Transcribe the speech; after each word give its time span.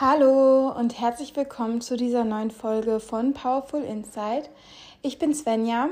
Hallo 0.00 0.70
und 0.78 1.00
herzlich 1.00 1.34
willkommen 1.34 1.80
zu 1.80 1.96
dieser 1.96 2.22
neuen 2.22 2.52
Folge 2.52 3.00
von 3.00 3.34
Powerful 3.34 3.82
Insight. 3.82 4.48
Ich 5.02 5.18
bin 5.18 5.34
Svenja. 5.34 5.88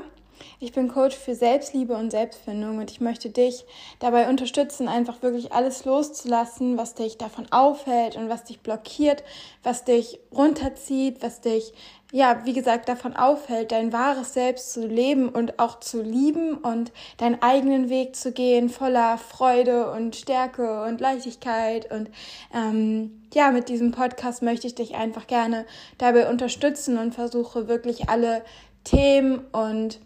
Ich 0.59 0.71
bin 0.71 0.87
Coach 0.87 1.15
für 1.15 1.35
Selbstliebe 1.35 1.95
und 1.95 2.11
Selbstfindung 2.11 2.79
und 2.79 2.89
ich 2.89 2.99
möchte 2.99 3.29
dich 3.29 3.65
dabei 3.99 4.27
unterstützen, 4.27 4.87
einfach 4.87 5.21
wirklich 5.21 5.51
alles 5.51 5.85
loszulassen, 5.85 6.77
was 6.77 6.95
dich 6.95 7.17
davon 7.17 7.45
aufhält 7.51 8.15
und 8.15 8.29
was 8.29 8.43
dich 8.43 8.61
blockiert, 8.61 9.23
was 9.63 9.83
dich 9.83 10.19
runterzieht, 10.35 11.21
was 11.21 11.41
dich, 11.41 11.73
ja, 12.11 12.41
wie 12.45 12.53
gesagt, 12.53 12.89
davon 12.89 13.15
aufhält, 13.15 13.71
dein 13.71 13.93
wahres 13.93 14.33
Selbst 14.33 14.73
zu 14.73 14.87
leben 14.87 15.29
und 15.29 15.59
auch 15.59 15.79
zu 15.79 16.01
lieben 16.01 16.55
und 16.55 16.91
deinen 17.17 17.41
eigenen 17.41 17.89
Weg 17.89 18.15
zu 18.15 18.31
gehen, 18.31 18.69
voller 18.69 19.17
Freude 19.17 19.91
und 19.91 20.15
Stärke 20.15 20.83
und 20.83 21.01
Leichtigkeit. 21.01 21.91
Und 21.91 22.09
ähm, 22.53 23.21
ja, 23.33 23.51
mit 23.51 23.69
diesem 23.69 23.91
Podcast 23.91 24.41
möchte 24.41 24.67
ich 24.67 24.75
dich 24.75 24.95
einfach 24.95 25.27
gerne 25.27 25.65
dabei 25.97 26.29
unterstützen 26.29 26.97
und 26.97 27.13
versuche 27.13 27.67
wirklich 27.67 28.09
alle 28.09 28.41
Themen 28.83 29.39
und 29.51 29.99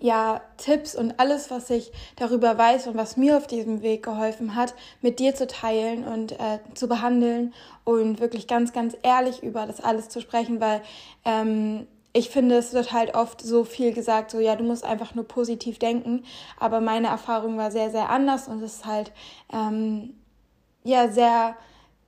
ja, 0.00 0.40
Tipps 0.56 0.94
und 0.94 1.18
alles, 1.18 1.50
was 1.50 1.70
ich 1.70 1.92
darüber 2.16 2.56
weiß 2.58 2.86
und 2.88 2.96
was 2.96 3.16
mir 3.16 3.36
auf 3.36 3.46
diesem 3.46 3.82
Weg 3.82 4.02
geholfen 4.02 4.54
hat, 4.54 4.74
mit 5.00 5.18
dir 5.18 5.34
zu 5.34 5.46
teilen 5.46 6.04
und 6.04 6.32
äh, 6.32 6.58
zu 6.74 6.88
behandeln 6.88 7.54
und 7.84 8.20
wirklich 8.20 8.46
ganz, 8.46 8.72
ganz 8.72 8.96
ehrlich 9.02 9.42
über 9.42 9.66
das 9.66 9.80
alles 9.80 10.08
zu 10.08 10.20
sprechen, 10.20 10.60
weil 10.60 10.82
ähm, 11.24 11.86
ich 12.12 12.30
finde, 12.30 12.56
es 12.56 12.72
wird 12.72 12.92
halt 12.92 13.14
oft 13.14 13.42
so 13.42 13.64
viel 13.64 13.92
gesagt, 13.92 14.30
so 14.30 14.40
ja, 14.40 14.56
du 14.56 14.64
musst 14.64 14.84
einfach 14.84 15.14
nur 15.14 15.28
positiv 15.28 15.78
denken, 15.78 16.24
aber 16.58 16.80
meine 16.80 17.08
Erfahrung 17.08 17.58
war 17.58 17.70
sehr, 17.70 17.90
sehr 17.90 18.08
anders 18.08 18.48
und 18.48 18.62
es 18.62 18.76
ist 18.76 18.86
halt 18.86 19.12
ähm, 19.52 20.14
ja 20.82 21.08
sehr 21.08 21.56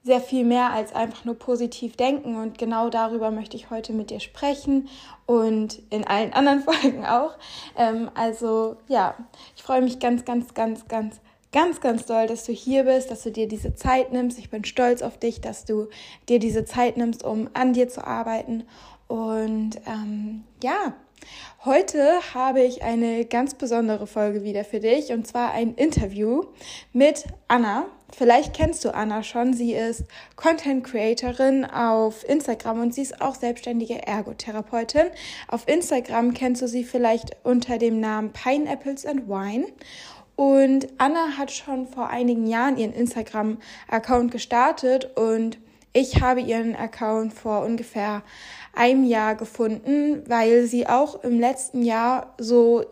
sehr 0.02 0.20
viel 0.20 0.44
mehr 0.44 0.72
als 0.72 0.94
einfach 0.94 1.24
nur 1.24 1.34
positiv 1.34 1.96
denken. 1.96 2.36
Und 2.36 2.58
genau 2.58 2.88
darüber 2.88 3.30
möchte 3.30 3.56
ich 3.56 3.70
heute 3.70 3.92
mit 3.92 4.10
dir 4.10 4.20
sprechen 4.20 4.88
und 5.26 5.82
in 5.90 6.06
allen 6.06 6.32
anderen 6.34 6.62
Folgen 6.62 7.04
auch. 7.04 7.36
Ähm, 7.76 8.10
also 8.14 8.76
ja, 8.88 9.14
ich 9.56 9.62
freue 9.62 9.82
mich 9.82 9.98
ganz, 9.98 10.24
ganz, 10.24 10.54
ganz, 10.54 10.88
ganz, 10.88 11.20
ganz, 11.52 11.80
ganz 11.80 12.06
doll, 12.06 12.26
dass 12.26 12.44
du 12.44 12.52
hier 12.52 12.84
bist, 12.84 13.10
dass 13.10 13.22
du 13.22 13.30
dir 13.30 13.48
diese 13.48 13.74
Zeit 13.74 14.12
nimmst. 14.12 14.38
Ich 14.38 14.50
bin 14.50 14.64
stolz 14.64 15.02
auf 15.02 15.18
dich, 15.18 15.40
dass 15.40 15.64
du 15.64 15.88
dir 16.28 16.38
diese 16.38 16.64
Zeit 16.64 16.96
nimmst, 16.96 17.24
um 17.24 17.50
an 17.54 17.72
dir 17.72 17.88
zu 17.88 18.06
arbeiten. 18.06 18.64
Und 19.08 19.76
ähm, 19.86 20.44
ja, 20.62 20.94
Heute 21.64 22.20
habe 22.34 22.60
ich 22.60 22.82
eine 22.82 23.24
ganz 23.24 23.54
besondere 23.54 24.06
Folge 24.06 24.44
wieder 24.44 24.64
für 24.64 24.80
dich 24.80 25.10
und 25.10 25.26
zwar 25.26 25.50
ein 25.50 25.74
Interview 25.74 26.44
mit 26.92 27.24
Anna. 27.48 27.86
Vielleicht 28.16 28.54
kennst 28.54 28.84
du 28.84 28.94
Anna 28.94 29.22
schon. 29.22 29.52
Sie 29.52 29.74
ist 29.74 30.04
Content 30.34 30.82
Creatorin 30.82 31.64
auf 31.64 32.28
Instagram 32.28 32.80
und 32.80 32.94
sie 32.94 33.02
ist 33.02 33.20
auch 33.20 33.34
selbstständige 33.34 34.06
Ergotherapeutin. 34.06 35.06
Auf 35.46 35.68
Instagram 35.68 36.34
kennst 36.34 36.62
du 36.62 36.68
sie 36.68 36.84
vielleicht 36.84 37.36
unter 37.44 37.78
dem 37.78 38.00
Namen 38.00 38.32
Pineapples 38.32 39.04
and 39.04 39.28
Wine. 39.28 39.66
Und 40.36 40.88
Anna 40.98 41.36
hat 41.36 41.50
schon 41.50 41.86
vor 41.86 42.08
einigen 42.08 42.46
Jahren 42.46 42.78
ihren 42.78 42.92
Instagram-Account 42.92 44.30
gestartet 44.30 45.16
und 45.16 45.58
ich 45.92 46.20
habe 46.20 46.40
ihren 46.40 46.76
Account 46.76 47.34
vor 47.34 47.64
ungefähr 47.64 48.22
einem 48.72 49.04
Jahr 49.04 49.34
gefunden, 49.34 50.22
weil 50.28 50.66
sie 50.66 50.86
auch 50.86 51.24
im 51.24 51.40
letzten 51.40 51.82
Jahr 51.82 52.34
so 52.38 52.84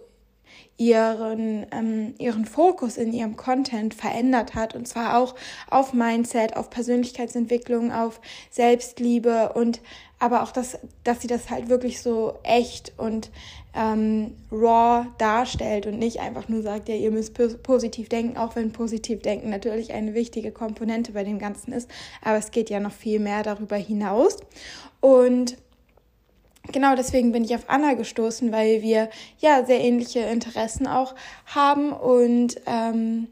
ihren, 0.78 1.66
ähm, 1.72 2.14
ihren 2.18 2.44
Fokus 2.44 2.96
in 2.96 3.12
ihrem 3.12 3.36
Content 3.36 3.94
verändert 3.94 4.54
hat. 4.54 4.74
Und 4.74 4.86
zwar 4.86 5.18
auch 5.18 5.34
auf 5.70 5.92
Mindset, 5.92 6.56
auf 6.56 6.70
Persönlichkeitsentwicklung, 6.70 7.92
auf 7.92 8.20
Selbstliebe 8.50 9.52
und 9.54 9.80
aber 10.18 10.42
auch, 10.42 10.50
dass, 10.50 10.78
dass 11.04 11.20
sie 11.20 11.26
das 11.26 11.50
halt 11.50 11.68
wirklich 11.68 12.00
so 12.00 12.38
echt 12.42 12.92
und 12.96 13.30
ähm, 13.74 14.34
raw 14.50 15.06
darstellt 15.18 15.86
und 15.86 15.98
nicht 15.98 16.20
einfach 16.20 16.48
nur 16.48 16.62
sagt, 16.62 16.88
ja, 16.88 16.94
ihr 16.94 17.10
müsst 17.10 17.34
positiv 17.62 18.08
denken, 18.08 18.38
auch 18.38 18.56
wenn 18.56 18.72
positiv 18.72 19.20
denken 19.20 19.50
natürlich 19.50 19.92
eine 19.92 20.14
wichtige 20.14 20.52
Komponente 20.52 21.12
bei 21.12 21.22
dem 21.22 21.38
Ganzen 21.38 21.72
ist. 21.72 21.90
Aber 22.22 22.38
es 22.38 22.50
geht 22.50 22.70
ja 22.70 22.80
noch 22.80 22.92
viel 22.92 23.18
mehr 23.18 23.42
darüber 23.42 23.76
hinaus. 23.76 24.38
Und 25.00 25.58
genau 26.72 26.94
deswegen 26.94 27.32
bin 27.32 27.44
ich 27.44 27.54
auf 27.54 27.64
Anna 27.68 27.94
gestoßen, 27.94 28.52
weil 28.52 28.82
wir 28.82 29.10
ja 29.38 29.64
sehr 29.64 29.80
ähnliche 29.80 30.20
Interessen 30.20 30.86
auch 30.86 31.14
haben. 31.46 31.92
Und 31.92 32.60
ähm, 32.66 33.28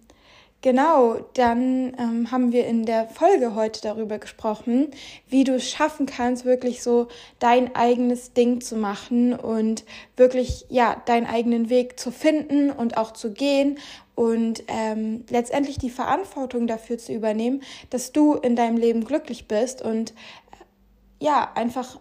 Genau, 0.65 1.19
dann 1.35 1.95
ähm, 1.99 2.31
haben 2.31 2.53
wir 2.53 2.67
in 2.67 2.87
der 2.87 3.07
Folge 3.07 3.55
heute 3.55 3.83
darüber 3.83 4.19
gesprochen, 4.19 4.93
wie 5.29 5.45
du 5.45 5.57
es 5.57 5.69
schaffen 5.69 6.07
kannst, 6.07 6.47
wirklich 6.47 6.83
so 6.83 7.09
dein 7.39 7.77
eigenes 7.77 8.33
Ding 8.33 8.63
zu 8.63 8.77
machen 8.77 9.35
und 9.35 9.85
wirklich 10.17 10.65
ja 10.71 11.03
deinen 11.05 11.27
eigenen 11.27 11.69
Weg 11.69 12.01
zu 12.01 12.11
finden 12.11 12.71
und 12.71 12.97
auch 12.97 13.11
zu 13.13 13.35
gehen 13.35 13.79
und 14.15 14.63
ähm, 14.69 15.27
letztendlich 15.29 15.77
die 15.77 15.91
Verantwortung 15.91 16.67
dafür 16.67 16.97
zu 16.97 17.13
übernehmen, 17.13 17.63
dass 17.91 18.13
du 18.13 18.33
in 18.33 18.57
deinem 18.57 18.79
Leben 18.79 19.05
glücklich 19.05 19.47
bist 19.47 19.83
und 19.83 20.13
äh, 20.13 21.25
ja 21.27 21.53
einfach 21.57 21.99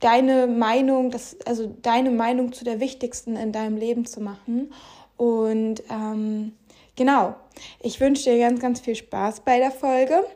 deine 0.00 0.46
Meinung, 0.46 1.10
das, 1.10 1.36
also 1.46 1.74
deine 1.82 2.10
Meinung 2.10 2.52
zu 2.52 2.64
der 2.64 2.80
wichtigsten 2.80 3.36
in 3.36 3.52
deinem 3.52 3.76
Leben 3.76 4.06
zu 4.06 4.20
machen 4.20 4.72
und 5.16 5.82
ähm, 5.90 6.52
Genau, 6.98 7.36
ich 7.78 8.00
wünsche 8.00 8.24
dir 8.24 8.40
ganz, 8.40 8.60
ganz 8.60 8.80
viel 8.80 8.96
Spaß 8.96 9.42
bei 9.44 9.58
der 9.58 9.70
Folge. 9.70 10.26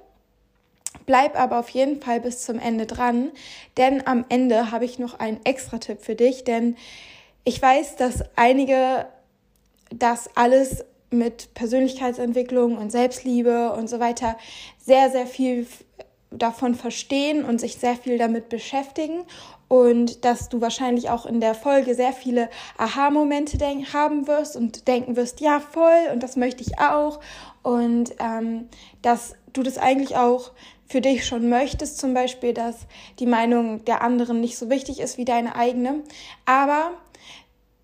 Bleib 1.07 1.37
aber 1.37 1.59
auf 1.59 1.69
jeden 1.71 2.01
Fall 2.01 2.21
bis 2.21 2.45
zum 2.45 2.61
Ende 2.61 2.87
dran, 2.87 3.33
denn 3.77 4.07
am 4.07 4.25
Ende 4.29 4.71
habe 4.71 4.85
ich 4.85 5.01
noch 5.01 5.19
einen 5.19 5.41
extra 5.43 5.79
Tipp 5.79 6.03
für 6.03 6.15
dich, 6.15 6.45
denn 6.45 6.77
ich 7.43 7.61
weiß, 7.61 7.97
dass 7.97 8.23
einige 8.37 9.07
das 9.91 10.31
alles 10.37 10.85
mit 11.11 11.53
Persönlichkeitsentwicklung 11.55 12.79
und 12.79 12.93
Selbstliebe 12.93 13.73
und 13.73 13.89
so 13.89 13.99
weiter 13.99 14.39
sehr, 14.79 15.11
sehr 15.11 15.27
viel 15.27 15.67
davon 16.37 16.75
verstehen 16.75 17.45
und 17.45 17.61
sich 17.61 17.77
sehr 17.77 17.97
viel 17.97 18.19
damit 18.19 18.49
beschäftigen 18.49 19.25
und 19.69 20.25
dass 20.25 20.49
du 20.49 20.61
wahrscheinlich 20.61 21.09
auch 21.09 21.25
in 21.25 21.41
der 21.41 21.55
Folge 21.55 21.95
sehr 21.95 22.13
viele 22.13 22.51
Aha-Momente 22.77 23.59
haben 23.93 24.27
wirst 24.27 24.57
und 24.57 24.87
denken 24.89 25.17
wirst, 25.17 25.41
ja 25.41 25.61
voll 25.61 26.11
und 26.13 26.23
das 26.23 26.37
möchte 26.37 26.63
ich 26.63 26.79
auch 26.79 27.21
und 27.63 28.13
ähm, 28.21 28.69
dass 29.01 29.35
du 29.53 29.63
das 29.63 29.79
eigentlich 29.79 30.17
auch 30.17 30.51
für 30.87 31.01
dich 31.01 31.27
schon 31.27 31.49
möchtest, 31.49 31.99
zum 31.99 32.13
Beispiel, 32.13 32.53
dass 32.53 32.87
die 33.19 33.27
Meinung 33.27 33.83
der 33.87 34.03
anderen 34.03 34.41
nicht 34.41 34.59
so 34.59 34.69
wichtig 34.69 35.01
ist 35.01 35.17
wie 35.17 35.25
deine 35.25 35.57
eigene, 35.57 36.03
aber 36.45 36.91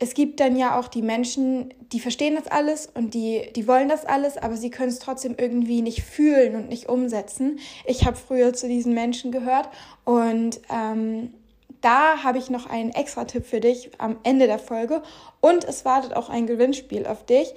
es 0.00 0.14
gibt 0.14 0.38
dann 0.40 0.56
ja 0.56 0.78
auch 0.78 0.88
die 0.88 1.02
Menschen, 1.02 1.74
die 1.92 1.98
verstehen 1.98 2.36
das 2.36 2.46
alles 2.46 2.86
und 2.86 3.14
die, 3.14 3.50
die 3.56 3.66
wollen 3.66 3.88
das 3.88 4.04
alles, 4.04 4.36
aber 4.36 4.56
sie 4.56 4.70
können 4.70 4.90
es 4.90 5.00
trotzdem 5.00 5.34
irgendwie 5.36 5.82
nicht 5.82 6.02
fühlen 6.02 6.54
und 6.54 6.68
nicht 6.68 6.88
umsetzen. 6.88 7.58
Ich 7.84 8.06
habe 8.06 8.16
früher 8.16 8.52
zu 8.52 8.68
diesen 8.68 8.94
Menschen 8.94 9.32
gehört 9.32 9.68
und 10.04 10.60
ähm, 10.70 11.34
da 11.80 12.22
habe 12.22 12.38
ich 12.38 12.50
noch 12.50 12.66
einen 12.66 12.90
extra 12.90 13.24
Tipp 13.24 13.44
für 13.46 13.60
dich 13.60 13.90
am 13.98 14.18
Ende 14.22 14.46
der 14.46 14.58
Folge 14.58 15.02
und 15.40 15.64
es 15.64 15.84
wartet 15.84 16.14
auch 16.14 16.28
ein 16.28 16.46
Gewinnspiel 16.46 17.06
auf 17.06 17.24
dich. 17.26 17.54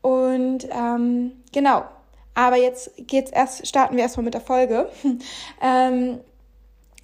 Und 0.00 0.66
ähm, 0.70 1.32
genau, 1.52 1.84
aber 2.34 2.56
jetzt 2.56 2.92
geht's 2.96 3.30
erst, 3.30 3.66
starten 3.66 3.96
wir 3.96 4.02
erstmal 4.02 4.24
mit 4.24 4.34
der 4.34 4.40
Folge. 4.40 4.88
ähm, 5.62 6.20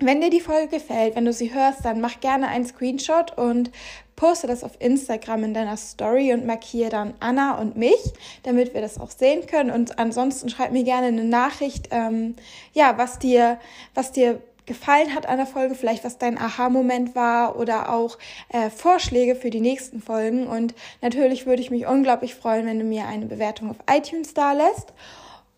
wenn 0.00 0.20
dir 0.20 0.31
die 0.31 0.41
Folge 0.41 0.69
gefällt, 0.69 1.16
wenn 1.16 1.25
du 1.25 1.32
sie 1.32 1.53
hörst, 1.53 1.84
dann 1.84 2.00
mach 2.00 2.20
gerne 2.20 2.49
einen 2.49 2.66
Screenshot 2.66 3.37
und 3.37 3.70
poste 4.18 4.48
das 4.48 4.64
auf 4.64 4.72
Instagram 4.80 5.44
in 5.44 5.54
deiner 5.54 5.76
Story 5.76 6.32
und 6.32 6.44
markiere 6.44 6.90
dann 6.90 7.14
Anna 7.20 7.56
und 7.58 7.76
mich, 7.76 8.12
damit 8.43 8.75
wir 8.75 8.81
das 8.81 8.98
auch 8.98 9.10
sehen 9.10 9.46
können. 9.46 9.70
Und 9.70 9.98
ansonsten 10.00 10.48
schreib 10.48 10.72
mir 10.72 10.82
gerne 10.82 11.06
eine 11.06 11.22
Nachricht, 11.22 11.88
ähm, 11.93 12.34
ja, 12.72 12.98
was 12.98 13.20
dir, 13.20 13.58
was 13.94 14.10
dir 14.10 14.43
gefallen 14.66 15.14
hat 15.14 15.26
an 15.26 15.37
der 15.37 15.46
Folge, 15.46 15.76
vielleicht 15.76 16.04
was 16.04 16.19
dein 16.19 16.37
Aha-Moment 16.37 17.14
war 17.14 17.58
oder 17.58 17.93
auch 17.93 18.19
äh, 18.48 18.70
Vorschläge 18.70 19.37
für 19.37 19.50
die 19.50 19.60
nächsten 19.60 20.02
Folgen. 20.02 20.48
Und 20.48 20.75
natürlich 21.00 21.46
würde 21.46 21.62
ich 21.62 21.70
mich 21.70 21.87
unglaublich 21.87 22.34
freuen, 22.34 22.66
wenn 22.66 22.81
du 22.81 22.84
mir 22.84 23.06
eine 23.06 23.26
Bewertung 23.26 23.70
auf 23.70 23.76
iTunes 23.88 24.34
da 24.34 24.52
lässt. 24.52 24.93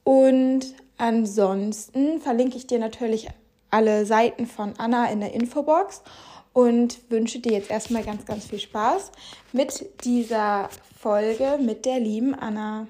Und 0.05 0.75
ansonsten 0.99 2.20
verlinke 2.20 2.58
ich 2.58 2.67
dir 2.67 2.79
natürlich 2.79 3.29
alle 3.70 4.05
Seiten 4.05 4.46
von 4.46 4.75
Anna 4.76 5.11
in 5.11 5.20
der 5.20 5.32
Infobox 5.32 6.02
und 6.52 7.11
wünsche 7.11 7.41
dir 7.41 7.52
jetzt 7.52 7.70
erstmal 7.70 8.05
ganz, 8.05 8.25
ganz 8.26 8.47
viel 8.47 8.61
Spaß 8.61 9.12
mit 9.52 10.05
dieser 10.05 10.69
Folge 10.99 11.58
mit 11.61 11.85
der 11.87 12.00
lieben 12.00 12.35
Anna. 12.35 12.87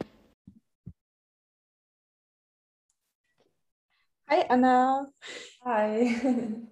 Hi 4.29 4.45
Anna. 4.49 5.09
Hi. 5.65 6.69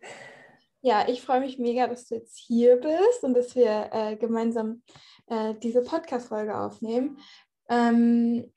Ja, 0.80 1.08
ich 1.08 1.22
freue 1.22 1.40
mich 1.40 1.58
mega, 1.58 1.88
dass 1.88 2.06
du 2.06 2.14
jetzt 2.14 2.38
hier 2.38 2.76
bist 2.76 3.22
und 3.22 3.34
dass 3.34 3.56
wir 3.56 3.90
äh, 3.92 4.16
gemeinsam 4.16 4.82
äh, 5.26 5.54
diese 5.60 5.82
Podcast-Folge 5.82 6.56
aufnehmen. 6.56 7.18
Ähm, 7.68 8.52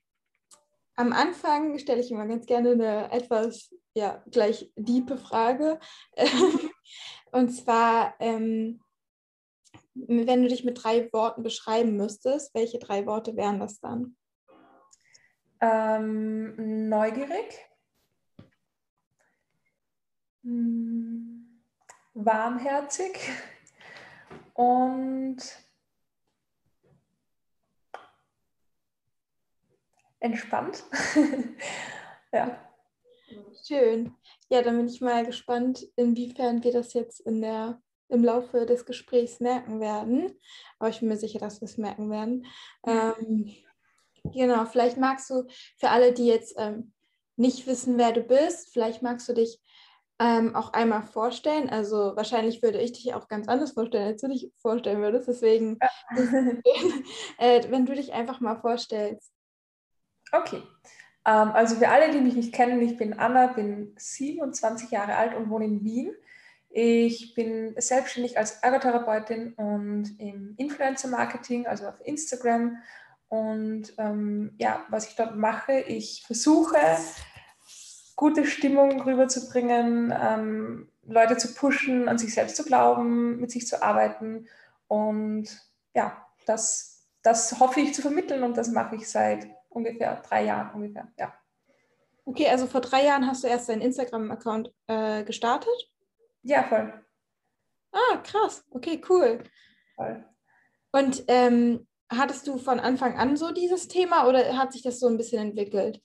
am 0.96 1.14
Anfang 1.14 1.80
stelle 1.80 2.00
ich 2.02 2.12
immer 2.12 2.28
ganz 2.28 2.46
gerne 2.46 2.72
eine 2.72 3.12
etwas 3.12 3.74
ja 3.96 4.24
gleich 4.30 4.72
diepe 4.76 5.18
Frage. 5.18 5.80
Und 7.32 7.50
zwar, 7.50 8.14
ähm, 8.20 8.82
wenn 9.94 10.42
du 10.44 10.50
dich 10.50 10.64
mit 10.64 10.84
drei 10.84 11.12
Worten 11.14 11.44
beschreiben 11.44 11.96
müsstest, 11.96 12.54
welche 12.54 12.80
drei 12.80 13.06
Worte 13.06 13.36
wären 13.36 13.60
das 13.60 13.80
dann? 13.80 14.18
Ähm, 15.62 16.90
neugierig, 16.90 17.60
hm, 20.44 21.62
warmherzig 22.14 23.18
und 24.54 25.38
entspannt. 30.20 30.84
ja. 32.32 32.58
Schön. 33.66 34.16
Ja, 34.52 34.62
dann 34.62 34.76
bin 34.76 34.88
ich 34.88 35.00
mal 35.00 35.26
gespannt, 35.26 35.88
inwiefern 35.96 36.62
wir 36.62 36.74
das 36.74 36.94
jetzt 36.94 37.22
in 37.22 37.42
der, 37.42 37.82
im 38.10 38.22
Laufe 38.22 38.66
des 38.66 38.86
Gesprächs 38.86 39.40
merken 39.40 39.80
werden. 39.80 40.38
Aber 40.78 40.90
ich 40.90 41.00
bin 41.00 41.08
mir 41.08 41.16
sicher, 41.16 41.40
dass 41.40 41.62
wir 41.62 41.68
es 41.68 41.78
merken 41.78 42.12
werden. 42.12 42.46
Ähm, 42.86 43.50
genau, 44.26 44.66
vielleicht 44.66 44.98
magst 44.98 45.30
du 45.30 45.48
für 45.80 45.88
alle, 45.88 46.12
die 46.12 46.26
jetzt 46.26 46.56
ähm, 46.58 46.92
nicht 47.38 47.66
wissen, 47.66 47.98
wer 47.98 48.12
du 48.12 48.24
bist, 48.24 48.74
vielleicht 48.74 49.02
magst 49.02 49.30
du 49.30 49.34
dich 49.34 49.62
ähm, 50.20 50.54
auch 50.54 50.74
einmal 50.74 51.04
vorstellen. 51.04 51.70
Also 51.70 52.18
wahrscheinlich 52.18 52.62
würde 52.62 52.82
ich 52.82 52.92
dich 52.92 53.14
auch 53.14 53.30
ganz 53.30 53.48
anders 53.48 53.72
vorstellen, 53.72 54.08
als 54.08 54.20
du 54.20 54.28
dich 54.28 54.52
vorstellen 54.58 55.02
würdest. 55.02 55.30
Deswegen, 55.30 55.80
ja. 55.82 55.90
äh, 57.38 57.72
wenn 57.72 57.86
du 57.86 57.96
dich 57.96 58.12
einfach 58.12 58.42
mal 58.42 58.60
vorstellst. 58.60 59.32
Okay. 60.34 60.62
Ähm, 61.26 61.52
also 61.52 61.76
für 61.76 61.90
alle, 61.90 62.12
die 62.12 62.22
mich 62.22 62.36
nicht 62.36 62.54
kennen, 62.54 62.82
ich 62.82 62.98
bin 62.98 63.20
Anna, 63.20 63.48
bin 63.48 63.94
27 63.98 64.92
Jahre 64.92 65.16
alt 65.16 65.36
und 65.36 65.50
wohne 65.50 65.66
in 65.66 65.84
Wien. 65.84 66.12
Ich 66.70 67.34
bin 67.34 67.76
selbstständig 67.78 68.38
als 68.38 68.60
Ergotherapeutin 68.64 69.54
und 69.54 70.20
im 70.20 70.56
Influencer-Marketing, 70.58 71.68
also 71.68 71.88
auf 71.88 72.00
Instagram. 72.06 72.78
Und 73.28 73.94
ähm, 73.98 74.56
ja, 74.58 74.86
was 74.90 75.08
ich 75.08 75.16
dort 75.16 75.36
mache, 75.36 75.80
ich 75.80 76.24
versuche, 76.26 76.78
gute 78.16 78.46
Stimmung 78.46 79.02
rüberzubringen, 79.02 80.14
ähm, 80.18 80.90
Leute 81.04 81.38
zu 81.38 81.54
pushen, 81.54 82.08
an 82.08 82.18
sich 82.18 82.34
selbst 82.34 82.56
zu 82.56 82.64
glauben, 82.64 83.40
mit 83.40 83.52
sich 83.52 83.68
zu 83.68 83.84
arbeiten. 83.84 84.48
Und 84.88 85.48
ja, 85.94 86.26
das, 86.46 87.06
das 87.22 87.60
hoffe 87.60 87.82
ich 87.82 87.94
zu 87.94 88.02
vermitteln 88.02 88.44
und 88.44 88.58
das 88.58 88.70
mache 88.70 88.96
ich 88.96 89.10
seit 89.10 89.48
ungefähr 89.72 90.22
drei 90.22 90.46
Jahren 90.46 90.74
ungefähr, 90.74 91.08
ja. 91.18 91.34
Okay, 92.26 92.48
also 92.48 92.68
vor 92.68 92.82
drei 92.82 93.04
Jahren 93.04 93.26
hast 93.28 93.44
du 93.44 93.48
erst 93.48 93.68
deinen 93.70 93.82
Instagram-Account 93.82 94.72
äh, 94.88 95.24
gestartet? 95.24 95.74
Ja, 96.44 96.64
voll. 96.64 96.94
Ah, 97.92 98.18
krass. 98.18 98.64
Okay, 98.70 99.02
cool. 99.10 99.44
Voll. 99.96 100.24
Und 100.92 101.24
ähm, 101.28 101.88
hattest 102.10 102.48
du 102.48 102.58
von 102.58 102.80
Anfang 102.80 103.18
an 103.18 103.36
so 103.38 103.52
dieses 103.52 103.88
Thema 103.88 104.28
oder 104.28 104.58
hat 104.58 104.72
sich 104.72 104.84
das 104.84 105.00
so 105.00 105.08
ein 105.08 105.18
bisschen 105.18 105.42
entwickelt? 105.42 106.02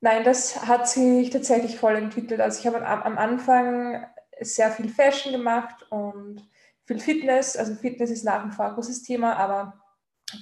Nein, 0.00 0.24
das 0.24 0.66
hat 0.66 0.88
sich 0.88 1.30
tatsächlich 1.30 1.78
voll 1.78 1.96
entwickelt. 1.96 2.40
Also 2.40 2.60
ich 2.60 2.66
habe 2.66 2.86
am, 2.86 3.18
Anfang 3.18 4.06
sehr 4.40 4.70
viel 4.70 4.88
Fashion 4.88 5.32
gemacht 5.32 5.90
und 5.90 6.46
viel 6.84 7.00
Fitness. 7.00 7.56
Also 7.56 7.74
Fitness 7.74 8.10
ist 8.10 8.24
nach 8.24 8.46
wie 8.46 8.52
vor 8.52 8.66
ein 8.66 8.74
großes 8.74 9.02
Thema, 9.02 9.36
aber 9.36 9.82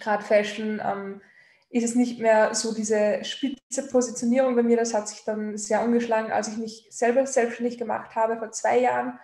gerade 0.00 0.24
Fashion 0.24 0.80
ähm, 0.84 1.22
ist 1.70 1.84
es 1.84 1.94
nicht 1.94 2.20
mehr 2.20 2.54
so 2.54 2.72
diese 2.72 3.24
spitze 3.24 3.88
Positionierung 3.90 4.54
bei 4.54 4.62
mir. 4.62 4.76
Das 4.76 4.94
hat 4.94 5.08
sich 5.08 5.24
dann 5.24 5.56
sehr 5.56 5.84
umgeschlagen, 5.84 6.30
als 6.30 6.48
ich 6.48 6.56
mich 6.56 6.86
selber 6.90 7.26
selbstständig 7.26 7.78
gemacht 7.78 8.14
habe 8.14 8.38
vor 8.38 8.52
zwei 8.52 8.78
Jahren 8.78 9.18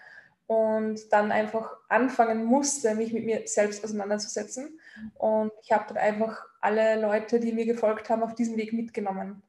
und 0.50 1.12
dann 1.12 1.30
einfach 1.30 1.76
anfangen 1.88 2.44
musste, 2.44 2.96
mich 2.96 3.12
mit 3.12 3.24
mir 3.24 3.42
selbst 3.46 3.84
auseinanderzusetzen. 3.84 4.80
Und 5.14 5.52
ich 5.62 5.70
habe 5.70 5.84
dann 5.86 5.96
einfach 5.96 6.44
alle 6.60 7.00
Leute, 7.00 7.38
die 7.38 7.52
mir 7.52 7.66
gefolgt 7.66 8.10
haben, 8.10 8.24
auf 8.24 8.34
diesem 8.34 8.56
Weg 8.56 8.72
mitgenommen. 8.72 9.44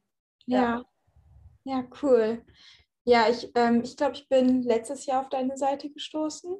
Ja, 0.45 0.61
ja, 0.61 0.83
ja 1.63 1.83
cool. 2.03 2.45
Ja, 3.03 3.27
ich, 3.27 3.51
ähm, 3.55 3.81
ich 3.83 3.97
glaube, 3.97 4.13
ich 4.13 4.29
bin 4.29 4.61
letztes 4.61 5.07
Jahr 5.07 5.21
auf 5.21 5.29
deine 5.29 5.57
Seite 5.57 5.89
gestoßen. 5.89 6.55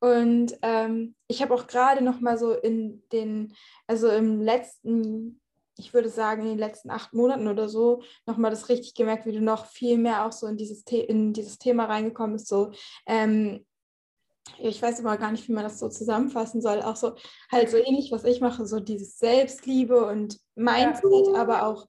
Und 0.00 0.58
ähm, 0.60 1.14
ich 1.26 1.40
habe 1.40 1.54
auch 1.54 1.66
gerade 1.66 2.04
noch 2.04 2.20
mal 2.20 2.36
so 2.36 2.52
in 2.52 3.02
den, 3.12 3.54
also 3.86 4.10
im 4.10 4.42
letzten 4.42 5.39
ich 5.80 5.94
würde 5.94 6.08
sagen, 6.08 6.42
in 6.42 6.48
den 6.48 6.58
letzten 6.58 6.90
acht 6.90 7.12
Monaten 7.12 7.48
oder 7.48 7.68
so 7.68 8.02
nochmal 8.26 8.50
das 8.50 8.68
richtig 8.68 8.94
gemerkt, 8.94 9.26
wie 9.26 9.32
du 9.32 9.40
noch 9.40 9.66
viel 9.66 9.98
mehr 9.98 10.26
auch 10.26 10.32
so 10.32 10.46
in 10.46 10.56
dieses, 10.56 10.84
The 10.88 11.00
in 11.00 11.32
dieses 11.32 11.58
Thema 11.58 11.86
reingekommen 11.86 12.34
bist. 12.34 12.48
So, 12.48 12.70
ähm, 13.06 13.64
ich 14.58 14.80
weiß 14.80 15.00
aber 15.00 15.16
gar 15.16 15.32
nicht, 15.32 15.48
wie 15.48 15.52
man 15.52 15.64
das 15.64 15.78
so 15.78 15.88
zusammenfassen 15.88 16.60
soll. 16.60 16.82
Auch 16.82 16.96
so 16.96 17.14
halt 17.50 17.70
so 17.70 17.76
ähnlich, 17.76 18.12
was 18.12 18.24
ich 18.24 18.40
mache, 18.40 18.66
so 18.66 18.80
dieses 18.80 19.18
Selbstliebe 19.18 20.06
und 20.06 20.38
Mindset, 20.54 21.28
ja. 21.28 21.34
aber 21.34 21.66
auch 21.66 21.88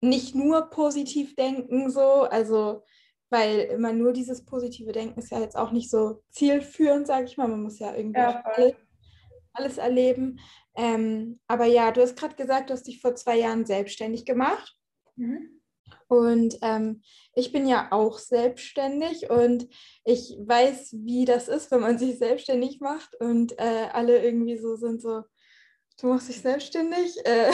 nicht 0.00 0.34
nur 0.34 0.68
positiv 0.70 1.34
denken, 1.34 1.90
so, 1.90 2.22
also 2.22 2.82
weil 3.30 3.60
immer 3.60 3.92
nur 3.92 4.12
dieses 4.12 4.44
positive 4.44 4.92
Denken 4.92 5.18
ist 5.18 5.32
ja 5.32 5.40
jetzt 5.40 5.56
auch 5.56 5.72
nicht 5.72 5.90
so 5.90 6.22
zielführend, 6.30 7.06
sage 7.06 7.24
ich 7.24 7.36
mal. 7.36 7.48
Man 7.48 7.62
muss 7.62 7.78
ja 7.78 7.94
irgendwie 7.94 8.20
ja, 8.20 8.42
alles, 8.44 8.74
alles 9.52 9.78
erleben. 9.78 10.38
Ähm, 10.76 11.40
aber 11.46 11.66
ja, 11.66 11.92
du 11.92 12.02
hast 12.02 12.16
gerade 12.16 12.34
gesagt, 12.34 12.70
du 12.70 12.74
hast 12.74 12.86
dich 12.86 13.00
vor 13.00 13.14
zwei 13.14 13.38
Jahren 13.38 13.64
selbstständig 13.64 14.24
gemacht. 14.24 14.76
Mhm. 15.16 15.60
Und 16.08 16.56
ähm, 16.62 17.02
ich 17.34 17.52
bin 17.52 17.66
ja 17.66 17.88
auch 17.90 18.18
selbstständig 18.18 19.30
und 19.30 19.68
ich 20.04 20.36
weiß, 20.38 20.94
wie 21.04 21.24
das 21.24 21.48
ist, 21.48 21.70
wenn 21.70 21.80
man 21.80 21.98
sich 21.98 22.18
selbstständig 22.18 22.80
macht 22.80 23.14
und 23.20 23.58
äh, 23.58 23.88
alle 23.92 24.22
irgendwie 24.22 24.58
so 24.58 24.76
sind 24.76 25.00
so, 25.00 25.22
du 26.00 26.06
machst 26.08 26.28
dich 26.28 26.40
selbstständig 26.40 27.16
äh, 27.24 27.52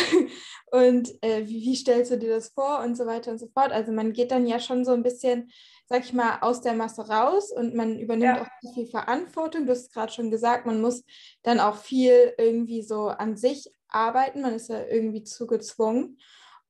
und 0.72 1.10
äh, 1.22 1.46
wie, 1.46 1.62
wie, 1.62 1.76
stellst 1.76 2.10
du 2.10 2.18
dir 2.18 2.30
das 2.30 2.50
vor 2.50 2.80
und 2.80 2.96
so 2.96 3.06
weiter 3.06 3.30
und 3.32 3.38
so 3.38 3.48
fort. 3.48 3.72
Also 3.72 3.92
man 3.92 4.12
geht 4.12 4.30
dann 4.30 4.46
ja 4.46 4.58
schon 4.58 4.84
so 4.84 4.92
ein 4.92 5.02
bisschen, 5.02 5.50
sag 5.90 6.04
ich 6.04 6.12
mal, 6.12 6.38
aus 6.40 6.60
der 6.60 6.74
Masse 6.74 7.08
raus 7.08 7.50
und 7.50 7.74
man 7.74 7.98
übernimmt 7.98 8.36
ja. 8.36 8.42
auch 8.42 8.72
viel 8.74 8.86
Verantwortung. 8.86 9.66
Du 9.66 9.72
hast 9.72 9.92
gerade 9.92 10.12
schon 10.12 10.30
gesagt, 10.30 10.64
man 10.64 10.80
muss 10.80 11.04
dann 11.42 11.58
auch 11.58 11.76
viel 11.76 12.32
irgendwie 12.38 12.82
so 12.82 13.08
an 13.08 13.36
sich 13.36 13.74
arbeiten. 13.88 14.42
Man 14.42 14.54
ist 14.54 14.68
ja 14.68 14.86
irgendwie 14.86 15.24
zugezwungen. 15.24 16.16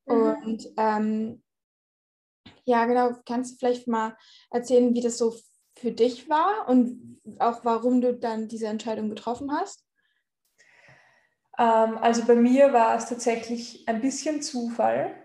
Mhm. 0.07 0.35
Und 0.43 0.67
ähm, 0.75 1.43
ja, 2.63 2.85
genau, 2.85 3.11
kannst 3.23 3.53
du 3.53 3.57
vielleicht 3.59 3.87
mal 3.87 4.17
erzählen, 4.49 4.95
wie 4.95 5.01
das 5.01 5.19
so 5.19 5.35
für 5.77 5.91
dich 5.91 6.27
war 6.27 6.67
und 6.67 7.21
auch 7.37 7.63
warum 7.63 8.01
du 8.01 8.15
dann 8.15 8.47
diese 8.47 8.67
Entscheidung 8.67 9.09
getroffen 9.09 9.51
hast? 9.51 9.85
Ähm, 11.59 11.99
also 11.99 12.25
bei 12.25 12.35
mir 12.35 12.73
war 12.73 12.95
es 12.95 13.05
tatsächlich 13.05 13.87
ein 13.87 14.01
bisschen 14.01 14.41
Zufall 14.41 15.20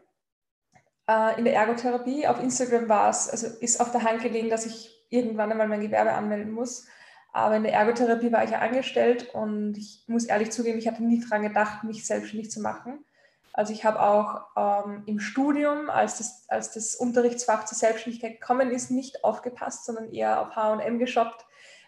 äh, 1.08 1.38
in 1.38 1.44
der 1.44 1.54
Ergotherapie. 1.54 2.26
Auf 2.26 2.40
Instagram 2.40 2.88
war 2.88 3.10
es, 3.10 3.28
also 3.28 3.46
ist 3.60 3.80
auf 3.80 3.92
der 3.92 4.02
Hand 4.02 4.22
gelegen, 4.22 4.50
dass 4.50 4.66
ich 4.66 4.90
irgendwann 5.10 5.50
einmal 5.50 5.68
mein 5.68 5.80
Gewerbe 5.80 6.12
anmelden 6.12 6.52
muss. 6.52 6.86
Aber 7.32 7.56
in 7.56 7.64
der 7.64 7.74
Ergotherapie 7.74 8.32
war 8.32 8.44
ich 8.44 8.50
ja 8.50 8.60
angestellt 8.60 9.28
und 9.34 9.76
ich 9.76 10.04
muss 10.06 10.24
ehrlich 10.24 10.50
zugeben, 10.50 10.78
ich 10.78 10.88
hatte 10.88 11.04
nie 11.04 11.20
daran 11.20 11.42
gedacht, 11.42 11.84
mich 11.84 12.06
selbstständig 12.06 12.50
zu 12.50 12.60
machen. 12.60 13.04
Also 13.52 13.72
ich 13.72 13.84
habe 13.84 14.00
auch 14.00 14.46
ähm, 14.56 15.02
im 15.06 15.20
Studium, 15.20 15.88
als 15.88 16.18
das, 16.18 16.44
als 16.48 16.72
das 16.72 16.94
Unterrichtsfach 16.94 17.64
zur 17.64 17.76
Selbstständigkeit 17.76 18.40
gekommen 18.40 18.70
ist, 18.70 18.90
nicht 18.90 19.24
aufgepasst, 19.24 19.86
sondern 19.86 20.12
eher 20.12 20.40
auf 20.40 20.56
H&M 20.56 20.98
geshoppt, 20.98 21.46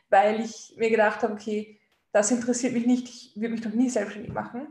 weil 0.09 0.41
ich 0.41 0.75
mir 0.79 0.91
gedacht 0.91 1.23
habe, 1.23 1.35
okay, 1.35 1.79
das 2.13 2.31
interessiert 2.31 2.73
mich 2.73 2.87
nicht, 2.87 3.09
ich 3.09 3.33
würde 3.37 3.51
mich 3.51 3.61
doch 3.61 3.73
nie 3.73 3.91
selbstständig 3.91 4.33
machen. 4.33 4.69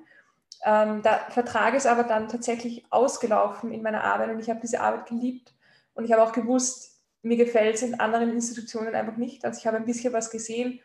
Ähm, 0.66 1.02
der 1.02 1.20
Vertrag 1.30 1.74
ist 1.76 1.88
aber 1.88 2.04
dann 2.04 2.28
tatsächlich 2.28 2.86
ausgelaufen 2.90 3.72
in 3.72 3.82
meiner 3.82 4.04
Arbeit 4.04 4.30
und 4.30 4.40
ich 4.40 4.50
habe 4.50 4.60
diese 4.62 4.82
Arbeit 4.82 5.08
geliebt 5.08 5.54
und 5.94 6.06
ich 6.06 6.12
habe 6.12 6.24
auch 6.24 6.32
gewusst, 6.32 7.00
mir 7.22 7.38
gefällt 7.38 7.76
es 7.76 7.82
in 7.82 8.00
anderen 8.00 8.32
Institutionen 8.32 8.96
einfach 8.96 9.18
nicht. 9.18 9.44
Also 9.46 9.60
ich 9.60 9.68
habe 9.68 9.78
ein 9.78 9.86
bisschen 9.86 10.14
was 10.14 10.30
gesehen 10.30 10.80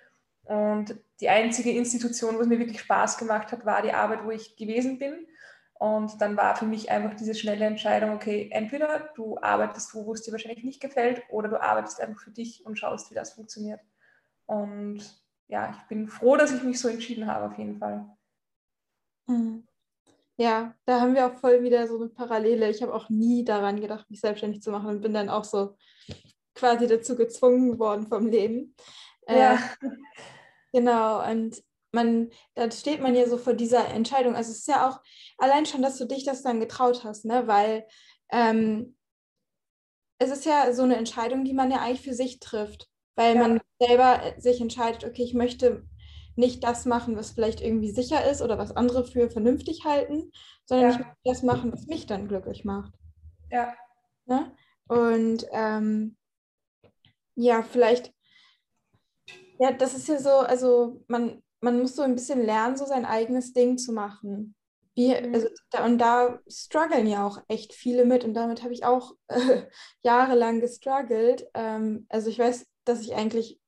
und 0.45 0.97
die 1.21 1.29
einzige 1.29 1.71
Institution, 1.71 2.37
wo 2.37 2.41
es 2.41 2.49
mir 2.49 2.59
wirklich 2.59 2.81
Spaß 2.81 3.19
gemacht 3.19 3.53
hat, 3.53 3.65
war 3.65 3.83
die 3.83 3.93
Arbeit, 3.93 4.25
wo 4.25 4.31
ich 4.31 4.57
gewesen 4.57 4.99
bin. 4.99 5.27
Und 5.75 6.21
dann 6.21 6.37
war 6.37 6.55
für 6.57 6.65
mich 6.65 6.91
einfach 6.91 7.15
diese 7.15 7.35
schnelle 7.35 7.65
Entscheidung, 7.65 8.13
okay, 8.13 8.49
entweder 8.53 9.11
du 9.17 9.37
arbeitest 9.41 9.95
wo, 9.95 10.07
wo 10.07 10.13
es 10.13 10.23
dir 10.23 10.31
wahrscheinlich 10.31 10.63
nicht 10.63 10.81
gefällt, 10.81 11.23
oder 11.29 11.49
du 11.49 11.61
arbeitest 11.61 12.01
einfach 12.01 12.21
für 12.21 12.31
dich 12.31 12.65
und 12.65 12.79
schaust, 12.79 13.11
wie 13.11 13.17
das 13.17 13.33
funktioniert. 13.33 13.81
Und 14.47 15.03
ja, 15.49 15.71
ich 15.71 15.89
bin 15.89 16.07
froh, 16.07 16.37
dass 16.37 16.53
ich 16.53 16.63
mich 16.63 16.79
so 16.79 16.89
entschieden 16.89 17.27
habe, 17.27 17.47
auf 17.47 17.59
jeden 17.59 17.79
Fall. 17.79 18.07
Mhm. 19.33 19.67
Ja, 20.39 20.75
da 20.87 21.01
haben 21.01 21.15
wir 21.15 21.27
auch 21.27 21.35
voll 21.35 21.63
wieder 21.63 21.87
so 21.87 21.97
eine 21.97 22.09
Parallele. 22.09 22.71
Ich 22.71 22.83
habe 22.83 22.95
auch 22.95 23.09
nie 23.11 23.45
daran 23.45 23.81
gedacht, 23.81 24.11
mich 24.11 24.21
selbstständig 24.21 24.63
zu 24.63 24.71
machen 24.71 24.89
und 24.89 25.01
bin 25.01 25.13
dann 25.13 25.29
auch 25.29 25.45
so 25.45 25.77
quasi 26.55 26.87
dazu 26.87 27.17
gezwungen 27.17 27.79
worden 27.79 28.07
vom 28.07 28.27
Leben. 28.27 28.75
Äh, 29.27 29.39
ja. 29.39 29.55
Äh, 29.55 29.89
genau, 30.73 31.29
und 31.31 31.63
man, 31.93 32.31
da 32.55 32.71
steht 32.71 33.01
man 33.01 33.15
ja 33.15 33.29
so 33.29 33.37
vor 33.37 33.55
dieser 33.55 33.89
Entscheidung. 33.89 34.35
Also 34.35 34.51
es 34.51 34.61
ist 34.61 34.69
ja 34.69 34.89
auch 34.89 35.01
allein 35.39 35.67
schon, 35.67 35.83
dass 35.83 35.99
du 35.99 36.07
dich 36.07 36.25
das 36.25 36.43
dann 36.43 36.61
getraut 36.61 37.05
hast, 37.05 37.25
ne? 37.25 37.47
Weil 37.47 37.87
ähm, 38.31 38.97
es 40.19 40.31
ist 40.31 40.47
ja 40.47 40.73
so 40.73 40.83
eine 40.83 40.97
Entscheidung, 40.97 41.45
die 41.45 41.53
man 41.53 41.71
ja 41.71 41.79
eigentlich 41.79 42.03
für 42.03 42.15
sich 42.15 42.39
trifft, 42.41 42.89
weil 43.17 43.37
ja. 43.37 43.41
man 43.41 43.61
selber 43.79 44.35
sich 44.39 44.61
entscheidet, 44.61 45.05
okay, 45.05 45.23
ich 45.23 45.35
möchte 45.35 45.85
nicht 46.37 46.65
das 46.65 46.87
machen, 46.87 47.17
was 47.17 47.33
vielleicht 47.33 47.61
irgendwie 47.61 47.91
sicher 47.91 48.29
ist 48.31 48.43
oder 48.43 48.59
was 48.59 48.75
andere 48.77 49.05
für 49.05 49.31
vernünftig 49.31 49.85
halten, 49.85 50.33
sondern 50.65 50.91
ja. 50.91 50.93
ich 50.93 50.99
möchte 50.99 51.17
das 51.25 51.43
machen, 51.43 51.73
was 51.73 51.87
mich 51.87 52.07
dann 52.07 52.29
glücklich 52.29 52.65
macht. 52.65 52.93
Ja. 53.51 53.75
Ne? 54.27 54.53
Und 54.89 55.47
ähm, 55.53 56.17
ja, 57.35 57.63
vielleicht, 57.63 58.13
ja, 59.59 59.73
das 59.73 59.95
ist 59.95 60.09
ja 60.09 60.19
so, 60.19 60.31
also 60.31 61.03
man, 61.09 61.43
man 61.61 61.81
muss 61.81 61.97
so 61.97 62.03
ein 62.03 62.15
bisschen 62.15 62.43
lernen, 62.45 62.77
so 62.77 62.85
sein 62.85 63.05
eigenes 63.05 63.53
Ding 63.53 63.79
zu 63.79 63.93
machen. 63.93 64.55
Wie, 64.95 65.09
mhm. 65.09 65.35
also 65.35 65.49
da, 65.71 65.85
und 65.85 65.99
da 65.99 66.41
strugglen 66.47 67.07
ja 67.07 67.27
auch 67.27 67.41
echt 67.49 67.73
viele 67.73 68.05
mit 68.05 68.25
und 68.25 68.35
damit 68.35 68.63
habe 68.63 68.75
ich 68.75 68.85
auch 68.85 69.15
äh, 69.29 69.63
jahrelang 70.03 70.61
gestruggelt. 70.61 71.47
Ähm, 71.55 72.07
also 72.09 72.29
ich 72.29 72.39
weiß, 72.39 72.67
dass 72.85 73.01
ich 73.01 73.15
eigentlich, 73.15 73.59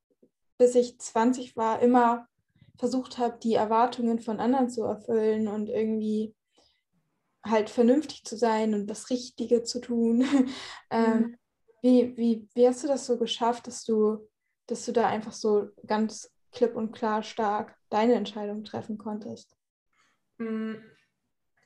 bis 0.59 0.75
ich 0.75 0.99
20 0.99 1.57
war, 1.57 1.81
immer 1.81 2.29
versucht 2.77 3.19
habe, 3.19 3.39
die 3.43 3.55
Erwartungen 3.55 4.19
von 4.21 4.41
anderen 4.41 4.69
zu 4.69 4.83
erfüllen 4.83 5.49
und 5.49 5.69
irgendwie 5.69 6.35
halt 7.45 7.71
vernünftig 7.71 8.25
zu 8.25 8.37
sein 8.37 8.75
und 8.75 8.87
das 8.87 9.11
Richtige 9.11 9.63
zu 9.63 9.81
tun. 9.81 10.25
ähm, 10.91 11.13
mhm. 11.13 11.37
wie, 11.83 12.17
wie, 12.17 12.49
wie 12.55 12.67
hast 12.67 12.83
du 12.83 12.89
das 12.89 13.07
so 13.07 13.19
geschafft, 13.19 13.67
dass 13.67 13.85
du, 13.85 14.29
dass 14.67 14.85
du 14.87 14.93
da 14.93 15.07
einfach 15.07 15.33
so 15.33 15.69
ganz 15.87 16.31
klipp 16.53 16.75
und 16.75 16.93
klar 16.93 17.23
stark 17.23 17.77
deine 17.91 18.15
Entscheidung 18.15 18.65
treffen 18.65 18.99
konntest? 18.99 19.55
Mm, 20.39 20.75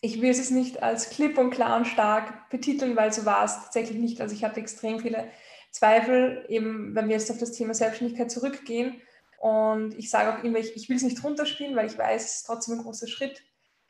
ich 0.01 0.21
will 0.21 0.31
es 0.31 0.51
nicht 0.51 0.83
als 0.83 1.11
klipp 1.11 1.39
und 1.39 1.51
klar 1.51 1.77
und 1.77 1.87
stark 1.87 2.51
betiteln, 2.51 2.97
weil 2.97 3.13
so 3.13 3.25
war 3.25 3.45
es 3.45 3.55
tatsächlich 3.55 3.99
nicht. 3.99 4.21
Also 4.21 4.35
ich 4.35 4.45
hatte 4.45 4.61
extrem 4.61 5.01
viele 5.01 5.31
Zweifel, 5.71 6.45
eben 6.49 6.95
wenn 6.95 7.09
wir 7.09 7.17
jetzt 7.17 7.31
auf 7.31 7.39
das 7.39 7.53
Thema 7.53 7.75
Selbstständigkeit 7.75 8.31
zurückgehen. 8.31 9.01
Und 9.39 9.97
ich 9.97 10.11
sage 10.11 10.37
auch 10.37 10.43
immer, 10.43 10.59
ich, 10.59 10.75
ich 10.75 10.89
will 10.89 10.97
es 10.97 11.03
nicht 11.03 11.23
runterspielen, 11.23 11.77
weil 11.77 11.87
ich 11.87 11.97
weiß, 11.97 12.25
es 12.25 12.35
ist 12.37 12.47
trotzdem 12.47 12.79
ein 12.79 12.83
großer 12.83 13.07
Schritt. 13.07 13.43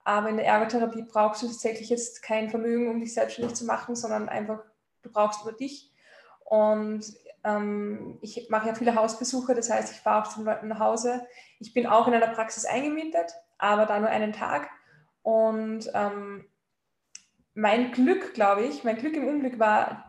Aber 0.04 0.28
in 0.28 0.36
der 0.36 0.46
Ergotherapie 0.46 1.02
brauchst 1.02 1.42
du 1.42 1.46
tatsächlich 1.46 1.88
jetzt 1.88 2.22
kein 2.22 2.50
Vermögen, 2.50 2.88
um 2.90 3.00
dich 3.00 3.14
selbstständig 3.14 3.54
zu 3.54 3.64
machen, 3.64 3.96
sondern 3.96 4.28
einfach, 4.28 4.62
du 5.02 5.10
brauchst 5.10 5.44
nur 5.44 5.54
dich. 5.54 5.90
Und 6.44 7.04
ähm, 7.44 8.18
ich 8.20 8.48
mache 8.50 8.68
ja 8.68 8.74
viele 8.74 8.94
Hausbesuche, 8.94 9.54
das 9.54 9.70
heißt, 9.70 9.92
ich 9.92 10.00
fahre 10.00 10.22
auch 10.22 10.28
zu 10.28 10.40
den 10.40 10.46
Leuten 10.46 10.68
nach 10.68 10.80
Hause. 10.80 11.26
Ich 11.60 11.72
bin 11.72 11.86
auch 11.86 12.06
in 12.08 12.14
einer 12.14 12.28
Praxis 12.28 12.64
eingemietet, 12.64 13.32
aber 13.58 13.86
da 13.86 13.98
nur 13.98 14.08
einen 14.08 14.32
Tag. 14.32 14.68
Und 15.22 15.90
ähm, 15.94 16.46
mein 17.54 17.92
Glück, 17.92 18.34
glaube 18.34 18.62
ich, 18.62 18.84
mein 18.84 18.96
Glück 18.96 19.14
im 19.14 19.26
Unglück 19.26 19.58
war, 19.58 20.07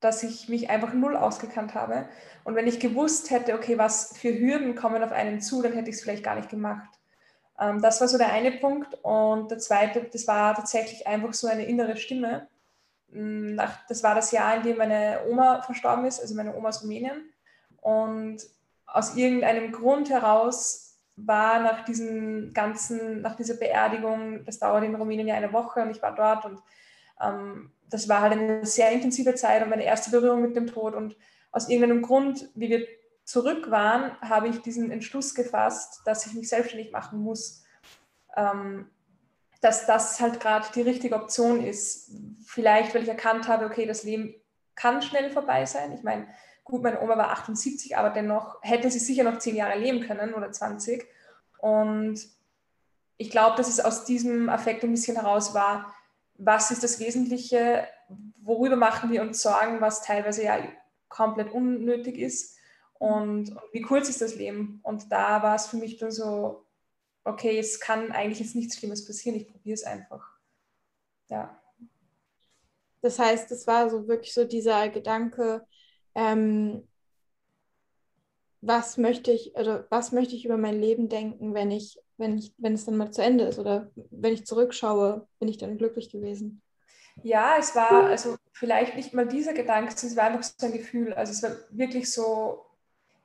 dass 0.00 0.22
ich 0.22 0.48
mich 0.48 0.70
einfach 0.70 0.92
null 0.92 1.16
ausgekannt 1.16 1.74
habe. 1.74 2.08
Und 2.44 2.54
wenn 2.54 2.66
ich 2.66 2.80
gewusst 2.80 3.30
hätte, 3.30 3.54
okay, 3.54 3.78
was 3.78 4.16
für 4.16 4.38
Hürden 4.38 4.74
kommen 4.74 5.02
auf 5.02 5.12
einen 5.12 5.40
zu, 5.40 5.62
dann 5.62 5.72
hätte 5.72 5.90
ich 5.90 5.96
es 5.96 6.02
vielleicht 6.02 6.24
gar 6.24 6.36
nicht 6.36 6.48
gemacht. 6.48 6.88
Ähm, 7.58 7.82
das 7.82 8.00
war 8.00 8.08
so 8.08 8.18
der 8.18 8.32
eine 8.32 8.52
Punkt. 8.52 8.94
Und 9.02 9.50
der 9.50 9.58
zweite, 9.58 10.04
das 10.12 10.26
war 10.28 10.54
tatsächlich 10.54 11.06
einfach 11.06 11.34
so 11.34 11.48
eine 11.48 11.64
innere 11.64 11.96
Stimme. 11.96 12.48
Mm, 13.10 13.58
das 13.88 14.02
war 14.02 14.14
das 14.14 14.30
Jahr, 14.30 14.56
in 14.56 14.62
dem 14.62 14.78
meine 14.78 15.20
Oma 15.28 15.62
verstorben 15.62 16.04
ist, 16.06 16.20
also 16.20 16.34
meine 16.34 16.54
Oma 16.56 16.68
aus 16.68 16.82
Rumänien. 16.82 17.32
Und 17.80 18.42
aus 18.86 19.16
irgendeinem 19.16 19.72
Grund 19.72 20.10
heraus 20.10 20.96
war 21.16 21.60
nach 21.60 21.84
diesem 21.84 22.52
ganzen, 22.54 23.22
nach 23.22 23.34
dieser 23.34 23.54
Beerdigung, 23.54 24.44
das 24.44 24.58
dauert 24.60 24.84
in 24.84 24.94
Rumänien 24.94 25.26
ja 25.26 25.34
eine 25.34 25.52
Woche 25.52 25.82
und 25.82 25.90
ich 25.90 26.00
war 26.00 26.14
dort 26.14 26.44
und 26.44 26.62
ähm, 27.20 27.72
das 27.90 28.08
war 28.08 28.20
halt 28.20 28.32
eine 28.32 28.66
sehr 28.66 28.90
intensive 28.90 29.34
Zeit 29.34 29.62
und 29.62 29.70
meine 29.70 29.84
erste 29.84 30.10
Berührung 30.10 30.42
mit 30.42 30.56
dem 30.56 30.66
Tod 30.66 30.94
und 30.94 31.16
aus 31.50 31.68
irgendeinem 31.68 32.02
Grund, 32.02 32.50
wie 32.54 32.68
wir 32.68 32.86
zurück 33.24 33.70
waren, 33.70 34.18
habe 34.20 34.48
ich 34.48 34.60
diesen 34.60 34.90
Entschluss 34.90 35.34
gefasst, 35.34 36.02
dass 36.04 36.26
ich 36.26 36.34
mich 36.34 36.48
selbstständig 36.48 36.92
machen 36.92 37.20
muss. 37.20 37.64
Ähm, 38.36 38.90
dass 39.60 39.86
das 39.86 40.20
halt 40.20 40.38
gerade 40.38 40.66
die 40.74 40.82
richtige 40.82 41.16
Option 41.16 41.64
ist. 41.64 42.12
Vielleicht, 42.46 42.94
weil 42.94 43.02
ich 43.02 43.08
erkannt 43.08 43.48
habe, 43.48 43.66
okay, 43.66 43.86
das 43.86 44.04
Leben 44.04 44.34
kann 44.76 45.02
schnell 45.02 45.30
vorbei 45.30 45.66
sein. 45.66 45.92
Ich 45.92 46.04
meine, 46.04 46.28
Gut, 46.68 46.82
meine 46.82 47.00
Oma 47.00 47.16
war 47.16 47.30
78, 47.30 47.96
aber 47.96 48.10
dennoch 48.10 48.58
hätte 48.60 48.90
sie 48.90 48.98
sicher 48.98 49.24
noch 49.24 49.38
zehn 49.38 49.56
Jahre 49.56 49.78
leben 49.78 50.00
können 50.00 50.34
oder 50.34 50.52
20. 50.52 51.02
Und 51.60 52.20
ich 53.16 53.30
glaube, 53.30 53.56
dass 53.56 53.70
es 53.70 53.80
aus 53.80 54.04
diesem 54.04 54.50
Affekt 54.50 54.84
ein 54.84 54.90
bisschen 54.90 55.16
heraus 55.16 55.54
war, 55.54 55.94
was 56.38 56.70
ist 56.70 56.82
das 56.82 57.00
Wesentliche, 57.00 57.86
worüber 58.40 58.76
machen 58.76 59.10
wir 59.10 59.22
uns 59.22 59.42
Sorgen, 59.42 59.80
was 59.80 60.02
teilweise 60.02 60.44
ja 60.44 60.58
komplett 61.08 61.52
unnötig 61.52 62.16
ist 62.16 62.56
und, 62.94 63.50
und 63.50 63.72
wie 63.72 63.82
kurz 63.82 64.08
ist 64.08 64.22
das 64.22 64.36
Leben. 64.36 64.80
Und 64.82 65.12
da 65.12 65.42
war 65.42 65.56
es 65.56 65.66
für 65.66 65.76
mich 65.76 65.98
dann 65.98 66.12
so, 66.12 66.64
okay, 67.24 67.58
es 67.58 67.80
kann 67.80 68.12
eigentlich 68.12 68.40
jetzt 68.40 68.54
nichts 68.54 68.76
Schlimmes 68.76 69.04
passieren, 69.04 69.36
ich 69.36 69.48
probiere 69.48 69.74
es 69.74 69.84
einfach. 69.84 70.24
Ja. 71.28 71.60
Das 73.00 73.18
heißt, 73.18 73.50
es 73.52 73.66
war 73.66 73.90
so 73.90 74.08
wirklich 74.08 74.32
so 74.32 74.44
dieser 74.44 74.88
Gedanke, 74.88 75.66
ähm, 76.14 76.86
was 78.60 78.96
möchte 78.96 79.30
ich, 79.30 79.54
oder 79.54 79.86
was 79.90 80.10
möchte 80.12 80.34
ich 80.34 80.44
über 80.44 80.56
mein 80.56 80.80
Leben 80.80 81.08
denken, 81.08 81.54
wenn 81.54 81.70
ich, 81.70 82.00
wenn 82.18 82.38
ich, 82.38 82.52
wenn 82.58 82.74
es 82.74 82.84
dann 82.84 82.96
mal 82.96 83.10
zu 83.10 83.22
Ende 83.22 83.44
ist 83.44 83.58
oder 83.58 83.90
wenn 84.10 84.34
ich 84.34 84.46
zurückschaue, 84.46 85.26
bin 85.38 85.48
ich 85.48 85.58
dann 85.58 85.78
glücklich 85.78 86.10
gewesen? 86.10 86.60
Ja, 87.22 87.56
es 87.58 87.74
war 87.74 88.04
also 88.06 88.36
vielleicht 88.52 88.96
nicht 88.96 89.14
mal 89.14 89.26
dieser 89.26 89.52
Gedanke, 89.52 89.92
es 89.94 90.16
war 90.16 90.24
einfach 90.24 90.42
so 90.42 90.66
ein 90.66 90.72
Gefühl. 90.72 91.14
Also 91.14 91.32
es 91.32 91.42
war 91.42 91.50
wirklich 91.70 92.12
so, 92.12 92.66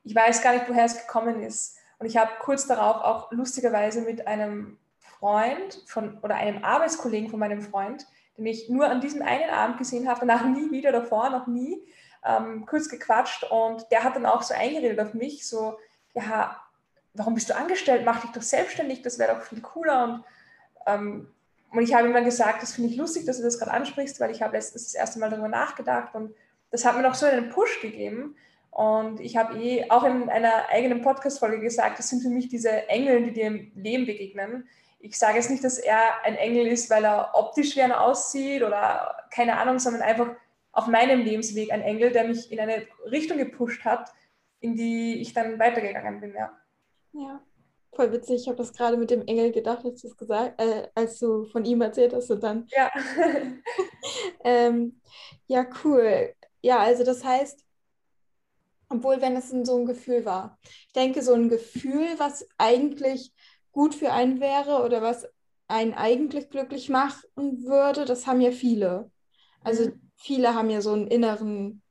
ich 0.04 0.14
weiß 0.14 0.42
gar 0.42 0.54
nicht, 0.54 0.68
woher 0.68 0.84
es 0.84 0.98
gekommen 0.98 1.42
ist. 1.42 1.76
Und 1.98 2.06
ich 2.06 2.16
habe 2.16 2.30
kurz 2.40 2.66
darauf 2.66 3.02
auch 3.02 3.32
lustigerweise 3.32 4.00
mit 4.00 4.26
einem 4.26 4.78
Freund 4.98 5.82
von 5.86 6.18
oder 6.18 6.36
einem 6.36 6.64
Arbeitskollegen 6.64 7.30
von 7.30 7.38
meinem 7.38 7.62
Freund, 7.62 8.06
den 8.36 8.46
ich 8.46 8.68
nur 8.68 8.86
an 8.86 9.00
diesem 9.00 9.22
einen 9.22 9.50
Abend 9.50 9.78
gesehen 9.78 10.08
habe, 10.08 10.20
danach 10.20 10.44
nie 10.44 10.70
wieder 10.70 10.92
davor, 10.92 11.30
noch 11.30 11.46
nie, 11.46 11.80
ähm, 12.24 12.66
kurz 12.66 12.88
gequatscht 12.88 13.44
und 13.44 13.86
der 13.90 14.02
hat 14.02 14.16
dann 14.16 14.26
auch 14.26 14.42
so 14.42 14.54
eingeredet 14.54 14.98
auf 15.00 15.14
mich, 15.14 15.46
so, 15.46 15.78
ja, 16.14 16.60
warum 17.14 17.34
bist 17.34 17.50
du 17.50 17.56
angestellt? 17.56 18.02
Mach 18.04 18.20
dich 18.20 18.30
doch 18.32 18.42
selbstständig, 18.42 19.02
das 19.02 19.18
wäre 19.18 19.34
doch 19.34 19.42
viel 19.42 19.60
cooler. 19.60 20.04
Und, 20.04 20.24
ähm, 20.86 21.28
und 21.70 21.82
ich 21.82 21.94
habe 21.94 22.06
ihm 22.06 22.14
dann 22.14 22.24
gesagt, 22.24 22.62
das 22.62 22.74
finde 22.74 22.90
ich 22.90 22.96
lustig, 22.96 23.24
dass 23.24 23.38
du 23.38 23.42
das 23.42 23.58
gerade 23.58 23.72
ansprichst, 23.72 24.20
weil 24.20 24.30
ich 24.30 24.42
habe 24.42 24.56
letztens 24.56 24.84
das 24.84 24.94
erste 24.94 25.18
Mal 25.18 25.30
darüber 25.30 25.48
nachgedacht 25.48 26.14
und 26.14 26.34
das 26.70 26.84
hat 26.84 26.96
mir 26.96 27.02
noch 27.02 27.14
so 27.14 27.26
einen 27.26 27.50
Push 27.50 27.80
gegeben. 27.80 28.36
Und 28.70 29.20
ich 29.20 29.36
habe 29.36 29.56
eh 29.56 29.88
auch 29.88 30.02
in 30.02 30.28
einer 30.28 30.68
eigenen 30.68 31.00
Podcast-Folge 31.00 31.60
gesagt, 31.60 31.98
das 32.00 32.08
sind 32.08 32.22
für 32.22 32.28
mich 32.28 32.48
diese 32.48 32.88
Engel, 32.88 33.22
die 33.22 33.32
dir 33.32 33.46
im 33.46 33.72
Leben 33.76 34.04
begegnen. 34.04 34.68
Ich 34.98 35.16
sage 35.16 35.36
jetzt 35.36 35.50
nicht, 35.50 35.62
dass 35.62 35.78
er 35.78 36.24
ein 36.24 36.34
Engel 36.34 36.66
ist, 36.66 36.90
weil 36.90 37.04
er 37.04 37.30
optisch 37.34 37.76
wie 37.76 37.82
einer 37.82 38.00
aussieht 38.00 38.64
oder 38.64 39.16
keine 39.30 39.58
Ahnung, 39.58 39.78
sondern 39.78 40.02
einfach, 40.02 40.30
auf 40.74 40.88
meinem 40.88 41.20
Lebensweg 41.20 41.72
ein 41.72 41.82
Engel, 41.82 42.10
der 42.10 42.24
mich 42.24 42.50
in 42.50 42.58
eine 42.58 42.86
Richtung 43.10 43.38
gepusht 43.38 43.84
hat, 43.84 44.12
in 44.60 44.74
die 44.74 45.20
ich 45.20 45.32
dann 45.32 45.58
weitergegangen 45.58 46.20
bin, 46.20 46.34
ja. 46.34 46.52
Ja, 47.14 47.40
voll 47.94 48.12
witzig. 48.12 48.42
Ich 48.42 48.48
habe 48.48 48.56
das 48.56 48.72
gerade 48.72 48.96
mit 48.96 49.10
dem 49.10 49.26
Engel 49.26 49.52
gedacht, 49.52 49.84
als 49.84 50.02
du 50.02 50.08
es 50.08 50.16
gesagt, 50.16 50.60
äh, 50.60 50.88
als 50.94 51.18
du 51.18 51.44
von 51.46 51.64
ihm 51.64 51.80
erzählt 51.80 52.12
hast 52.12 52.30
und 52.30 52.42
dann. 52.42 52.66
Ja. 52.70 52.90
ähm, 54.44 55.00
ja, 55.46 55.66
cool. 55.84 56.34
Ja, 56.60 56.80
also 56.80 57.04
das 57.04 57.24
heißt, 57.24 57.64
obwohl, 58.88 59.20
wenn 59.20 59.36
es 59.36 59.50
so 59.50 59.78
ein 59.78 59.86
Gefühl 59.86 60.24
war. 60.24 60.58
Ich 60.62 60.92
denke, 60.92 61.22
so 61.22 61.32
ein 61.34 61.48
Gefühl, 61.48 62.06
was 62.18 62.46
eigentlich 62.58 63.32
gut 63.72 63.94
für 63.94 64.12
einen 64.12 64.40
wäre 64.40 64.84
oder 64.84 65.02
was 65.02 65.26
einen 65.68 65.94
eigentlich 65.94 66.50
glücklich 66.50 66.90
machen 66.90 67.64
würde, 67.64 68.04
das 68.04 68.26
haben 68.26 68.40
ja 68.40 68.52
viele. 68.52 69.10
Also 69.62 69.86
mhm 69.86 70.04
viele 70.16 70.54
haben 70.54 70.70
ja 70.70 70.80
so 70.80 70.92
einen 70.92 71.06
inneren, 71.06 71.82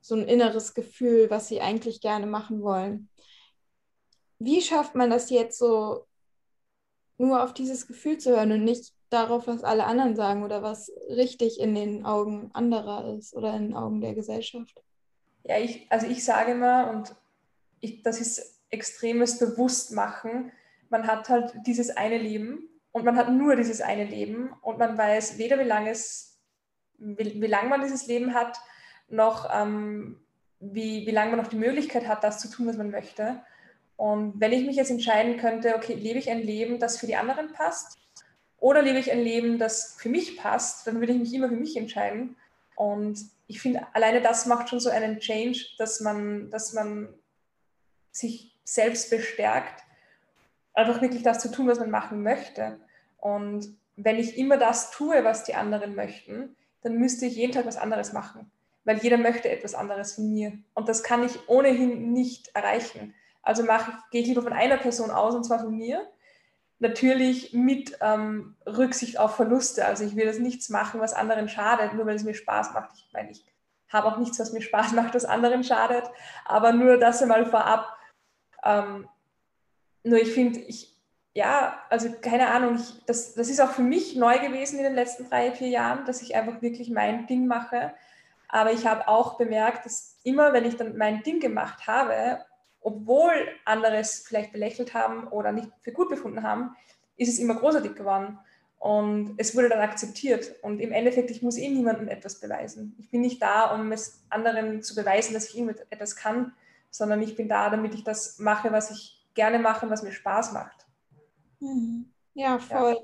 so 0.00 0.14
ein 0.14 0.28
inneres 0.28 0.74
Gefühl, 0.74 1.30
was 1.30 1.48
sie 1.48 1.60
eigentlich 1.60 2.00
gerne 2.00 2.26
machen 2.26 2.62
wollen. 2.62 3.08
Wie 4.38 4.60
schafft 4.60 4.94
man 4.94 5.10
das 5.10 5.30
jetzt 5.30 5.58
so, 5.58 6.06
nur 7.18 7.42
auf 7.42 7.52
dieses 7.52 7.86
Gefühl 7.86 8.18
zu 8.18 8.30
hören 8.30 8.52
und 8.52 8.64
nicht 8.64 8.94
darauf, 9.10 9.46
was 9.46 9.64
alle 9.64 9.84
anderen 9.84 10.14
sagen 10.14 10.44
oder 10.44 10.62
was 10.62 10.92
richtig 11.08 11.58
in 11.60 11.74
den 11.74 12.04
Augen 12.04 12.50
anderer 12.52 13.16
ist 13.16 13.34
oder 13.34 13.54
in 13.54 13.68
den 13.68 13.74
Augen 13.74 14.00
der 14.00 14.14
Gesellschaft? 14.14 14.82
Ja, 15.44 15.58
ich, 15.58 15.86
also 15.90 16.06
ich 16.06 16.24
sage 16.24 16.52
immer, 16.52 16.90
und 16.90 17.14
ich, 17.80 18.02
das 18.02 18.20
ist 18.20 18.60
extremes 18.70 19.38
Bewusstmachen, 19.38 20.52
man 20.90 21.06
hat 21.06 21.28
halt 21.28 21.54
dieses 21.66 21.90
eine 21.90 22.18
Leben 22.18 22.68
und 22.92 23.04
man 23.04 23.16
hat 23.16 23.30
nur 23.30 23.56
dieses 23.56 23.80
eine 23.80 24.04
Leben 24.04 24.52
und 24.62 24.78
man 24.78 24.96
weiß 24.96 25.38
weder, 25.38 25.58
wie 25.58 25.64
lange 25.64 25.92
wie, 26.98 27.40
wie 27.40 27.46
lange 27.46 27.68
man 27.68 27.80
dieses 27.80 28.06
Leben 28.06 28.34
hat, 28.34 28.58
noch 29.08 29.48
ähm, 29.52 30.20
wie, 30.60 31.06
wie 31.06 31.10
lange 31.10 31.30
man 31.30 31.40
noch 31.40 31.50
die 31.50 31.56
Möglichkeit 31.56 32.08
hat, 32.08 32.24
das 32.24 32.40
zu 32.40 32.50
tun, 32.50 32.66
was 32.66 32.76
man 32.76 32.90
möchte. 32.90 33.40
Und 33.98 34.40
wenn 34.40 34.52
ich 34.52 34.64
mich 34.64 34.76
jetzt 34.76 34.92
entscheiden 34.92 35.38
könnte, 35.38 35.74
okay, 35.74 35.94
lebe 35.94 36.20
ich 36.20 36.30
ein 36.30 36.40
Leben, 36.40 36.78
das 36.78 36.98
für 36.98 37.08
die 37.08 37.16
anderen 37.16 37.52
passt, 37.52 37.98
oder 38.60 38.80
lebe 38.80 39.00
ich 39.00 39.10
ein 39.10 39.20
Leben, 39.20 39.58
das 39.58 39.96
für 39.98 40.08
mich 40.08 40.36
passt, 40.36 40.86
dann 40.86 41.00
würde 41.00 41.12
ich 41.12 41.18
mich 41.18 41.34
immer 41.34 41.48
für 41.48 41.56
mich 41.56 41.76
entscheiden. 41.76 42.36
Und 42.76 43.18
ich 43.48 43.60
finde, 43.60 43.86
alleine 43.94 44.20
das 44.20 44.46
macht 44.46 44.68
schon 44.68 44.78
so 44.78 44.88
einen 44.88 45.18
Change, 45.18 45.58
dass 45.78 46.00
man, 46.00 46.48
dass 46.50 46.72
man 46.72 47.12
sich 48.12 48.56
selbst 48.62 49.10
bestärkt, 49.10 49.82
einfach 50.74 51.02
wirklich 51.02 51.24
das 51.24 51.40
zu 51.40 51.50
tun, 51.50 51.66
was 51.66 51.80
man 51.80 51.90
machen 51.90 52.22
möchte. 52.22 52.78
Und 53.16 53.76
wenn 53.96 54.16
ich 54.16 54.38
immer 54.38 54.58
das 54.58 54.92
tue, 54.92 55.24
was 55.24 55.42
die 55.42 55.54
anderen 55.54 55.96
möchten, 55.96 56.54
dann 56.82 56.98
müsste 56.98 57.26
ich 57.26 57.34
jeden 57.34 57.52
Tag 57.52 57.66
was 57.66 57.76
anderes 57.76 58.12
machen, 58.12 58.48
weil 58.84 58.98
jeder 58.98 59.16
möchte 59.16 59.48
etwas 59.48 59.74
anderes 59.74 60.14
von 60.14 60.30
mir. 60.30 60.52
Und 60.74 60.88
das 60.88 61.02
kann 61.02 61.24
ich 61.24 61.48
ohnehin 61.48 62.12
nicht 62.12 62.54
erreichen. 62.54 63.12
Also 63.48 63.64
gehe 64.10 64.20
ich 64.20 64.28
lieber 64.28 64.42
von 64.42 64.52
einer 64.52 64.76
Person 64.76 65.10
aus, 65.10 65.34
und 65.34 65.42
zwar 65.42 65.60
von 65.60 65.74
mir. 65.74 66.06
Natürlich 66.80 67.54
mit 67.54 67.96
ähm, 68.02 68.56
Rücksicht 68.66 69.18
auf 69.18 69.36
Verluste. 69.36 69.86
Also 69.86 70.04
ich 70.04 70.16
will 70.16 70.26
das 70.26 70.38
nichts 70.38 70.68
machen, 70.68 71.00
was 71.00 71.14
anderen 71.14 71.48
schadet, 71.48 71.94
nur 71.94 72.04
weil 72.04 72.16
es 72.16 72.24
mir 72.24 72.34
Spaß 72.34 72.74
macht. 72.74 72.90
Ich 72.94 73.10
meine, 73.14 73.30
ich 73.30 73.46
habe 73.88 74.06
auch 74.06 74.18
nichts, 74.18 74.38
was 74.38 74.52
mir 74.52 74.60
Spaß 74.60 74.92
macht, 74.92 75.14
was 75.14 75.24
anderen 75.24 75.64
schadet. 75.64 76.04
Aber 76.44 76.72
nur 76.72 76.98
das 76.98 77.22
einmal 77.22 77.46
vorab. 77.46 77.88
Ähm, 78.62 79.08
nur 80.04 80.20
ich 80.20 80.34
finde, 80.34 80.60
ich, 80.60 80.94
ja, 81.32 81.82
also 81.88 82.10
keine 82.20 82.48
Ahnung, 82.48 82.74
ich, 82.74 83.02
das, 83.06 83.32
das 83.32 83.48
ist 83.48 83.62
auch 83.62 83.70
für 83.70 83.82
mich 83.82 84.14
neu 84.14 84.38
gewesen 84.40 84.76
in 84.76 84.84
den 84.84 84.94
letzten 84.94 85.26
drei, 85.26 85.52
vier 85.52 85.68
Jahren, 85.68 86.04
dass 86.04 86.20
ich 86.20 86.36
einfach 86.36 86.60
wirklich 86.60 86.90
mein 86.90 87.26
Ding 87.26 87.46
mache. 87.46 87.94
Aber 88.46 88.72
ich 88.72 88.86
habe 88.86 89.08
auch 89.08 89.38
bemerkt, 89.38 89.86
dass 89.86 90.18
immer, 90.22 90.52
wenn 90.52 90.66
ich 90.66 90.76
dann 90.76 90.98
mein 90.98 91.22
Ding 91.22 91.40
gemacht 91.40 91.86
habe, 91.86 92.44
obwohl 92.80 93.32
andere 93.64 93.96
es 93.96 94.24
vielleicht 94.26 94.52
belächelt 94.52 94.94
haben 94.94 95.28
oder 95.28 95.52
nicht 95.52 95.70
für 95.80 95.92
gut 95.92 96.08
befunden 96.08 96.42
haben, 96.42 96.76
ist 97.16 97.28
es 97.28 97.38
immer 97.38 97.56
großartig 97.56 97.94
geworden. 97.94 98.38
Und 98.78 99.34
es 99.38 99.56
wurde 99.56 99.68
dann 99.68 99.80
akzeptiert. 99.80 100.54
Und 100.62 100.78
im 100.78 100.92
Endeffekt, 100.92 101.30
ich 101.30 101.42
muss 101.42 101.56
eh 101.56 101.68
niemandem 101.68 102.08
etwas 102.08 102.38
beweisen. 102.38 102.94
Ich 102.98 103.10
bin 103.10 103.22
nicht 103.22 103.42
da, 103.42 103.74
um 103.74 103.90
es 103.90 104.24
anderen 104.30 104.82
zu 104.82 104.94
beweisen, 104.94 105.34
dass 105.34 105.48
ich 105.48 105.56
ihnen 105.56 105.74
etwas 105.90 106.14
kann, 106.14 106.52
sondern 106.90 107.20
ich 107.20 107.34
bin 107.34 107.48
da, 107.48 107.70
damit 107.70 107.94
ich 107.94 108.04
das 108.04 108.38
mache, 108.38 108.70
was 108.70 108.90
ich 108.90 109.26
gerne 109.34 109.58
mache 109.58 109.86
und 109.86 109.92
was 109.92 110.02
mir 110.02 110.12
Spaß 110.12 110.52
macht. 110.52 110.86
Mhm. 111.60 112.12
Ja, 112.34 112.58
voll. 112.58 112.96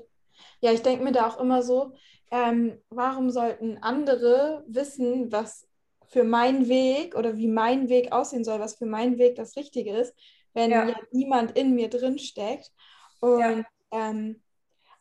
Ja, 0.61 0.69
ja 0.69 0.71
ich 0.71 0.81
denke 0.81 1.03
mir 1.03 1.11
da 1.11 1.27
auch 1.27 1.39
immer 1.39 1.61
so, 1.61 1.93
ähm, 2.31 2.81
warum 2.89 3.29
sollten 3.29 3.77
andere 3.79 4.63
wissen, 4.67 5.31
was 5.31 5.67
für 6.07 6.23
meinen 6.23 6.67
Weg 6.67 7.15
oder 7.15 7.37
wie 7.37 7.47
mein 7.47 7.89
Weg 7.89 8.11
aussehen 8.11 8.43
soll, 8.43 8.59
was 8.59 8.77
für 8.77 8.85
meinen 8.85 9.17
Weg 9.17 9.35
das 9.35 9.55
Richtige 9.55 9.95
ist, 9.95 10.13
wenn 10.53 10.71
ja. 10.71 10.95
niemand 11.11 11.57
in 11.57 11.75
mir 11.75 11.89
drin 11.89 12.19
steckt. 12.19 12.71
Und 13.19 13.39
ja. 13.39 13.65
ähm, 13.91 14.41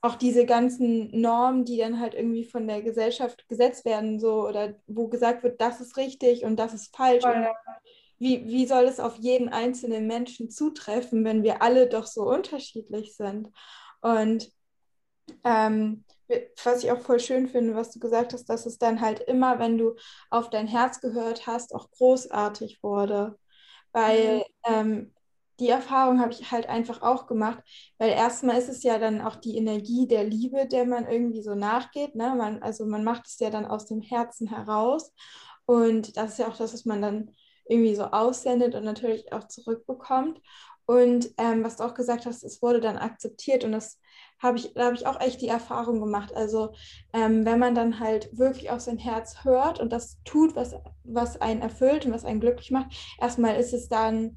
auch 0.00 0.16
diese 0.16 0.44
ganzen 0.44 1.18
Normen, 1.18 1.64
die 1.64 1.78
dann 1.78 1.98
halt 1.98 2.14
irgendwie 2.14 2.44
von 2.44 2.66
der 2.66 2.82
Gesellschaft 2.82 3.48
gesetzt 3.48 3.86
werden, 3.86 4.20
so 4.20 4.46
oder 4.46 4.74
wo 4.86 5.08
gesagt 5.08 5.42
wird, 5.42 5.60
das 5.60 5.80
ist 5.80 5.96
richtig 5.96 6.44
und 6.44 6.56
das 6.56 6.74
ist 6.74 6.94
falsch. 6.94 7.24
Ja. 7.24 7.54
wie, 8.18 8.46
wie 8.46 8.66
soll 8.66 8.84
es 8.84 9.00
auf 9.00 9.16
jeden 9.16 9.48
einzelnen 9.48 10.06
Menschen 10.06 10.50
zutreffen, 10.50 11.24
wenn 11.24 11.42
wir 11.42 11.62
alle 11.62 11.88
doch 11.88 12.06
so 12.06 12.28
unterschiedlich 12.28 13.16
sind? 13.16 13.48
Und 14.02 14.52
ähm, 15.42 16.04
was 16.64 16.84
ich 16.84 16.90
auch 16.90 17.00
voll 17.00 17.20
schön 17.20 17.48
finde, 17.48 17.74
was 17.74 17.90
du 17.90 17.98
gesagt 17.98 18.32
hast, 18.32 18.46
dass 18.46 18.66
es 18.66 18.78
dann 18.78 19.00
halt 19.00 19.20
immer, 19.20 19.58
wenn 19.58 19.78
du 19.78 19.94
auf 20.30 20.50
dein 20.50 20.66
Herz 20.66 21.00
gehört 21.00 21.46
hast, 21.46 21.74
auch 21.74 21.90
großartig 21.90 22.82
wurde. 22.82 23.38
Weil 23.92 24.38
mhm. 24.38 24.42
ähm, 24.66 25.14
die 25.60 25.68
Erfahrung 25.68 26.20
habe 26.20 26.32
ich 26.32 26.50
halt 26.50 26.68
einfach 26.68 27.02
auch 27.02 27.26
gemacht, 27.26 27.62
weil 27.98 28.10
erstmal 28.10 28.58
ist 28.58 28.68
es 28.68 28.82
ja 28.82 28.98
dann 28.98 29.20
auch 29.20 29.36
die 29.36 29.56
Energie 29.56 30.08
der 30.08 30.24
Liebe, 30.24 30.66
der 30.66 30.84
man 30.84 31.06
irgendwie 31.06 31.42
so 31.42 31.54
nachgeht. 31.54 32.14
Ne? 32.16 32.34
Man, 32.34 32.62
also 32.62 32.86
man 32.86 33.04
macht 33.04 33.26
es 33.26 33.38
ja 33.38 33.50
dann 33.50 33.66
aus 33.66 33.86
dem 33.86 34.00
Herzen 34.00 34.48
heraus. 34.48 35.12
Und 35.66 36.16
das 36.16 36.32
ist 36.32 36.38
ja 36.38 36.48
auch 36.48 36.56
das, 36.56 36.74
was 36.74 36.84
man 36.84 37.00
dann 37.00 37.30
irgendwie 37.66 37.94
so 37.94 38.04
aussendet 38.04 38.74
und 38.74 38.84
natürlich 38.84 39.32
auch 39.32 39.46
zurückbekommt. 39.48 40.40
Und 40.86 41.30
ähm, 41.38 41.64
was 41.64 41.76
du 41.76 41.84
auch 41.84 41.94
gesagt 41.94 42.26
hast, 42.26 42.44
es 42.44 42.60
wurde 42.60 42.80
dann 42.80 42.98
akzeptiert 42.98 43.64
und 43.64 43.72
das 43.72 44.00
habe 44.44 44.58
ich, 44.58 44.74
da 44.74 44.84
habe 44.84 44.94
ich 44.94 45.06
auch 45.06 45.20
echt 45.20 45.40
die 45.40 45.48
Erfahrung 45.48 46.00
gemacht. 46.00 46.34
Also 46.34 46.74
ähm, 47.14 47.46
wenn 47.46 47.58
man 47.58 47.74
dann 47.74 47.98
halt 47.98 48.28
wirklich 48.36 48.70
auf 48.70 48.80
sein 48.80 48.98
Herz 48.98 49.42
hört 49.42 49.80
und 49.80 49.90
das 49.90 50.18
tut, 50.24 50.54
was, 50.54 50.76
was 51.02 51.40
einen 51.40 51.62
erfüllt 51.62 52.04
und 52.04 52.12
was 52.12 52.26
einen 52.26 52.40
glücklich 52.40 52.70
macht, 52.70 52.94
erstmal 53.18 53.56
ist 53.56 53.72
es 53.72 53.88
dann 53.88 54.36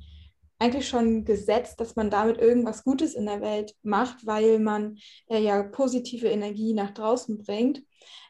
eigentlich 0.59 0.87
schon 0.87 1.25
gesetzt, 1.25 1.79
dass 1.81 1.95
man 1.97 2.09
damit 2.09 2.37
irgendwas 2.37 2.85
Gutes 2.85 3.13
in 3.15 3.25
der 3.25 3.41
Welt 3.41 3.75
macht, 3.83 4.25
weil 4.25 4.59
man 4.59 4.97
äh, 5.27 5.39
ja 5.39 5.61
positive 5.61 6.27
Energie 6.27 6.73
nach 6.73 6.91
draußen 6.91 7.37
bringt. 7.37 7.83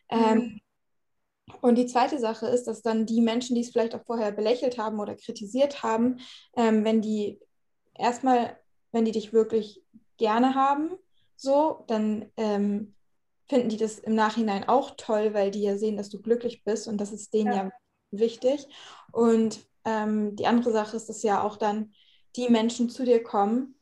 Ähm, 0.10 0.38
mhm. 0.38 0.62
und 1.62 1.76
die 1.76 1.86
zweite 1.86 2.18
Sache 2.18 2.48
ist, 2.48 2.66
dass 2.66 2.82
dann 2.82 3.06
die 3.06 3.22
Menschen, 3.22 3.56
die 3.56 3.62
es 3.62 3.70
vielleicht 3.70 3.94
auch 3.94 4.04
vorher 4.06 4.32
belächelt 4.32 4.78
haben 4.78 5.00
oder 5.00 5.16
kritisiert 5.16 5.84
haben, 5.84 6.18
ähm, 6.56 6.84
wenn 6.84 7.02
die 7.02 7.40
erstmal, 7.94 8.58
wenn 8.92 9.06
die 9.06 9.12
dich 9.12 9.32
wirklich 9.32 9.84
gerne 10.18 10.56
haben, 10.56 10.98
so, 11.38 11.86
dann 11.88 12.32
ähm, 12.36 12.96
finden 13.48 13.70
die 13.70 13.78
das 13.78 14.00
im 14.00 14.16
Nachhinein 14.16 14.68
auch 14.68 14.92
toll, 14.98 15.34
weil 15.34 15.52
die 15.52 15.62
ja 15.62 15.78
sehen, 15.78 15.98
dass 15.98 16.10
du 16.10 16.22
glücklich 16.22 16.64
bist 16.64 16.88
und 16.88 16.98
das 17.00 17.12
ist 17.12 17.34
denen 17.34 17.54
ja, 17.54 17.64
ja 17.64 17.72
wichtig. 18.12 18.68
Und 19.12 19.66
ähm, 19.86 20.36
die 20.36 20.48
andere 20.48 20.72
Sache 20.72 20.98
ist, 20.98 21.08
dass 21.08 21.24
ja 21.24 21.42
auch 21.42 21.58
dann 21.58 21.94
die 22.36 22.50
Menschen 22.50 22.90
zu 22.90 23.06
dir 23.06 23.24
kommen, 23.24 23.76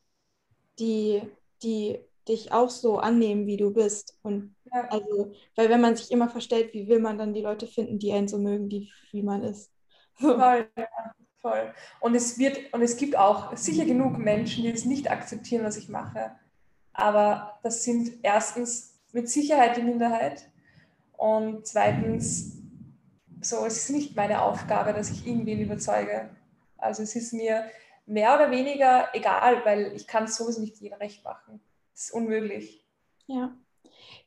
die, 0.80 1.22
die 1.64 2.00
dich 2.28 2.52
auch 2.52 2.70
so 2.70 2.98
annehmen, 2.98 3.48
wie 3.48 3.58
du 3.58 3.72
bist. 3.72 4.18
Und 4.22 4.56
ja. 4.74 4.88
also, 4.90 5.32
weil 5.56 5.70
wenn 5.70 5.82
man 5.82 5.96
sich 5.96 6.12
immer 6.12 6.30
verstellt, 6.30 6.74
wie 6.74 6.88
will 6.88 7.00
man 7.00 7.18
dann 7.18 7.34
die 7.34 7.42
Leute 7.42 7.68
finden, 7.68 8.00
die 8.00 8.14
einen 8.14 8.28
so 8.28 8.38
mögen, 8.38 8.70
die, 8.70 8.92
wie 9.12 9.24
man 9.24 9.44
ist? 9.44 9.72
Voll, 10.18 10.70
ja, 10.78 10.88
voll. 11.42 11.74
Und 12.00 12.16
es 12.16 12.40
wird, 12.40 12.74
und 12.74 12.82
es 12.82 12.96
gibt 12.96 13.18
auch 13.18 13.56
sicher 13.58 13.84
genug 13.84 14.18
Menschen, 14.18 14.64
die 14.64 14.70
es 14.70 14.86
nicht 14.86 15.12
akzeptieren, 15.12 15.66
was 15.66 15.76
ich 15.76 15.90
mache. 15.90 16.32
Aber 16.96 17.60
das 17.62 17.84
sind 17.84 18.20
erstens 18.24 18.96
mit 19.12 19.30
Sicherheit 19.30 19.78
die 19.78 19.82
Minderheit. 19.82 20.50
Und 21.18 21.68
zweitens, 21.68 22.58
so, 23.42 23.66
es 23.66 23.78
ist 23.78 23.90
nicht 23.90 24.16
meine 24.16 24.42
Aufgabe, 24.42 24.94
dass 24.94 25.12
ich 25.12 25.28
irgendwen 25.28 25.60
überzeuge. 25.60 26.30
Also 26.78 27.04
es 27.04 27.16
ist 27.16 27.34
mir 27.34 27.66
mehr 28.06 28.36
oder 28.36 28.50
weniger 28.52 29.10
egal, 29.14 29.64
weil 29.66 29.94
ich 29.94 30.08
kann 30.08 30.26
es 30.26 30.36
sowieso 30.36 30.62
nicht 30.62 30.78
jedem 30.78 30.98
recht 31.00 31.24
machen. 31.24 31.62
Das 31.94 32.06
ist 32.06 32.12
unmöglich. 32.12 32.86
Ja. 33.28 33.58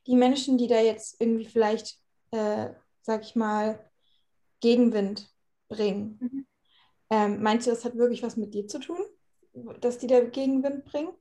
Die 0.07 0.15
Menschen, 0.15 0.57
die 0.57 0.67
da 0.67 0.79
jetzt 0.79 1.19
irgendwie 1.19 1.45
vielleicht, 1.45 1.99
äh, 2.31 2.69
sag 3.01 3.23
ich 3.23 3.35
mal, 3.35 3.79
Gegenwind 4.59 5.33
bringen, 5.69 6.17
mhm. 6.19 6.47
ähm, 7.09 7.41
meinst 7.41 7.67
du, 7.67 7.71
das 7.71 7.85
hat 7.85 7.95
wirklich 7.95 8.23
was 8.23 8.37
mit 8.37 8.53
dir 8.53 8.67
zu 8.67 8.79
tun, 8.79 8.99
dass 9.79 9.97
die 9.97 10.07
da 10.07 10.19
Gegenwind 10.21 10.85
bringen? 10.85 11.11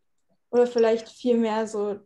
Oder 0.50 0.66
vielleicht 0.66 1.08
vielmehr 1.08 1.66
so, 1.66 2.00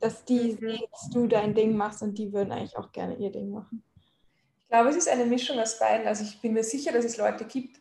dass 0.00 0.24
die 0.24 0.52
mhm. 0.52 0.58
sehen, 0.58 0.82
dass 0.90 1.10
du 1.10 1.26
dein 1.26 1.54
Ding 1.54 1.76
machst 1.76 2.02
und 2.02 2.16
die 2.18 2.32
würden 2.32 2.52
eigentlich 2.52 2.76
auch 2.76 2.92
gerne 2.92 3.16
ihr 3.16 3.30
Ding 3.30 3.50
machen? 3.50 3.82
Ich 4.62 4.68
glaube, 4.68 4.90
es 4.90 4.96
ist 4.96 5.08
eine 5.08 5.26
Mischung 5.26 5.58
aus 5.58 5.78
beiden. 5.78 6.06
Also 6.06 6.24
ich 6.24 6.40
bin 6.40 6.52
mir 6.52 6.64
sicher, 6.64 6.92
dass 6.92 7.04
es 7.04 7.16
Leute 7.16 7.44
gibt, 7.44 7.80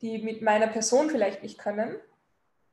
die 0.00 0.18
mit 0.18 0.42
meiner 0.42 0.66
Person 0.66 1.08
vielleicht 1.08 1.42
nicht 1.42 1.58
können. 1.58 1.96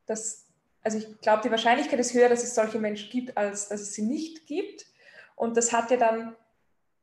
Das, 0.05 0.47
also 0.81 0.97
ich 0.97 1.21
glaube, 1.21 1.43
die 1.43 1.51
Wahrscheinlichkeit 1.51 1.99
ist 1.99 2.13
höher, 2.13 2.29
dass 2.29 2.43
es 2.43 2.55
solche 2.55 2.79
Menschen 2.79 3.09
gibt, 3.09 3.37
als 3.37 3.69
dass 3.69 3.81
es 3.81 3.93
sie 3.93 4.01
nicht 4.01 4.47
gibt. 4.47 4.85
Und 5.35 5.57
das 5.57 5.71
hat 5.71 5.91
ja 5.91 5.97
dann 5.97 6.35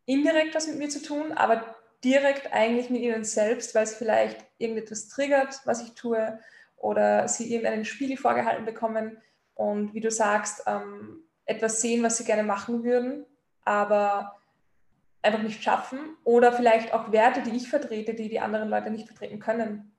indirekt 0.05 0.55
was 0.55 0.67
mit 0.67 0.79
mir 0.79 0.89
zu 0.89 1.03
tun, 1.03 1.33
aber 1.33 1.77
direkt 2.05 2.53
eigentlich 2.53 2.91
mit 2.91 3.03
ihnen 3.03 3.25
selbst, 3.25 3.75
weil 3.75 3.85
es 3.85 3.95
vielleicht 3.95 4.45
irgendetwas 4.59 5.09
triggert, 5.09 5.61
was 5.65 5.83
ich 5.83 5.93
tue, 5.95 6.39
oder 6.79 7.29
sie 7.29 7.53
irgendeinen 7.53 7.85
Spiegel 7.85 8.17
vorgehalten 8.17 8.65
bekommen 8.65 9.19
und 9.55 9.95
wie 9.95 10.01
du 10.01 10.11
sagst, 10.11 10.63
ähm, 10.67 11.25
etwas 11.45 11.81
sehen, 11.81 12.03
was 12.03 12.19
sie 12.19 12.25
gerne 12.25 12.45
machen 12.45 12.85
würden, 12.85 13.27
aber 13.65 14.39
einfach 15.23 15.43
nicht 15.43 15.63
schaffen. 15.63 15.99
Oder 16.25 16.53
vielleicht 16.53 16.93
auch 16.93 17.13
Werte, 17.13 17.43
die 17.43 17.57
ich 17.57 17.69
vertrete, 17.69 18.15
die 18.15 18.29
die 18.29 18.41
anderen 18.41 18.69
Leute 18.69 18.91
nicht 18.91 19.07
vertreten 19.07 19.41
können. 19.41 19.93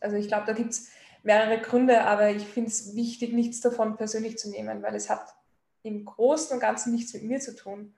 Also 0.00 0.16
ich 0.16 0.28
glaube, 0.28 0.46
da 0.46 0.52
gibt 0.52 0.70
es 0.70 0.90
mehrere 1.22 1.60
Gründe, 1.60 2.02
aber 2.04 2.30
ich 2.30 2.44
finde 2.44 2.70
es 2.70 2.94
wichtig, 2.94 3.32
nichts 3.32 3.60
davon 3.60 3.96
persönlich 3.96 4.38
zu 4.38 4.50
nehmen, 4.50 4.82
weil 4.82 4.94
es 4.94 5.10
hat 5.10 5.34
im 5.82 6.04
Großen 6.04 6.54
und 6.54 6.60
Ganzen 6.60 6.92
nichts 6.92 7.14
mit 7.14 7.24
mir 7.24 7.40
zu 7.40 7.54
tun. 7.54 7.94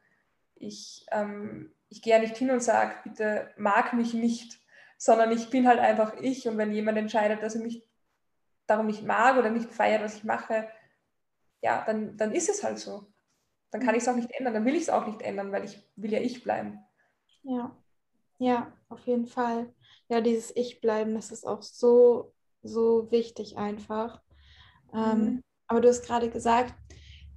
Ich, 0.55 1.07
ähm, 1.11 1.73
ich 1.89 2.03
gehe 2.03 2.15
ja 2.15 2.21
nicht 2.21 2.37
hin 2.37 2.51
und 2.51 2.63
sage, 2.63 2.95
bitte 3.05 3.51
mag 3.57 3.93
mich 3.93 4.15
nicht, 4.15 4.59
sondern 4.99 5.33
ich 5.33 5.49
bin 5.49 5.67
halt 5.67 5.79
einfach 5.79 6.15
ich 6.21 6.47
und 6.47 6.59
wenn 6.59 6.73
jemand 6.73 6.99
entscheidet, 6.99 7.43
dass 7.43 7.55
er 7.55 7.63
mich 7.63 7.83
darum 8.67 8.87
nicht 8.87 9.05
mag 9.05 9.39
oder 9.39 9.49
nicht 9.49 9.73
feiert, 9.73 10.03
was 10.03 10.17
ich 10.17 10.25
mache, 10.25 10.69
ja, 11.63 11.83
dann, 11.87 12.19
dann 12.19 12.33
ist 12.33 12.51
es 12.51 12.63
halt 12.63 12.79
so. 12.79 13.07
Dann 13.71 13.81
kann 13.81 13.95
ich 13.95 14.03
es 14.03 14.09
auch 14.09 14.17
nicht 14.17 14.31
ändern, 14.33 14.55
dann 14.55 14.65
will 14.67 14.75
ich 14.75 14.83
es 14.83 14.91
auch 14.91 15.07
nicht 15.07 15.23
ändern, 15.23 15.53
weil 15.53 15.65
ich 15.65 15.83
will 15.97 16.13
ja 16.13 16.21
ich 16.21 16.45
bleiben. 16.45 16.79
Ja, 17.43 17.75
ja, 18.39 18.73
auf 18.91 19.07
jeden 19.07 19.27
Fall 19.27 19.73
ja, 20.09 20.21
dieses 20.21 20.55
Ich-Bleiben, 20.57 21.15
das 21.15 21.31
ist 21.31 21.47
auch 21.47 21.63
so, 21.63 22.33
so 22.63 23.11
wichtig 23.11 23.57
einfach. 23.57 24.21
Ähm, 24.95 25.21
mhm. 25.21 25.43
aber 25.67 25.81
du 25.81 25.89
hast 25.89 26.07
gerade 26.07 26.31
gesagt, 26.31 26.75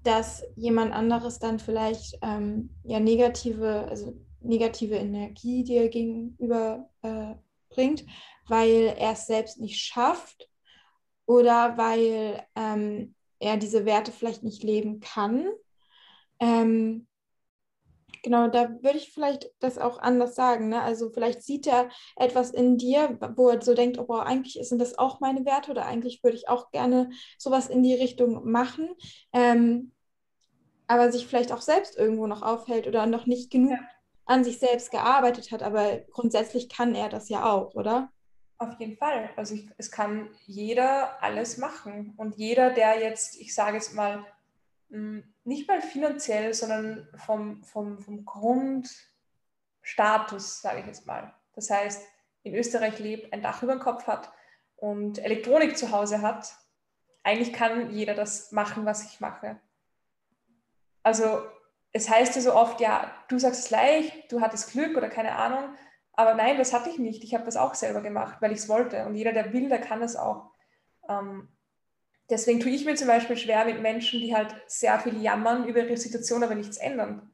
dass 0.03 0.43
jemand 0.55 0.93
anderes 0.93 1.37
dann 1.39 1.59
vielleicht 1.59 2.17
ähm, 2.21 2.69
ja 2.83 2.99
negative, 2.99 3.87
also 3.89 4.15
negative 4.39 4.95
Energie 4.95 5.63
dir 5.63 5.89
gegenüber 5.89 6.89
äh, 7.03 7.35
bringt, 7.71 8.05
weil 8.47 8.95
er 8.97 9.13
es 9.13 9.25
selbst 9.25 9.59
nicht 9.59 9.81
schafft 9.81 10.49
oder 11.25 11.77
weil 11.77 12.45
ähm, 12.55 13.15
er 13.39 13.57
diese 13.57 13.85
Werte 13.85 14.11
vielleicht 14.11 14.43
nicht 14.43 14.63
leben 14.63 14.99
kann. 14.99 15.47
Ähm, 16.39 17.07
genau, 18.23 18.47
da 18.47 18.69
würde 18.81 18.97
ich 18.97 19.13
vielleicht 19.13 19.51
das 19.59 19.77
auch 19.77 19.99
anders 19.99 20.35
sagen. 20.35 20.69
Ne? 20.69 20.81
Also 20.81 21.09
vielleicht 21.09 21.43
sieht 21.43 21.67
er 21.67 21.89
etwas 22.15 22.51
in 22.51 22.77
dir, 22.77 23.17
wo 23.35 23.49
er 23.49 23.61
so 23.61 23.73
denkt, 23.73 23.97
oh, 23.97 24.05
boah, 24.05 24.25
eigentlich 24.25 24.59
sind 24.67 24.79
das 24.79 24.97
auch 24.97 25.19
meine 25.19 25.45
Werte 25.45 25.71
oder 25.71 25.85
eigentlich 25.85 26.23
würde 26.23 26.37
ich 26.37 26.49
auch 26.49 26.71
gerne 26.71 27.09
sowas 27.37 27.67
in 27.67 27.83
die 27.83 27.95
Richtung 27.95 28.49
machen. 28.49 28.89
Ähm, 29.33 29.91
aber 30.87 31.11
sich 31.11 31.25
vielleicht 31.25 31.53
auch 31.53 31.61
selbst 31.61 31.97
irgendwo 31.97 32.27
noch 32.27 32.41
aufhält 32.41 32.85
oder 32.85 33.05
noch 33.05 33.25
nicht 33.25 33.49
genug 33.49 33.71
ja. 33.71 34.00
An 34.31 34.43
sich 34.43 34.59
selbst 34.59 34.91
gearbeitet 34.91 35.51
hat. 35.51 35.61
Aber 35.61 35.99
grundsätzlich 36.11 36.69
kann 36.69 36.95
er 36.95 37.09
das 37.09 37.27
ja 37.29 37.43
auch, 37.45 37.75
oder? 37.75 38.09
Auf 38.57 38.79
jeden 38.79 38.95
Fall. 38.95 39.29
Also 39.35 39.55
ich, 39.55 39.67
es 39.77 39.91
kann 39.91 40.29
jeder 40.45 41.21
alles 41.21 41.57
machen. 41.57 42.13
Und 42.17 42.37
jeder, 42.37 42.69
der 42.71 42.99
jetzt, 42.99 43.39
ich 43.39 43.53
sage 43.53 43.77
es 43.77 43.93
mal, 43.93 44.25
hm, 44.89 45.23
nicht 45.43 45.67
mal 45.67 45.81
finanziell, 45.81 46.53
sondern 46.53 47.07
vom, 47.15 47.63
vom, 47.63 47.99
vom 47.99 48.23
Grundstatus, 48.23 49.01
sage 50.61 50.79
ich 50.79 50.85
jetzt 50.85 51.05
mal. 51.05 51.33
Das 51.53 51.69
heißt, 51.69 52.01
in 52.43 52.55
Österreich 52.55 52.99
lebt, 52.99 53.33
ein 53.33 53.41
Dach 53.41 53.61
über 53.63 53.73
dem 53.73 53.81
Kopf 53.81 54.07
hat 54.07 54.31
und 54.77 55.19
Elektronik 55.19 55.77
zu 55.77 55.91
Hause 55.91 56.21
hat, 56.21 56.55
eigentlich 57.23 57.53
kann 57.53 57.91
jeder 57.91 58.13
das 58.13 58.51
machen, 58.51 58.85
was 58.85 59.03
ich 59.05 59.19
mache. 59.19 59.59
Also 61.03 61.41
es 61.93 62.09
heißt 62.09 62.35
ja 62.35 62.41
so 62.41 62.55
oft, 62.55 62.79
ja, 62.79 63.11
du 63.27 63.37
sagst 63.37 63.65
es 63.65 63.69
leicht, 63.69 64.31
du 64.31 64.41
hattest 64.41 64.71
Glück 64.71 64.95
oder 64.97 65.09
keine 65.09 65.35
Ahnung, 65.35 65.75
aber 66.13 66.33
nein, 66.33 66.57
das 66.57 66.73
hatte 66.73 66.89
ich 66.89 66.99
nicht. 66.99 67.23
Ich 67.23 67.33
habe 67.33 67.45
das 67.45 67.57
auch 67.57 67.73
selber 67.73 68.01
gemacht, 68.01 68.37
weil 68.41 68.51
ich 68.51 68.59
es 68.59 68.69
wollte. 68.69 69.05
Und 69.05 69.15
jeder, 69.15 69.33
der 69.33 69.53
will, 69.53 69.69
der 69.69 69.79
kann 69.79 70.01
es 70.01 70.15
auch. 70.15 70.51
Ähm, 71.09 71.47
deswegen 72.29 72.59
tue 72.59 72.71
ich 72.71 72.85
mir 72.85 72.95
zum 72.95 73.07
Beispiel 73.07 73.37
schwer 73.37 73.65
mit 73.65 73.81
Menschen, 73.81 74.19
die 74.19 74.35
halt 74.35 74.55
sehr 74.67 74.99
viel 74.99 75.21
jammern 75.21 75.67
über 75.67 75.79
ihre 75.79 75.97
Situation, 75.97 76.43
aber 76.43 76.55
nichts 76.55 76.77
ändern. 76.77 77.29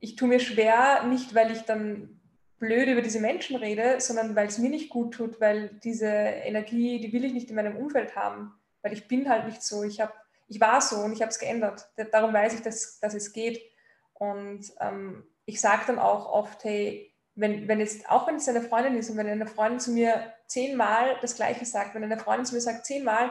Ich 0.00 0.16
tue 0.16 0.28
mir 0.28 0.40
schwer, 0.40 1.04
nicht 1.04 1.34
weil 1.34 1.50
ich 1.50 1.62
dann 1.62 2.20
blöd 2.58 2.88
über 2.88 3.02
diese 3.02 3.20
Menschen 3.20 3.56
rede, 3.56 4.00
sondern 4.00 4.36
weil 4.36 4.48
es 4.48 4.58
mir 4.58 4.70
nicht 4.70 4.90
gut 4.90 5.14
tut, 5.14 5.40
weil 5.40 5.70
diese 5.82 6.06
Energie, 6.06 7.00
die 7.00 7.12
will 7.12 7.24
ich 7.24 7.32
nicht 7.32 7.50
in 7.50 7.56
meinem 7.56 7.76
Umfeld 7.76 8.16
haben, 8.16 8.52
weil 8.82 8.92
ich 8.92 9.08
bin 9.08 9.28
halt 9.28 9.46
nicht 9.46 9.62
so. 9.62 9.82
Ich, 9.82 10.00
hab, 10.00 10.14
ich 10.50 10.60
war 10.60 10.80
so 10.80 10.96
und 10.96 11.12
ich 11.12 11.22
habe 11.22 11.30
es 11.30 11.38
geändert. 11.38 11.88
Darum 12.10 12.34
weiß 12.34 12.54
ich, 12.54 12.62
dass, 12.62 12.98
dass 12.98 13.14
es 13.14 13.32
geht. 13.32 13.62
Und 14.14 14.64
ähm, 14.80 15.24
ich 15.44 15.60
sage 15.60 15.82
dann 15.86 16.00
auch 16.00 16.30
oft, 16.30 16.64
hey, 16.64 17.14
wenn, 17.36 17.68
wenn 17.68 17.78
jetzt, 17.78 18.10
auch 18.10 18.26
wenn 18.26 18.34
es 18.34 18.48
eine 18.48 18.60
Freundin 18.60 18.98
ist 18.98 19.08
und 19.10 19.16
wenn 19.16 19.28
eine 19.28 19.46
Freundin 19.46 19.78
zu 19.78 19.92
mir 19.92 20.34
zehnmal 20.48 21.16
das 21.22 21.36
Gleiche 21.36 21.64
sagt, 21.64 21.94
wenn 21.94 22.02
eine 22.02 22.18
Freundin 22.18 22.46
zu 22.46 22.56
mir 22.56 22.60
sagt 22.60 22.84
zehnmal, 22.84 23.30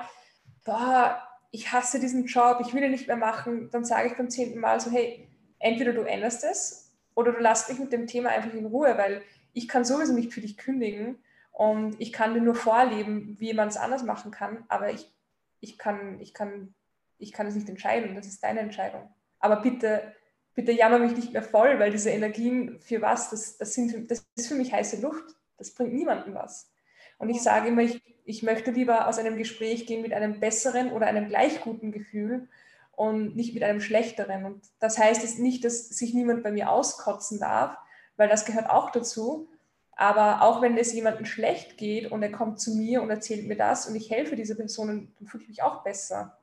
boah, 0.64 1.22
ich 1.52 1.74
hasse 1.74 2.00
diesen 2.00 2.26
Job, 2.26 2.60
ich 2.66 2.74
will 2.74 2.84
ihn 2.84 2.92
nicht 2.92 3.08
mehr 3.08 3.18
machen, 3.18 3.70
dann 3.70 3.84
sage 3.84 4.08
ich 4.08 4.16
beim 4.16 4.30
zehnten 4.30 4.60
Mal 4.60 4.80
so, 4.80 4.90
hey, 4.90 5.28
entweder 5.60 5.92
du 5.92 6.04
änderst 6.04 6.46
es 6.46 6.96
oder 7.16 7.34
du 7.34 7.40
lässt 7.40 7.68
mich 7.68 7.80
mit 7.80 7.92
dem 7.92 8.08
Thema 8.08 8.30
einfach 8.30 8.54
in 8.54 8.66
Ruhe, 8.66 8.98
weil 8.98 9.24
ich 9.52 9.68
kann 9.68 9.84
sowieso 9.84 10.14
nicht 10.14 10.34
für 10.34 10.40
dich 10.42 10.56
kündigen 10.56 11.22
und 11.52 12.00
ich 12.00 12.14
kann 12.14 12.34
dir 12.34 12.42
nur 12.42 12.56
vorleben, 12.56 13.36
wie 13.40 13.54
man 13.54 13.68
es 13.68 13.76
anders 13.76 14.04
machen 14.04 14.32
kann, 14.32 14.64
aber 14.70 14.92
ich, 14.92 15.12
ich, 15.60 15.78
kann, 15.78 16.22
ich, 16.22 16.34
kann, 16.34 16.74
ich 17.20 17.34
kann 17.34 17.46
es 17.48 17.56
nicht 17.56 17.70
entscheiden, 17.70 18.16
das 18.16 18.26
ist 18.26 18.44
deine 18.44 18.62
Entscheidung. 18.62 19.08
Aber 19.40 19.58
bitte, 19.58 20.14
bitte 20.56 20.72
jammer 20.72 21.00
mich 21.00 21.16
nicht 21.16 21.34
mehr 21.34 21.44
voll, 21.44 21.80
weil 21.80 21.92
diese 21.92 22.10
Energien 22.10 22.80
für 22.80 23.02
was, 23.02 23.30
das, 23.30 23.58
das, 23.58 23.74
sind, 23.74 24.10
das 24.10 24.26
ist 24.36 24.48
für 24.48 24.56
mich 24.56 24.74
heiße 24.74 25.02
Luft, 25.02 25.36
das 25.58 25.72
bringt 25.72 25.94
niemandem 25.94 26.34
was. 26.34 26.72
Und 27.18 27.30
ich 27.30 27.42
sage 27.42 27.68
immer, 27.68 27.82
ich, 27.82 28.02
ich 28.26 28.44
möchte 28.44 28.72
lieber 28.72 29.08
aus 29.08 29.20
einem 29.20 29.38
Gespräch 29.38 29.86
gehen 29.86 30.02
mit 30.02 30.14
einem 30.14 30.40
besseren 30.40 30.92
oder 30.92 31.08
einem 31.08 31.28
gleich 31.28 31.62
guten 31.62 31.92
Gefühl 31.92 32.48
und 32.94 33.36
nicht 33.36 33.54
mit 33.54 33.64
einem 33.64 33.82
schlechteren. 33.82 34.46
Und 34.46 34.62
das 34.80 34.98
heißt 34.98 35.22
jetzt 35.22 35.40
nicht, 35.40 35.66
dass 35.66 35.90
sich 35.90 36.14
niemand 36.14 36.44
bei 36.44 36.52
mir 36.52 36.72
auskotzen 36.72 37.40
darf, 37.40 37.78
weil 38.16 38.30
das 38.30 38.46
gehört 38.46 38.70
auch 38.70 38.92
dazu. 38.92 39.50
Aber 39.92 40.42
auch 40.44 40.62
wenn 40.62 40.78
es 40.78 40.94
jemandem 40.94 41.26
schlecht 41.26 41.78
geht 41.78 42.10
und 42.10 42.24
er 42.24 42.32
kommt 42.32 42.62
zu 42.62 42.74
mir 42.76 43.02
und 43.02 43.10
erzählt 43.10 43.46
mir 43.48 43.58
das 43.58 43.86
und 43.86 43.96
ich 43.96 44.10
helfe 44.10 44.38
dieser 44.38 44.56
Person, 44.56 44.88
dann 45.20 45.28
fühle 45.28 45.44
ich 45.44 45.50
mich 45.50 45.62
auch 45.62 45.84
besser, 45.84 46.39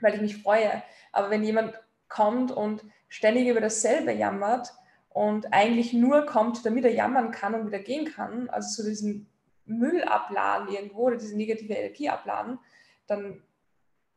weil 0.00 0.14
ich 0.14 0.20
mich 0.20 0.42
freue. 0.42 0.82
Aber 1.12 1.30
wenn 1.30 1.44
jemand 1.44 1.78
kommt 2.08 2.50
und 2.52 2.84
ständig 3.08 3.48
über 3.48 3.60
dasselbe 3.60 4.12
jammert 4.12 4.72
und 5.08 5.52
eigentlich 5.52 5.92
nur 5.92 6.26
kommt, 6.26 6.64
damit 6.66 6.84
er 6.84 6.92
jammern 6.92 7.30
kann 7.30 7.54
und 7.54 7.66
wieder 7.66 7.78
gehen 7.78 8.06
kann, 8.06 8.48
also 8.50 8.82
so 8.82 8.88
diesen 8.88 9.28
Müll 9.64 10.02
abladen 10.04 10.68
irgendwo 10.68 11.02
oder 11.02 11.16
diese 11.16 11.36
negative 11.36 11.72
Energie 11.72 12.08
abladen, 12.08 12.58
dann 13.06 13.42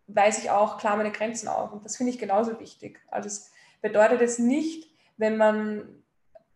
weise 0.08 0.42
ich 0.42 0.50
auch 0.50 0.78
klar 0.78 0.98
meine 0.98 1.12
Grenzen 1.12 1.48
auf. 1.48 1.72
Und 1.72 1.86
das 1.86 1.98
finde 1.98 2.12
ich 2.12 2.20
genauso 2.20 2.60
wichtig. 2.60 3.00
Also 3.10 3.28
es 3.28 3.52
bedeutet 3.82 4.22
es 4.22 4.40
nicht, 4.40 4.90
wenn 5.18 5.38
man 5.38 6.04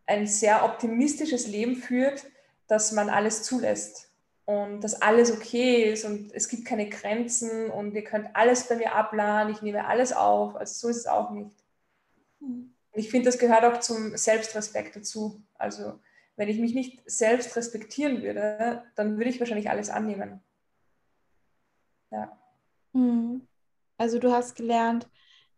ein 0.06 0.28
sehr 0.28 0.66
optimistisches 0.66 1.48
Leben 1.48 1.76
führt, 1.76 2.26
dass 2.68 2.92
man 2.92 3.10
alles 3.10 3.44
zulässt 3.44 4.13
und 4.46 4.82
dass 4.82 5.02
alles 5.02 5.32
okay 5.32 5.92
ist 5.92 6.04
und 6.06 6.32
es 6.34 6.50
gibt 6.50 6.66
keine 6.66 6.90
Grenzen 6.90 7.70
und 7.70 7.94
ihr 7.94 8.04
könnt 8.04 8.36
alles 8.36 8.68
bei 8.68 8.76
mir 8.76 8.94
abladen, 8.94 9.54
ich 9.54 9.62
nehme 9.62 9.86
alles 9.88 10.12
auf. 10.12 10.56
Also 10.56 10.74
so 10.74 10.90
ist 10.90 10.98
es 10.98 11.08
auch 11.08 11.32
nicht. 11.32 11.56
Mhm. 12.40 12.74
Ich 12.94 13.10
finde, 13.10 13.26
das 13.26 13.40
gehört 13.40 13.64
auch 13.64 13.80
zum 13.80 14.16
Selbstrespekt 14.16 14.96
dazu. 14.96 15.42
Also 15.56 16.00
wenn 16.36 16.50
ich 16.50 16.60
mich 16.60 16.74
nicht 16.74 17.02
selbst 17.06 17.56
respektieren 17.56 18.22
würde, 18.22 18.84
dann 18.96 19.18
würde 19.18 19.30
ich 19.30 19.40
wahrscheinlich 19.40 19.70
alles 19.70 19.90
annehmen. 19.90 20.42
Ja. 22.12 22.38
Mhm. 22.92 23.48
Also 23.98 24.20
du 24.20 24.32
hast 24.32 24.56
gelernt, 24.56 25.10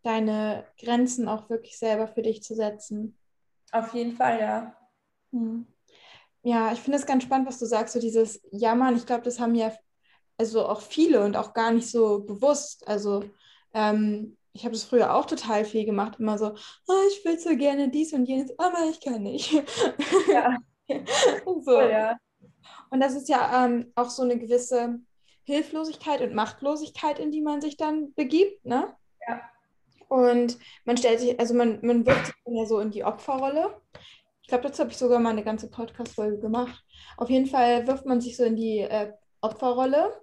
deine 0.03 0.65
Grenzen 0.79 1.27
auch 1.27 1.49
wirklich 1.49 1.77
selber 1.77 2.07
für 2.07 2.21
dich 2.21 2.43
zu 2.43 2.55
setzen. 2.55 3.17
Auf 3.71 3.93
jeden 3.93 4.13
Fall, 4.13 4.39
ja. 4.39 4.77
Mhm. 5.31 5.65
Ja, 6.45 6.71
ich 6.71 6.79
finde 6.79 6.99
es 6.99 7.07
ganz 7.07 7.23
spannend, 7.23 7.47
was 7.47 7.57
du 7.57 7.65
sagst, 7.65 7.95
so 7.95 7.99
dieses 7.99 8.39
Jammern. 8.51 8.95
Ich 8.95 9.07
glaube, 9.07 9.23
das 9.23 9.39
haben 9.39 9.55
ja 9.55 9.73
also 10.37 10.67
auch 10.67 10.81
viele 10.81 11.23
und 11.23 11.35
auch 11.35 11.53
gar 11.53 11.71
nicht 11.71 11.89
so 11.89 12.19
bewusst. 12.19 12.87
Also 12.87 13.23
ähm, 13.73 14.37
ich 14.53 14.63
habe 14.63 14.73
das 14.73 14.83
früher 14.83 15.15
auch 15.15 15.25
total 15.25 15.65
viel 15.65 15.85
gemacht, 15.85 16.19
immer 16.19 16.37
so, 16.37 16.53
oh, 16.87 17.01
ich 17.09 17.25
will 17.25 17.39
so 17.39 17.55
gerne 17.57 17.89
dies 17.89 18.13
und 18.13 18.25
jenes, 18.25 18.57
aber 18.59 18.87
ich 18.91 19.01
kann 19.01 19.23
nicht. 19.23 19.53
Ja. 20.27 20.55
so. 21.65 21.81
ja. 21.81 22.15
Und 22.91 22.99
das 22.99 23.15
ist 23.15 23.27
ja 23.27 23.65
ähm, 23.65 23.91
auch 23.95 24.11
so 24.11 24.21
eine 24.21 24.37
gewisse 24.37 24.99
Hilflosigkeit 25.45 26.21
und 26.21 26.35
Machtlosigkeit, 26.35 27.17
in 27.17 27.31
die 27.31 27.41
man 27.41 27.59
sich 27.59 27.75
dann 27.75 28.13
begibt, 28.13 28.63
ne? 28.63 28.95
Ja. 29.27 29.41
Und 30.09 30.59
man 30.85 30.95
stellt 30.95 31.21
sich, 31.21 31.39
also 31.39 31.55
man, 31.55 31.79
man 31.81 32.05
wirft 32.05 32.27
sich 32.27 32.35
dann 32.45 32.55
ja 32.55 32.65
so 32.67 32.79
in 32.79 32.91
die 32.91 33.03
Opferrolle. 33.03 33.81
Ich 34.45 34.49
glaube, 34.49 34.63
dazu 34.65 34.81
habe 34.81 34.91
ich 34.91 34.97
sogar 34.97 35.17
mal 35.19 35.31
eine 35.31 35.43
ganze 35.43 35.71
Podcast-Folge 35.71 36.37
gemacht. 36.37 36.83
Auf 37.17 37.31
jeden 37.31 37.47
Fall 37.47 37.87
wirft 37.87 38.05
man 38.05 38.21
sich 38.21 38.37
so 38.37 38.43
in 38.43 38.55
die 38.55 38.77
äh, 38.81 39.11
Opferrolle. 39.41 40.13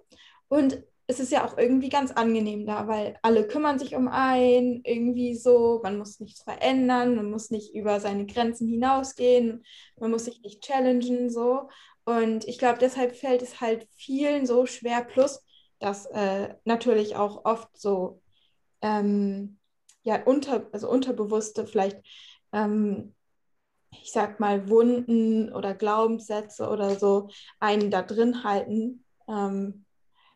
Und 0.47 0.81
es 1.07 1.19
ist 1.19 1.33
ja 1.33 1.45
auch 1.45 1.57
irgendwie 1.57 1.89
ganz 1.89 2.09
angenehm 2.11 2.65
da, 2.65 2.87
weil 2.87 3.17
alle 3.21 3.45
kümmern 3.45 3.79
sich 3.79 3.95
um 3.95 4.07
einen, 4.07 4.81
irgendwie 4.85 5.35
so, 5.35 5.81
man 5.83 5.97
muss 5.97 6.21
nichts 6.21 6.41
verändern, 6.41 7.17
man 7.17 7.29
muss 7.29 7.51
nicht 7.51 7.75
über 7.75 7.99
seine 7.99 8.25
Grenzen 8.25 8.65
hinausgehen, 8.69 9.65
man 9.99 10.11
muss 10.11 10.23
sich 10.23 10.39
nicht 10.41 10.63
challengen, 10.63 11.29
so. 11.29 11.67
Und 12.05 12.47
ich 12.47 12.57
glaube, 12.57 12.79
deshalb 12.79 13.17
fällt 13.17 13.41
es 13.41 13.59
halt 13.59 13.89
vielen 13.97 14.45
so 14.45 14.65
schwer, 14.65 15.03
plus, 15.03 15.45
dass 15.79 16.05
äh, 16.05 16.55
natürlich 16.63 17.17
auch 17.17 17.43
oft 17.43 17.77
so, 17.77 18.21
ähm, 18.81 19.59
ja, 20.03 20.23
unter, 20.23 20.69
also 20.71 20.89
unterbewusste 20.89 21.67
vielleicht, 21.67 21.97
ähm, 22.53 23.13
ich 24.01 24.11
sag 24.11 24.39
mal, 24.39 24.69
Wunden 24.69 25.53
oder 25.53 25.73
Glaubenssätze 25.73 26.67
oder 26.67 26.97
so 26.97 27.29
einen 27.59 27.91
da 27.91 28.01
drin 28.01 28.43
halten. 28.43 29.05
Ähm, 29.27 29.85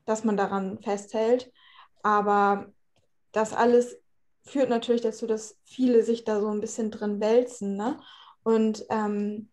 dass 0.08 0.24
man 0.24 0.38
daran 0.38 0.80
festhält. 0.82 1.52
Aber 2.02 2.74
das 3.34 3.54
alles 3.54 3.98
führt 4.43 4.70
natürlich 4.70 5.02
dazu, 5.02 5.28
dass 5.28 5.60
viele 5.65 6.02
sich 6.02 6.24
da 6.24 6.39
so 6.39 6.48
ein 6.48 6.62
bisschen 6.62 6.89
drin 6.89 7.20
wälzen. 7.20 7.76
Ne? 7.76 8.00
Und 8.43 8.86
ähm, 8.89 9.52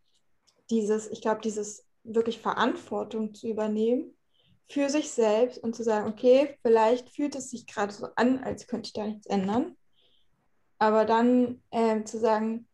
dieses, 0.70 1.10
ich 1.10 1.20
glaube, 1.20 1.42
dieses 1.42 1.84
wirklich 2.04 2.38
Verantwortung 2.38 3.34
zu 3.34 3.48
übernehmen 3.48 4.16
für 4.70 4.88
sich 4.88 5.10
selbst 5.10 5.58
und 5.58 5.74
zu 5.74 5.82
sagen, 5.82 6.08
okay, 6.08 6.56
vielleicht 6.62 7.10
fühlt 7.10 7.34
es 7.34 7.50
sich 7.50 7.66
gerade 7.66 7.92
so 7.92 8.06
an, 8.16 8.38
als 8.42 8.66
könnte 8.66 8.86
ich 8.86 8.92
da 8.94 9.04
nichts 9.04 9.26
ändern. 9.26 9.76
Aber 10.78 11.04
dann 11.04 11.62
äh, 11.70 12.02
zu 12.04 12.18
sagen, 12.18 12.68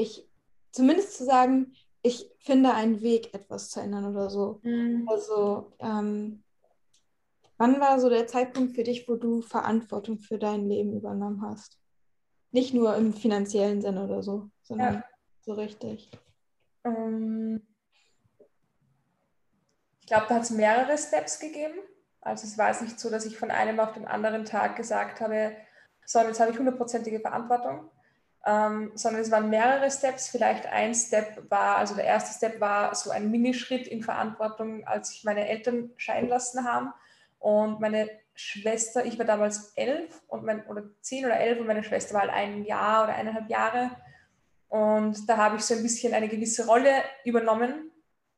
ich, 0.00 0.28
zumindest 0.70 1.16
zu 1.16 1.24
sagen, 1.24 1.72
ich 2.02 2.30
finde 2.38 2.72
einen 2.72 3.02
Weg, 3.02 3.34
etwas 3.34 3.70
zu 3.70 3.80
ändern 3.80 4.06
oder 4.06 4.30
so. 4.30 4.60
Mhm. 4.62 5.06
Also, 5.08 5.72
ähm, 5.78 6.42
wann 7.58 7.80
war 7.80 8.00
so 8.00 8.08
der 8.08 8.26
Zeitpunkt 8.26 8.74
für 8.74 8.84
dich, 8.84 9.08
wo 9.08 9.16
du 9.16 9.42
Verantwortung 9.42 10.18
für 10.18 10.38
dein 10.38 10.68
Leben 10.68 10.96
übernommen 10.96 11.42
hast? 11.42 11.78
Nicht 12.52 12.74
nur 12.74 12.96
im 12.96 13.12
finanziellen 13.12 13.82
Sinne 13.82 14.04
oder 14.04 14.22
so, 14.22 14.50
sondern 14.62 14.94
ja. 14.94 15.04
so 15.42 15.52
richtig. 15.52 16.10
Ähm, 16.84 17.62
ich 20.00 20.06
glaube, 20.06 20.26
da 20.28 20.36
hat 20.36 20.42
es 20.42 20.50
mehrere 20.50 20.96
Steps 20.98 21.38
gegeben. 21.38 21.78
Also 22.22 22.46
es 22.46 22.58
war 22.58 22.70
es 22.70 22.80
nicht 22.80 22.98
so, 22.98 23.10
dass 23.10 23.26
ich 23.26 23.38
von 23.38 23.50
einem 23.50 23.78
auf 23.80 23.92
den 23.92 24.06
anderen 24.06 24.44
Tag 24.44 24.76
gesagt 24.76 25.20
habe, 25.20 25.56
so, 26.04 26.18
jetzt 26.20 26.40
habe 26.40 26.50
ich 26.50 26.58
hundertprozentige 26.58 27.20
Verantwortung, 27.20 27.88
ähm, 28.46 28.92
sondern 28.94 29.22
es 29.22 29.30
waren 29.30 29.50
mehrere 29.50 29.90
Steps. 29.90 30.28
Vielleicht 30.28 30.66
ein 30.66 30.94
Step 30.94 31.50
war, 31.50 31.76
also 31.76 31.94
der 31.94 32.04
erste 32.04 32.34
Step 32.34 32.60
war 32.60 32.94
so 32.94 33.10
ein 33.10 33.30
Minischritt 33.30 33.86
in 33.86 34.02
Verantwortung, 34.02 34.86
als 34.86 35.12
ich 35.12 35.24
meine 35.24 35.48
Eltern 35.48 35.90
scheiden 35.96 36.28
lassen 36.28 36.64
haben 36.64 36.92
und 37.38 37.80
meine 37.80 38.08
Schwester, 38.34 39.04
ich 39.04 39.18
war 39.18 39.26
damals 39.26 39.72
elf 39.76 40.22
und 40.28 40.44
mein, 40.44 40.66
oder 40.66 40.84
zehn 41.02 41.26
oder 41.26 41.38
elf 41.38 41.60
und 41.60 41.66
meine 41.66 41.84
Schwester 41.84 42.14
war 42.14 42.22
halt 42.22 42.32
ein 42.32 42.64
Jahr 42.64 43.04
oder 43.04 43.14
eineinhalb 43.14 43.50
Jahre. 43.50 43.90
Und 44.68 45.28
da 45.28 45.36
habe 45.36 45.56
ich 45.56 45.62
so 45.62 45.74
ein 45.74 45.82
bisschen 45.82 46.14
eine 46.14 46.28
gewisse 46.28 46.66
Rolle 46.66 47.02
übernommen, 47.24 47.90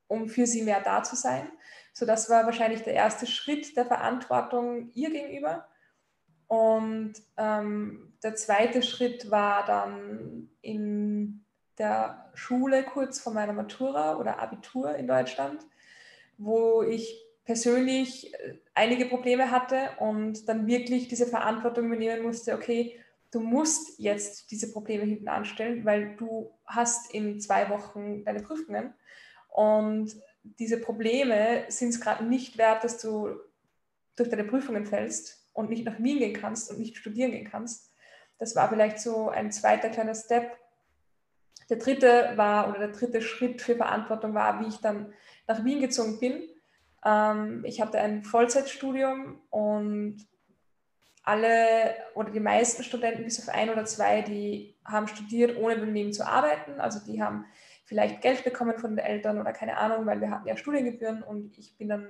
um 0.08 0.28
für 0.28 0.46
sie 0.46 0.62
mehr 0.62 0.80
da 0.80 1.02
zu 1.02 1.14
sein. 1.14 1.50
So, 1.92 2.06
das 2.06 2.30
war 2.30 2.46
wahrscheinlich 2.46 2.82
der 2.82 2.94
erste 2.94 3.26
Schritt 3.26 3.76
der 3.76 3.84
Verantwortung 3.84 4.90
ihr 4.94 5.10
gegenüber. 5.10 5.68
Und 6.52 7.14
ähm, 7.38 8.12
der 8.22 8.34
zweite 8.34 8.82
Schritt 8.82 9.30
war 9.30 9.64
dann 9.64 10.50
in 10.60 11.46
der 11.78 12.30
Schule 12.34 12.82
kurz 12.82 13.20
vor 13.20 13.32
meiner 13.32 13.54
Matura 13.54 14.18
oder 14.18 14.38
Abitur 14.38 14.94
in 14.96 15.06
Deutschland, 15.06 15.64
wo 16.36 16.82
ich 16.82 17.24
persönlich 17.46 18.34
äh, 18.34 18.58
einige 18.74 19.06
Probleme 19.06 19.50
hatte 19.50 19.92
und 19.98 20.46
dann 20.46 20.66
wirklich 20.66 21.08
diese 21.08 21.26
Verantwortung 21.26 21.86
übernehmen 21.86 22.22
musste, 22.22 22.52
okay, 22.54 23.00
du 23.30 23.40
musst 23.40 23.98
jetzt 23.98 24.50
diese 24.50 24.70
Probleme 24.72 25.04
hinten 25.04 25.28
anstellen, 25.28 25.86
weil 25.86 26.16
du 26.16 26.52
hast 26.66 27.14
in 27.14 27.40
zwei 27.40 27.70
Wochen 27.70 28.26
deine 28.26 28.42
Prüfungen. 28.42 28.92
Und 29.48 30.14
diese 30.42 30.78
Probleme 30.78 31.64
sind 31.68 31.88
es 31.88 32.00
gerade 32.02 32.24
nicht 32.24 32.58
wert, 32.58 32.84
dass 32.84 32.98
du 32.98 33.40
durch 34.16 34.28
deine 34.28 34.44
Prüfungen 34.44 34.84
fällst 34.84 35.41
und 35.52 35.70
nicht 35.70 35.84
nach 35.84 35.98
Wien 35.98 36.18
gehen 36.18 36.34
kannst 36.34 36.70
und 36.70 36.78
nicht 36.78 36.96
studieren 36.96 37.32
gehen 37.32 37.48
kannst. 37.50 37.92
Das 38.38 38.56
war 38.56 38.68
vielleicht 38.68 38.98
so 39.00 39.28
ein 39.28 39.52
zweiter 39.52 39.88
kleiner 39.88 40.14
Step. 40.14 40.56
Der 41.70 41.76
dritte 41.76 42.32
war, 42.36 42.68
oder 42.68 42.80
der 42.80 42.88
dritte 42.88 43.22
Schritt 43.22 43.62
für 43.62 43.76
Verantwortung 43.76 44.34
war, 44.34 44.60
wie 44.60 44.68
ich 44.68 44.78
dann 44.78 45.12
nach 45.46 45.64
Wien 45.64 45.80
gezogen 45.80 46.18
bin. 46.18 46.42
Ähm, 47.04 47.64
ich 47.64 47.80
hatte 47.80 47.98
ein 47.98 48.24
Vollzeitstudium 48.24 49.40
und 49.50 50.26
alle 51.24 51.94
oder 52.14 52.30
die 52.30 52.40
meisten 52.40 52.82
Studenten, 52.82 53.24
bis 53.24 53.40
auf 53.40 53.54
ein 53.54 53.70
oder 53.70 53.84
zwei, 53.84 54.22
die 54.22 54.76
haben 54.84 55.06
studiert, 55.06 55.56
ohne 55.56 55.78
daneben 55.78 56.12
zu 56.12 56.26
arbeiten. 56.26 56.80
Also 56.80 56.98
die 57.00 57.22
haben 57.22 57.44
vielleicht 57.84 58.22
Geld 58.22 58.42
bekommen 58.44 58.78
von 58.78 58.96
den 58.96 59.04
Eltern 59.04 59.40
oder 59.40 59.52
keine 59.52 59.76
Ahnung, 59.76 60.06
weil 60.06 60.20
wir 60.20 60.30
hatten 60.30 60.48
ja 60.48 60.56
Studiengebühren 60.56 61.22
und 61.22 61.56
ich 61.58 61.76
bin 61.78 61.88
dann 61.88 62.08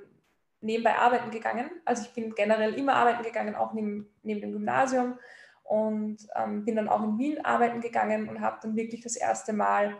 nebenbei 0.62 0.96
arbeiten 0.96 1.30
gegangen. 1.30 1.70
Also 1.84 2.02
ich 2.02 2.14
bin 2.14 2.34
generell 2.34 2.74
immer 2.74 2.94
arbeiten 2.94 3.22
gegangen, 3.22 3.54
auch 3.54 3.72
neben, 3.72 4.08
neben 4.22 4.40
dem 4.40 4.52
Gymnasium 4.52 5.18
und 5.64 6.18
ähm, 6.36 6.64
bin 6.64 6.76
dann 6.76 6.88
auch 6.88 7.02
in 7.02 7.18
Wien 7.18 7.44
arbeiten 7.44 7.80
gegangen 7.80 8.28
und 8.28 8.40
habe 8.40 8.58
dann 8.62 8.76
wirklich 8.76 9.02
das 9.02 9.16
erste 9.16 9.52
Mal 9.52 9.96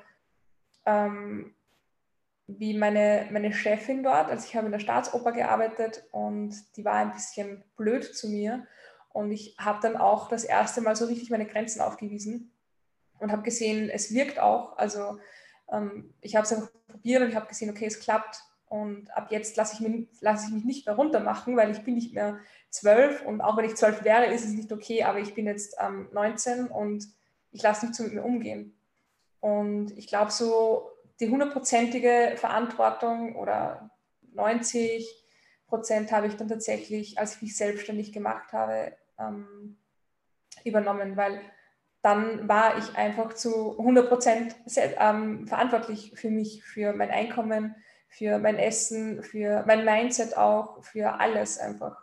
ähm, 0.87 1.55
wie 2.47 2.75
meine, 2.77 3.29
meine 3.31 3.53
Chefin 3.53 4.03
dort, 4.03 4.29
also 4.29 4.47
ich 4.47 4.57
habe 4.57 4.67
in 4.67 4.73
der 4.73 4.79
Staatsoper 4.79 5.33
gearbeitet 5.33 6.05
und 6.11 6.55
die 6.77 6.85
war 6.85 6.95
ein 6.95 7.13
bisschen 7.13 7.63
blöd 7.77 8.05
zu 8.05 8.29
mir 8.29 8.67
und 9.13 9.31
ich 9.31 9.57
habe 9.59 9.79
dann 9.81 9.97
auch 9.97 10.29
das 10.29 10.45
erste 10.45 10.81
Mal 10.81 10.97
so 10.97 11.07
richtig 11.07 11.31
meine 11.31 11.47
Grenzen 11.47 11.81
aufgewiesen 11.81 12.53
und 13.19 13.31
habe 13.31 13.43
gesehen, 13.43 13.89
es 13.91 14.13
wirkt 14.13 14.39
auch. 14.39 14.77
Also 14.77 15.19
ähm, 15.71 16.13
ich 16.21 16.35
habe 16.35 16.45
es 16.45 16.53
einfach 16.53 16.71
probiert 16.89 17.23
und 17.23 17.29
ich 17.29 17.37
habe 17.37 17.47
gesehen, 17.47 17.71
okay, 17.71 17.87
es 17.87 18.01
klappt 18.01 18.43
und 18.73 19.15
ab 19.15 19.27
jetzt 19.29 19.59
lasse 19.59 19.75
ich, 19.75 19.87
mich, 19.87 20.09
lasse 20.23 20.47
ich 20.47 20.55
mich 20.55 20.65
nicht 20.65 20.87
mehr 20.87 20.95
runtermachen, 20.95 21.59
weil 21.59 21.71
ich 21.73 21.85
bin 21.85 21.95
nicht 21.95 22.15
mehr 22.15 22.39
zwölf. 22.71 23.23
Und 23.27 23.43
auch 23.43 23.59
wenn 23.59 23.67
ich 23.67 23.77
zwölf 23.77 24.03
wäre, 24.03 24.33
ist 24.33 24.47
es 24.47 24.53
nicht 24.53 24.73
okay, 24.73 25.03
aber 25.03 25.19
ich 25.19 25.35
bin 25.35 25.45
jetzt 25.45 25.77
ähm, 25.79 26.09
19 26.15 26.69
und 26.69 27.07
ich 27.51 27.63
lasse 27.63 27.85
nicht 27.85 27.95
so 27.95 28.03
mit 28.03 28.15
mir 28.15 28.25
umgehen. 28.25 28.75
Und 29.41 29.91
ich 29.99 30.07
glaube, 30.07 30.31
so 30.31 30.89
die 31.21 31.29
hundertprozentige 31.29 32.33
Verantwortung 32.37 33.37
oder 33.37 33.91
90 34.33 35.23
Prozent 35.67 36.11
habe 36.11 36.29
ich 36.29 36.37
dann 36.37 36.49
tatsächlich, 36.49 37.19
als 37.19 37.37
ich 37.37 37.43
mich 37.43 37.57
selbstständig 37.59 38.11
gemacht 38.11 38.55
habe, 38.55 38.97
ähm, 39.19 39.77
übernommen, 40.65 41.19
weil 41.19 41.43
dann 42.01 42.49
war 42.49 42.79
ich 42.79 42.97
einfach 42.97 43.35
zu 43.35 43.79
100 43.79 44.09
Prozent 44.09 44.57
ähm, 44.99 45.47
verantwortlich 45.47 46.13
für 46.15 46.31
mich, 46.31 46.65
für 46.65 46.95
mein 46.95 47.11
Einkommen, 47.11 47.75
für 48.13 48.39
mein 48.39 48.59
Essen, 48.59 49.23
für 49.23 49.65
mein 49.67 49.87
Mindset 49.87 50.37
auch, 50.37 50.85
für 50.85 51.19
alles 51.19 51.59
einfach. 51.59 51.97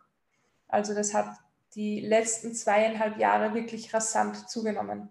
Also 0.68 0.96
das 0.96 1.14
hat 1.14 1.36
die 1.76 2.00
letzten 2.00 2.56
zweieinhalb 2.56 3.18
Jahre 3.18 3.54
wirklich 3.54 3.94
rasant 3.94 4.50
zugenommen. 4.50 5.10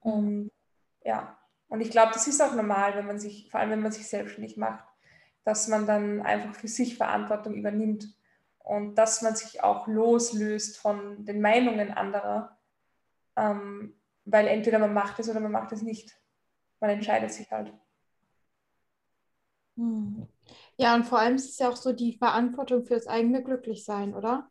Und 0.00 0.50
ja, 1.02 1.38
und 1.68 1.80
ich 1.80 1.90
glaube, 1.90 2.12
das 2.12 2.28
ist 2.28 2.42
auch 2.42 2.54
normal, 2.54 2.94
wenn 2.94 3.06
man 3.06 3.18
sich, 3.18 3.50
vor 3.50 3.60
allem 3.60 3.70
wenn 3.70 3.80
man 3.80 3.92
sich 3.92 4.06
selbstständig 4.06 4.58
macht, 4.58 4.84
dass 5.44 5.66
man 5.68 5.86
dann 5.86 6.20
einfach 6.20 6.54
für 6.54 6.68
sich 6.68 6.98
Verantwortung 6.98 7.54
übernimmt 7.54 8.14
und 8.58 8.96
dass 8.96 9.22
man 9.22 9.34
sich 9.34 9.62
auch 9.64 9.86
loslöst 9.86 10.78
von 10.78 11.24
den 11.24 11.40
Meinungen 11.40 11.90
anderer, 11.90 12.58
ähm, 13.36 13.94
weil 14.26 14.46
entweder 14.46 14.78
man 14.78 14.92
macht 14.92 15.18
es 15.20 15.30
oder 15.30 15.40
man 15.40 15.52
macht 15.52 15.72
es 15.72 15.80
nicht. 15.80 16.14
Man 16.80 16.90
entscheidet 16.90 17.32
sich 17.32 17.50
halt. 17.50 17.72
Hm. 19.76 20.26
Ja, 20.76 20.94
und 20.94 21.04
vor 21.04 21.18
allem 21.18 21.36
ist 21.36 21.50
es 21.50 21.58
ja 21.58 21.68
auch 21.68 21.76
so 21.76 21.92
die 21.92 22.16
Verantwortung 22.16 22.84
für 22.84 22.94
das 22.94 23.06
eigene 23.06 23.42
Glücklichsein, 23.42 24.14
oder? 24.14 24.50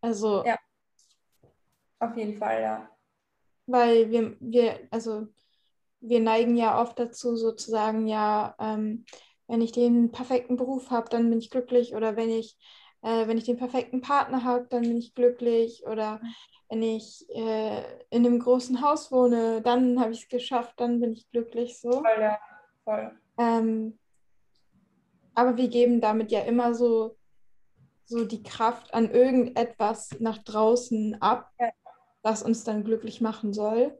Also. 0.00 0.44
Ja. 0.44 0.56
Auf 2.00 2.16
jeden 2.16 2.36
Fall, 2.36 2.62
ja. 2.62 2.90
Weil 3.66 4.10
wir, 4.10 4.36
wir, 4.40 4.88
also 4.90 5.26
wir 6.00 6.20
neigen 6.20 6.56
ja 6.56 6.80
oft 6.80 6.98
dazu, 6.98 7.36
sozusagen, 7.36 8.06
ja, 8.06 8.54
ähm, 8.58 9.04
wenn 9.46 9.60
ich 9.60 9.72
den 9.72 10.12
perfekten 10.12 10.56
Beruf 10.56 10.90
habe, 10.90 11.08
dann 11.08 11.28
bin 11.28 11.38
ich 11.38 11.50
glücklich 11.50 11.94
oder 11.94 12.16
wenn 12.16 12.30
ich, 12.30 12.56
äh, 13.02 13.26
wenn 13.26 13.38
ich 13.38 13.44
den 13.44 13.56
perfekten 13.56 14.00
Partner 14.00 14.44
habe, 14.44 14.66
dann 14.68 14.82
bin 14.82 14.96
ich 14.96 15.14
glücklich 15.14 15.84
oder 15.86 16.20
wenn 16.68 16.82
ich 16.82 17.26
äh, 17.30 17.82
in 18.10 18.26
einem 18.26 18.38
großen 18.38 18.82
Haus 18.82 19.10
wohne, 19.10 19.62
dann 19.62 19.98
habe 20.00 20.12
ich 20.12 20.24
es 20.24 20.28
geschafft, 20.28 20.74
dann 20.76 21.00
bin 21.00 21.12
ich 21.12 21.30
glücklich 21.30 21.80
so. 21.80 21.90
Voll, 21.90 22.20
ja, 22.20 22.38
voll. 22.84 23.18
Ähm, 23.38 23.98
aber 25.38 25.56
wir 25.56 25.68
geben 25.68 26.00
damit 26.00 26.32
ja 26.32 26.40
immer 26.40 26.74
so, 26.74 27.16
so 28.06 28.24
die 28.24 28.42
Kraft 28.42 28.92
an 28.92 29.08
irgendetwas 29.08 30.10
nach 30.18 30.38
draußen 30.38 31.22
ab, 31.22 31.52
was 32.22 32.42
uns 32.42 32.64
dann 32.64 32.82
glücklich 32.82 33.20
machen 33.20 33.52
soll. 33.52 33.96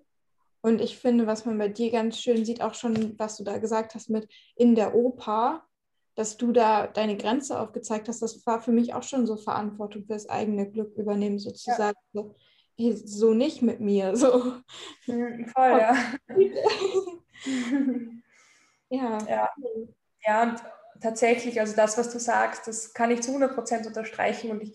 Und 0.63 0.81
ich 0.81 0.99
finde, 0.99 1.29
was 1.29 1.45
man 1.45 1.57
bei 1.57 1.69
dir 1.69 1.93
ganz 1.93 2.19
schön 2.19 2.45
sieht, 2.45 2.61
auch 2.61 2.75
schon, 2.75 3.17
was 3.21 3.37
du 3.37 3.45
da 3.45 3.59
gesagt 3.59 3.95
hast 3.95 4.11
mit 4.11 4.29
in 4.57 4.75
der 4.75 4.97
Oper, 4.97 5.63
dass 6.17 6.37
du 6.37 6.51
da 6.51 6.89
deine 6.89 7.17
Grenze 7.17 7.61
aufgezeigt 7.61 8.09
hast, 8.09 8.21
das 8.21 8.45
war 8.45 8.61
für 8.61 8.73
mich 8.73 8.95
auch 8.95 9.05
schon 9.05 9.25
so 9.25 9.37
Verantwortung 9.37 10.07
für 10.07 10.15
das 10.15 10.29
eigene 10.29 10.69
Glück 10.69 10.97
übernehmen, 10.97 11.39
sozusagen. 11.39 11.97
Ja. 12.15 12.25
Hey, 12.77 12.97
so 12.97 13.33
nicht 13.33 13.63
mit 13.63 13.79
mir. 13.79 14.17
So. 14.17 14.55
Mhm, 15.07 15.47
voll, 15.55 15.79
ja. 15.79 15.95
ja. 18.91 19.19
ja. 19.29 19.49
Ja, 20.27 20.43
und 20.43 20.61
tatsächlich, 21.01 21.61
also 21.61 21.75
das, 21.77 21.99
was 21.99 22.11
du 22.11 22.19
sagst, 22.19 22.67
das 22.67 22.95
kann 22.95 23.11
ich 23.11 23.23
zu 23.23 23.31
100 23.31 23.55
Prozent 23.55 23.87
unterstreichen. 23.87 24.51
Und 24.51 24.63
ich 24.63 24.73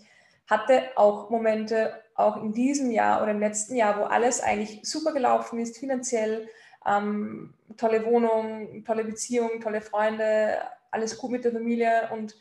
hatte 0.47 0.83
auch 0.95 1.29
Momente, 1.29 1.93
auch 2.15 2.37
in 2.37 2.53
diesem 2.53 2.91
Jahr 2.91 3.21
oder 3.23 3.31
im 3.31 3.39
letzten 3.39 3.75
Jahr, 3.75 3.99
wo 3.99 4.03
alles 4.03 4.41
eigentlich 4.41 4.81
super 4.83 5.13
gelaufen 5.13 5.59
ist, 5.59 5.77
finanziell, 5.77 6.47
ähm, 6.85 7.53
tolle 7.77 8.05
Wohnung, 8.05 8.83
tolle 8.85 9.03
Beziehung, 9.03 9.61
tolle 9.61 9.81
Freunde, 9.81 10.61
alles 10.91 11.17
gut 11.17 11.31
mit 11.31 11.43
der 11.43 11.53
Familie. 11.53 12.09
Und 12.11 12.35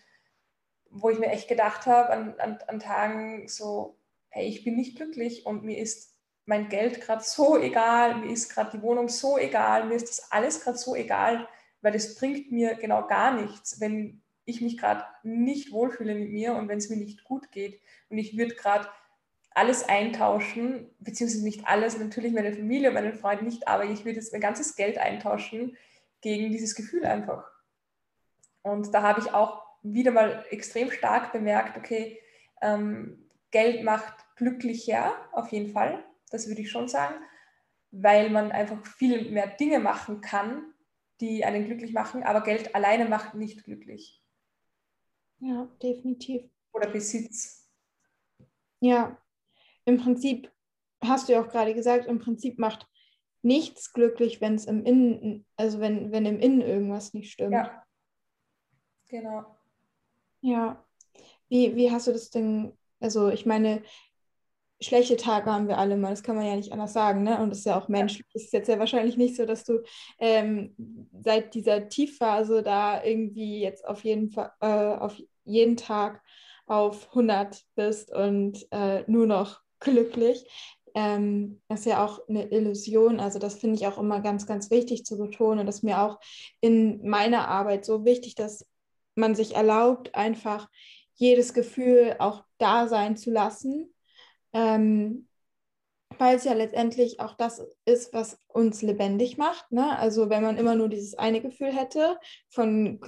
wo 0.90 1.08
ich 1.08 1.18
mir 1.18 1.30
echt 1.30 1.48
gedacht 1.48 1.86
habe 1.86 2.10
an, 2.10 2.34
an, 2.38 2.58
an 2.66 2.80
Tagen 2.80 3.48
so, 3.48 3.96
hey, 4.28 4.46
ich 4.46 4.64
bin 4.64 4.76
nicht 4.76 4.96
glücklich 4.96 5.46
und 5.46 5.64
mir 5.64 5.78
ist 5.78 6.12
mein 6.44 6.68
Geld 6.68 7.00
gerade 7.00 7.22
so 7.22 7.58
egal, 7.58 8.16
mir 8.16 8.32
ist 8.32 8.50
gerade 8.52 8.76
die 8.76 8.82
Wohnung 8.82 9.08
so 9.08 9.38
egal, 9.38 9.86
mir 9.86 9.94
ist 9.94 10.08
das 10.08 10.30
alles 10.30 10.62
gerade 10.62 10.76
so 10.76 10.94
egal, 10.94 11.48
weil 11.82 11.94
es 11.94 12.14
bringt 12.14 12.50
mir 12.50 12.74
genau 12.76 13.06
gar 13.06 13.34
nichts, 13.38 13.80
wenn 13.80 14.22
ich 14.44 14.60
mich 14.60 14.78
gerade 14.78 15.04
nicht 15.22 15.72
wohlfühle 15.72 16.14
mit 16.14 16.30
mir 16.30 16.54
und 16.54 16.68
wenn 16.68 16.78
es 16.78 16.88
mir 16.88 16.96
nicht 16.96 17.24
gut 17.24 17.52
geht 17.52 17.80
und 18.08 18.18
ich 18.18 18.36
würde 18.36 18.54
gerade 18.54 18.88
alles 19.54 19.88
eintauschen, 19.88 20.90
beziehungsweise 20.98 21.44
nicht 21.44 21.66
alles, 21.66 21.98
natürlich 21.98 22.32
meine 22.32 22.52
Familie 22.52 22.88
und 22.88 22.94
meinen 22.94 23.14
Freund 23.14 23.42
nicht, 23.42 23.68
aber 23.68 23.84
ich 23.84 24.04
würde 24.04 24.16
jetzt 24.16 24.32
mein 24.32 24.40
ganzes 24.40 24.76
Geld 24.76 24.96
eintauschen 24.98 25.76
gegen 26.22 26.50
dieses 26.50 26.74
Gefühl 26.74 27.04
einfach. 27.04 27.50
Und 28.62 28.94
da 28.94 29.02
habe 29.02 29.20
ich 29.20 29.32
auch 29.32 29.62
wieder 29.82 30.10
mal 30.12 30.44
extrem 30.50 30.90
stark 30.90 31.32
bemerkt, 31.32 31.76
okay, 31.76 32.18
ähm, 32.62 33.28
Geld 33.50 33.84
macht 33.84 34.14
glücklicher, 34.36 35.12
auf 35.32 35.48
jeden 35.48 35.72
Fall, 35.72 36.02
das 36.30 36.48
würde 36.48 36.62
ich 36.62 36.70
schon 36.70 36.88
sagen. 36.88 37.14
weil 37.92 38.30
man 38.30 38.52
einfach 38.52 38.84
viel 38.86 39.30
mehr 39.30 39.46
Dinge 39.46 39.78
machen 39.78 40.22
kann, 40.22 40.71
die 41.22 41.44
einen 41.44 41.64
glücklich 41.64 41.92
machen, 41.92 42.24
aber 42.24 42.42
Geld 42.42 42.74
alleine 42.74 43.08
macht 43.08 43.34
nicht 43.34 43.64
glücklich. 43.64 44.20
Ja, 45.38 45.68
definitiv. 45.82 46.42
Oder 46.72 46.90
Besitz. 46.90 47.70
Ja, 48.80 49.16
im 49.84 49.98
Prinzip 49.98 50.52
hast 51.00 51.28
du 51.28 51.32
ja 51.32 51.42
auch 51.42 51.48
gerade 51.48 51.74
gesagt, 51.74 52.06
im 52.06 52.18
Prinzip 52.18 52.58
macht 52.58 52.88
nichts 53.42 53.92
glücklich, 53.92 54.40
wenn 54.40 54.56
es 54.56 54.66
im 54.66 54.84
Innen, 54.84 55.46
also 55.56 55.80
wenn, 55.80 56.12
wenn 56.12 56.26
im 56.26 56.40
Innen 56.40 56.60
irgendwas 56.60 57.14
nicht 57.14 57.32
stimmt. 57.32 57.52
Ja. 57.52 57.84
Genau. 59.08 59.44
Ja. 60.40 60.84
Wie, 61.48 61.76
wie 61.76 61.90
hast 61.90 62.08
du 62.08 62.12
das 62.12 62.30
denn, 62.30 62.76
also 62.98 63.28
ich 63.28 63.46
meine, 63.46 63.82
schlechte 64.82 65.16
Tage 65.16 65.50
haben 65.50 65.68
wir 65.68 65.78
alle 65.78 65.96
mal, 65.96 66.10
das 66.10 66.22
kann 66.22 66.36
man 66.36 66.46
ja 66.46 66.56
nicht 66.56 66.72
anders 66.72 66.92
sagen, 66.92 67.22
ne? 67.22 67.40
Und 67.40 67.50
das 67.50 67.58
ist 67.58 67.66
ja 67.66 67.78
auch 67.78 67.88
menschlich. 67.88 68.26
Es 68.34 68.44
ist 68.44 68.52
jetzt 68.52 68.68
ja 68.68 68.78
wahrscheinlich 68.78 69.16
nicht 69.16 69.36
so, 69.36 69.46
dass 69.46 69.64
du 69.64 69.82
ähm, 70.18 70.74
seit 71.20 71.54
dieser 71.54 71.88
Tiefphase 71.88 72.62
da 72.62 73.02
irgendwie 73.02 73.60
jetzt 73.60 73.86
auf 73.86 74.04
jeden 74.04 74.30
Fall, 74.30 74.52
äh, 74.60 74.66
auf 74.66 75.16
jeden 75.44 75.76
Tag 75.76 76.22
auf 76.66 77.08
100 77.10 77.62
bist 77.74 78.12
und 78.12 78.66
äh, 78.70 79.04
nur 79.06 79.26
noch 79.26 79.60
glücklich. 79.80 80.46
Ähm, 80.94 81.60
das 81.68 81.80
ist 81.80 81.86
ja 81.86 82.04
auch 82.04 82.28
eine 82.28 82.50
Illusion. 82.50 83.20
Also 83.20 83.38
das 83.38 83.54
finde 83.54 83.76
ich 83.76 83.86
auch 83.86 83.98
immer 83.98 84.20
ganz, 84.20 84.46
ganz 84.46 84.70
wichtig 84.70 85.04
zu 85.04 85.18
betonen. 85.18 85.66
Das 85.66 85.76
ist 85.76 85.82
mir 85.82 86.02
auch 86.02 86.18
in 86.60 87.06
meiner 87.08 87.48
Arbeit 87.48 87.84
so 87.84 88.04
wichtig, 88.04 88.34
dass 88.34 88.66
man 89.14 89.34
sich 89.34 89.54
erlaubt, 89.54 90.14
einfach 90.14 90.68
jedes 91.14 91.54
Gefühl 91.54 92.16
auch 92.18 92.44
da 92.58 92.88
sein 92.88 93.16
zu 93.16 93.30
lassen. 93.30 93.92
Ähm, 94.52 95.28
weil 96.18 96.36
es 96.36 96.44
ja 96.44 96.52
letztendlich 96.52 97.20
auch 97.20 97.34
das 97.34 97.62
ist, 97.84 98.12
was 98.12 98.38
uns 98.48 98.82
lebendig 98.82 99.38
macht. 99.38 99.70
Ne? 99.72 99.98
Also 99.98 100.30
wenn 100.30 100.42
man 100.42 100.58
immer 100.58 100.74
nur 100.74 100.88
dieses 100.88 101.14
eine 101.14 101.40
Gefühl 101.40 101.72
hätte 101.72 102.18
von 102.48 103.00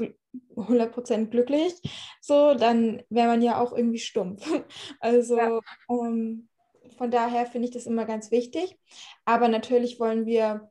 100% 0.56 1.26
glücklich, 1.26 1.74
so, 2.20 2.54
dann 2.54 3.02
wäre 3.08 3.28
man 3.28 3.42
ja 3.42 3.60
auch 3.60 3.72
irgendwie 3.72 3.98
stumpf. 3.98 4.44
Also 5.00 5.36
ja. 5.36 5.60
ähm, 5.90 6.48
von 6.96 7.10
daher 7.10 7.46
finde 7.46 7.68
ich 7.68 7.74
das 7.74 7.86
immer 7.86 8.04
ganz 8.04 8.30
wichtig. 8.30 8.78
Aber 9.24 9.48
natürlich 9.48 10.00
wollen 10.00 10.26
wir 10.26 10.70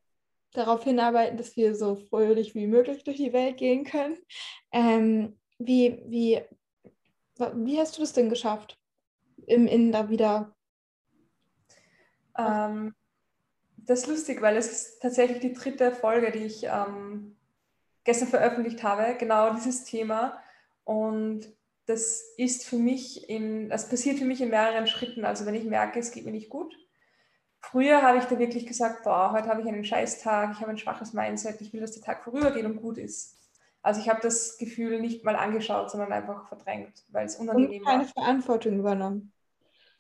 darauf 0.54 0.84
hinarbeiten, 0.84 1.38
dass 1.38 1.56
wir 1.56 1.76
so 1.76 1.96
fröhlich 1.96 2.56
wie 2.56 2.68
möglich 2.68 3.04
durch 3.04 3.18
die 3.18 3.34
Welt 3.34 3.58
gehen 3.58 3.84
können. 3.84 4.18
Ähm, 4.72 5.40
wie, 5.58 6.02
wie, 6.06 6.42
wie 7.38 7.80
hast 7.80 7.98
du 7.98 8.02
das 8.02 8.14
denn 8.14 8.30
geschafft, 8.30 8.78
im 9.48 9.68
Innen 9.68 9.92
da 9.92 10.10
wieder? 10.10 10.54
Ähm, 12.38 12.94
das 13.78 14.02
ist 14.02 14.08
lustig, 14.08 14.42
weil 14.42 14.58
es 14.58 14.72
ist 14.72 15.02
tatsächlich 15.02 15.40
die 15.40 15.54
dritte 15.54 15.94
Folge, 15.94 16.32
die 16.32 16.46
ich 16.46 16.64
ähm, 16.64 17.36
gestern 18.04 18.30
veröffentlicht 18.30 18.84
habe, 18.84 19.16
genau 19.18 19.54
dieses 19.54 19.84
Thema. 19.84 20.40
Und 20.84 21.48
das 21.86 22.24
ist 22.38 22.66
für 22.66 22.78
mich 22.78 23.30
in, 23.30 23.70
das 23.70 23.90
passiert 23.90 24.20
für 24.20 24.26
mich 24.26 24.42
in 24.42 24.50
mehreren 24.50 24.88
Schritten. 24.88 25.26
Also 25.26 25.46
wenn 25.46 25.56
ich 25.56 25.66
merke, 25.66 26.00
es 26.00 26.12
geht 26.12 26.26
mir 26.26 26.32
nicht 26.32 26.50
gut. 26.50 26.78
Früher 27.60 28.02
habe 28.02 28.18
ich 28.18 28.26
da 28.26 28.38
wirklich 28.40 28.66
gesagt, 28.66 29.04
boah, 29.04 29.32
heute 29.32 29.48
habe 29.48 29.62
ich 29.62 29.68
einen 29.68 29.86
Scheißtag, 29.86 30.52
ich 30.54 30.60
habe 30.60 30.72
ein 30.72 30.78
schwaches 30.78 31.14
Mindset, 31.14 31.62
ich 31.62 31.72
will, 31.72 31.80
dass 31.80 31.94
der 31.94 32.04
Tag 32.04 32.24
vorübergeht 32.24 32.66
und 32.66 32.82
gut 32.82 32.98
ist. 32.98 33.38
Also 33.82 34.02
ich 34.02 34.10
habe 34.10 34.22
das 34.22 34.58
Gefühl 34.58 35.00
nicht 35.00 35.24
mal 35.24 35.36
angeschaut, 35.36 35.90
sondern 35.90 36.12
einfach 36.12 36.48
verdrängt, 36.48 37.04
weil 37.10 37.26
es 37.26 37.36
unangenehm 37.36 37.82
und 37.82 37.88
keine 37.88 38.04
war. 38.04 38.10
Verantwortung 38.10 38.80
übernommen. 38.80 39.34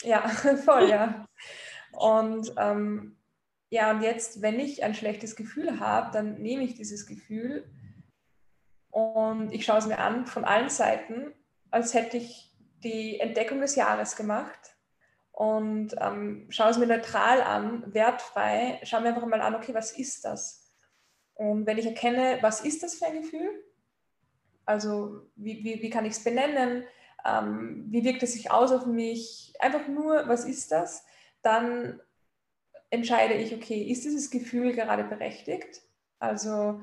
Ja, 0.03 0.27
voll, 0.65 0.89
ja. 0.89 1.25
Und 1.97 2.53
ähm, 2.57 3.17
ja, 3.69 3.91
und 3.91 4.01
jetzt, 4.01 4.41
wenn 4.41 4.59
ich 4.59 4.83
ein 4.83 4.93
schlechtes 4.93 5.35
Gefühl 5.35 5.79
habe, 5.79 6.11
dann 6.11 6.41
nehme 6.41 6.63
ich 6.63 6.75
dieses 6.75 7.05
Gefühl 7.05 7.65
und 8.91 9.51
ich 9.51 9.65
schaue 9.65 9.79
es 9.79 9.87
mir 9.87 9.97
an 9.97 10.27
von 10.27 10.45
allen 10.45 10.69
Seiten 10.69 11.33
als 11.73 11.95
hätte 11.95 12.17
ich 12.17 12.51
die 12.83 13.19
Entdeckung 13.19 13.59
des 13.59 13.75
Jahres 13.75 14.15
gemacht 14.15 14.75
und 15.31 15.95
ähm, 15.99 16.45
schaue 16.49 16.69
es 16.69 16.77
mir 16.77 16.85
neutral 16.85 17.41
an, 17.41 17.91
wertfrei, 17.91 18.79
schaue 18.83 19.01
mir 19.01 19.09
einfach 19.09 19.25
mal 19.25 19.41
an, 19.41 19.55
okay, 19.55 19.73
was 19.73 19.91
ist 19.91 20.23
das? 20.23 20.71
Und 21.33 21.65
wenn 21.65 21.79
ich 21.79 21.87
erkenne, 21.87 22.37
was 22.41 22.61
ist 22.61 22.83
das 22.83 22.93
für 22.93 23.07
ein 23.07 23.21
Gefühl? 23.21 23.49
Also 24.65 25.27
wie, 25.35 25.63
wie, 25.63 25.81
wie 25.81 25.89
kann 25.89 26.05
ich 26.05 26.13
es 26.13 26.23
benennen? 26.23 26.83
Ähm, 27.25 27.85
wie 27.89 28.03
wirkt 28.03 28.21
es 28.21 28.33
sich 28.33 28.51
aus 28.51 28.71
auf 28.71 28.85
mich? 28.85 29.55
Einfach 29.59 29.87
nur, 29.87 30.27
was 30.27 30.45
ist 30.45 30.71
das? 30.71 31.03
Dann 31.43 32.01
entscheide 32.89 33.35
ich, 33.35 33.53
okay, 33.53 33.83
ist 33.83 34.03
dieses 34.03 34.31
Gefühl 34.31 34.73
gerade 34.73 35.03
berechtigt? 35.03 35.81
Also 36.19 36.81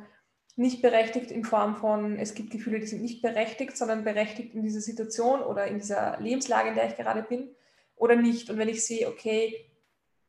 nicht 0.56 0.82
berechtigt 0.82 1.30
in 1.30 1.44
Form 1.44 1.76
von, 1.76 2.18
es 2.18 2.34
gibt 2.34 2.50
Gefühle, 2.50 2.80
die 2.80 2.86
sind 2.86 3.02
nicht 3.02 3.22
berechtigt, 3.22 3.76
sondern 3.76 4.04
berechtigt 4.04 4.54
in 4.54 4.62
dieser 4.62 4.80
Situation 4.80 5.40
oder 5.40 5.66
in 5.66 5.78
dieser 5.78 6.20
Lebenslage, 6.20 6.68
in 6.68 6.74
der 6.74 6.88
ich 6.88 6.96
gerade 6.96 7.22
bin 7.22 7.54
oder 7.96 8.16
nicht. 8.16 8.50
Und 8.50 8.58
wenn 8.58 8.68
ich 8.68 8.84
sehe, 8.84 9.08
okay, 9.08 9.70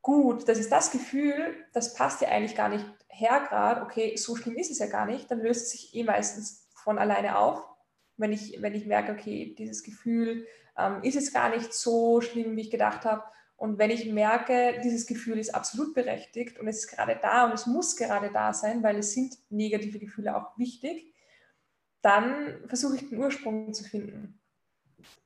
gut, 0.01 0.47
das 0.47 0.59
ist 0.59 0.71
das 0.71 0.91
Gefühl, 0.91 1.55
das 1.73 1.93
passt 1.93 2.21
ja 2.21 2.29
eigentlich 2.29 2.55
gar 2.55 2.69
nicht 2.69 2.85
her 3.07 3.45
gerade, 3.47 3.81
okay, 3.81 4.15
so 4.15 4.35
schlimm 4.35 4.55
ist 4.55 4.71
es 4.71 4.79
ja 4.79 4.87
gar 4.87 5.05
nicht, 5.05 5.29
dann 5.29 5.41
löst 5.41 5.63
es 5.63 5.71
sich 5.71 5.95
eh 5.95 6.03
meistens 6.03 6.69
von 6.73 6.97
alleine 6.97 7.37
auf. 7.37 7.63
Wenn 8.17 8.31
ich, 8.31 8.61
wenn 8.61 8.75
ich 8.75 8.85
merke, 8.85 9.11
okay, 9.11 9.55
dieses 9.57 9.83
Gefühl 9.83 10.45
ähm, 10.77 11.03
ist 11.03 11.15
es 11.15 11.33
gar 11.33 11.49
nicht 11.49 11.73
so 11.73 12.21
schlimm, 12.21 12.55
wie 12.55 12.61
ich 12.61 12.71
gedacht 12.71 13.03
habe, 13.03 13.23
und 13.61 13.77
wenn 13.77 13.91
ich 13.91 14.07
merke, 14.07 14.81
dieses 14.83 15.05
Gefühl 15.05 15.37
ist 15.37 15.53
absolut 15.53 15.93
berechtigt 15.93 16.57
und 16.57 16.67
es 16.67 16.79
ist 16.79 16.87
gerade 16.87 17.19
da 17.21 17.45
und 17.45 17.53
es 17.53 17.67
muss 17.67 17.95
gerade 17.95 18.31
da 18.31 18.53
sein, 18.53 18.81
weil 18.81 18.97
es 18.97 19.13
sind 19.13 19.37
negative 19.51 19.99
Gefühle 19.99 20.35
auch 20.35 20.57
wichtig, 20.57 21.13
dann 22.01 22.57
versuche 22.65 22.95
ich 22.95 23.09
den 23.09 23.19
Ursprung 23.19 23.71
zu 23.71 23.83
finden. 23.83 24.41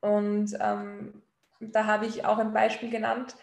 Und 0.01 0.49
ähm, 0.59 1.21
da 1.61 1.85
habe 1.85 2.07
ich 2.07 2.25
auch 2.25 2.37
ein 2.37 2.51
Beispiel 2.51 2.89
genannt, 2.89 3.37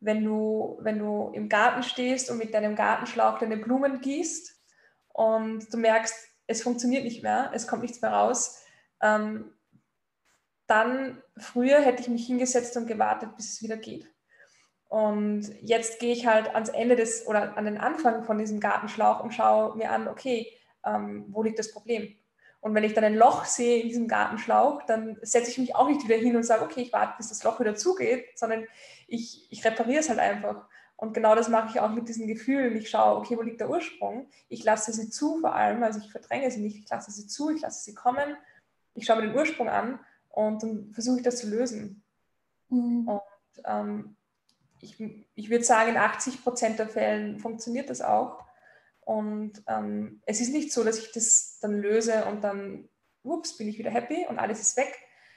wenn 0.00 0.24
du, 0.24 0.78
wenn 0.80 0.98
du 0.98 1.30
im 1.32 1.48
Garten 1.48 1.84
stehst 1.84 2.28
und 2.28 2.38
mit 2.38 2.54
deinem 2.54 2.74
Gartenschlauch 2.74 3.38
deine 3.38 3.56
Blumen 3.56 4.00
gießt 4.00 4.52
und 5.12 5.72
du 5.72 5.76
merkst, 5.76 6.12
es 6.48 6.60
funktioniert 6.60 7.04
nicht 7.04 7.22
mehr, 7.22 7.52
es 7.54 7.68
kommt 7.68 7.82
nichts 7.82 8.02
mehr 8.02 8.10
raus, 8.10 8.64
ähm, 9.00 9.54
dann 10.66 11.22
früher 11.36 11.80
hätte 11.80 12.02
ich 12.02 12.08
mich 12.08 12.26
hingesetzt 12.26 12.76
und 12.76 12.88
gewartet, 12.88 13.36
bis 13.36 13.52
es 13.52 13.62
wieder 13.62 13.76
geht. 13.76 14.10
Und 14.94 15.52
jetzt 15.60 15.98
gehe 15.98 16.12
ich 16.12 16.24
halt 16.24 16.54
ans 16.54 16.68
Ende 16.68 16.94
des 16.94 17.26
oder 17.26 17.56
an 17.56 17.64
den 17.64 17.78
Anfang 17.78 18.22
von 18.22 18.38
diesem 18.38 18.60
Gartenschlauch 18.60 19.24
und 19.24 19.34
schaue 19.34 19.76
mir 19.76 19.90
an, 19.90 20.06
okay, 20.06 20.46
ähm, 20.86 21.24
wo 21.30 21.42
liegt 21.42 21.58
das 21.58 21.72
Problem? 21.72 22.14
Und 22.60 22.76
wenn 22.76 22.84
ich 22.84 22.94
dann 22.94 23.02
ein 23.02 23.16
Loch 23.16 23.44
sehe 23.44 23.82
in 23.82 23.88
diesem 23.88 24.06
Gartenschlauch, 24.06 24.82
dann 24.84 25.18
setze 25.20 25.50
ich 25.50 25.58
mich 25.58 25.74
auch 25.74 25.88
nicht 25.88 26.04
wieder 26.04 26.14
hin 26.14 26.36
und 26.36 26.44
sage, 26.44 26.62
okay, 26.62 26.82
ich 26.82 26.92
warte, 26.92 27.14
bis 27.16 27.28
das 27.28 27.42
Loch 27.42 27.58
wieder 27.58 27.74
zugeht, 27.74 28.38
sondern 28.38 28.68
ich, 29.08 29.48
ich 29.50 29.64
repariere 29.64 29.98
es 29.98 30.10
halt 30.10 30.20
einfach. 30.20 30.68
Und 30.94 31.12
genau 31.12 31.34
das 31.34 31.48
mache 31.48 31.70
ich 31.70 31.80
auch 31.80 31.90
mit 31.90 32.08
diesen 32.08 32.28
Gefühlen. 32.28 32.76
Ich 32.76 32.88
schaue, 32.88 33.18
okay, 33.18 33.36
wo 33.36 33.42
liegt 33.42 33.60
der 33.60 33.70
Ursprung? 33.70 34.28
Ich 34.48 34.62
lasse 34.62 34.92
sie 34.92 35.10
zu 35.10 35.40
vor 35.40 35.56
allem, 35.56 35.82
also 35.82 35.98
ich 35.98 36.12
verdränge 36.12 36.52
sie 36.52 36.60
nicht, 36.60 36.76
ich 36.76 36.88
lasse 36.88 37.10
sie 37.10 37.26
zu, 37.26 37.50
ich 37.50 37.62
lasse 37.62 37.82
sie 37.82 37.96
kommen, 37.96 38.36
ich 38.94 39.06
schaue 39.06 39.16
mir 39.16 39.26
den 39.26 39.36
Ursprung 39.36 39.68
an 39.68 39.98
und 40.28 40.62
dann 40.62 40.92
versuche 40.92 41.16
ich 41.16 41.24
das 41.24 41.38
zu 41.38 41.50
lösen. 41.50 42.04
Mhm. 42.68 43.08
Und 43.08 43.20
ähm, 43.64 44.16
ich, 44.84 45.02
ich 45.34 45.50
würde 45.50 45.64
sagen, 45.64 45.90
in 45.90 45.96
80 45.96 46.42
Prozent 46.42 46.78
der 46.78 46.88
Fällen 46.88 47.38
funktioniert 47.38 47.90
das 47.90 48.02
auch. 48.02 48.44
Und 49.00 49.62
ähm, 49.66 50.22
es 50.26 50.40
ist 50.40 50.52
nicht 50.52 50.72
so, 50.72 50.84
dass 50.84 50.98
ich 50.98 51.12
das 51.12 51.58
dann 51.60 51.80
löse 51.80 52.24
und 52.26 52.42
dann, 52.42 52.88
ups, 53.22 53.56
bin 53.56 53.68
ich 53.68 53.78
wieder 53.78 53.90
happy 53.90 54.26
und 54.28 54.38
alles 54.38 54.60
ist 54.60 54.76
weg, 54.76 54.94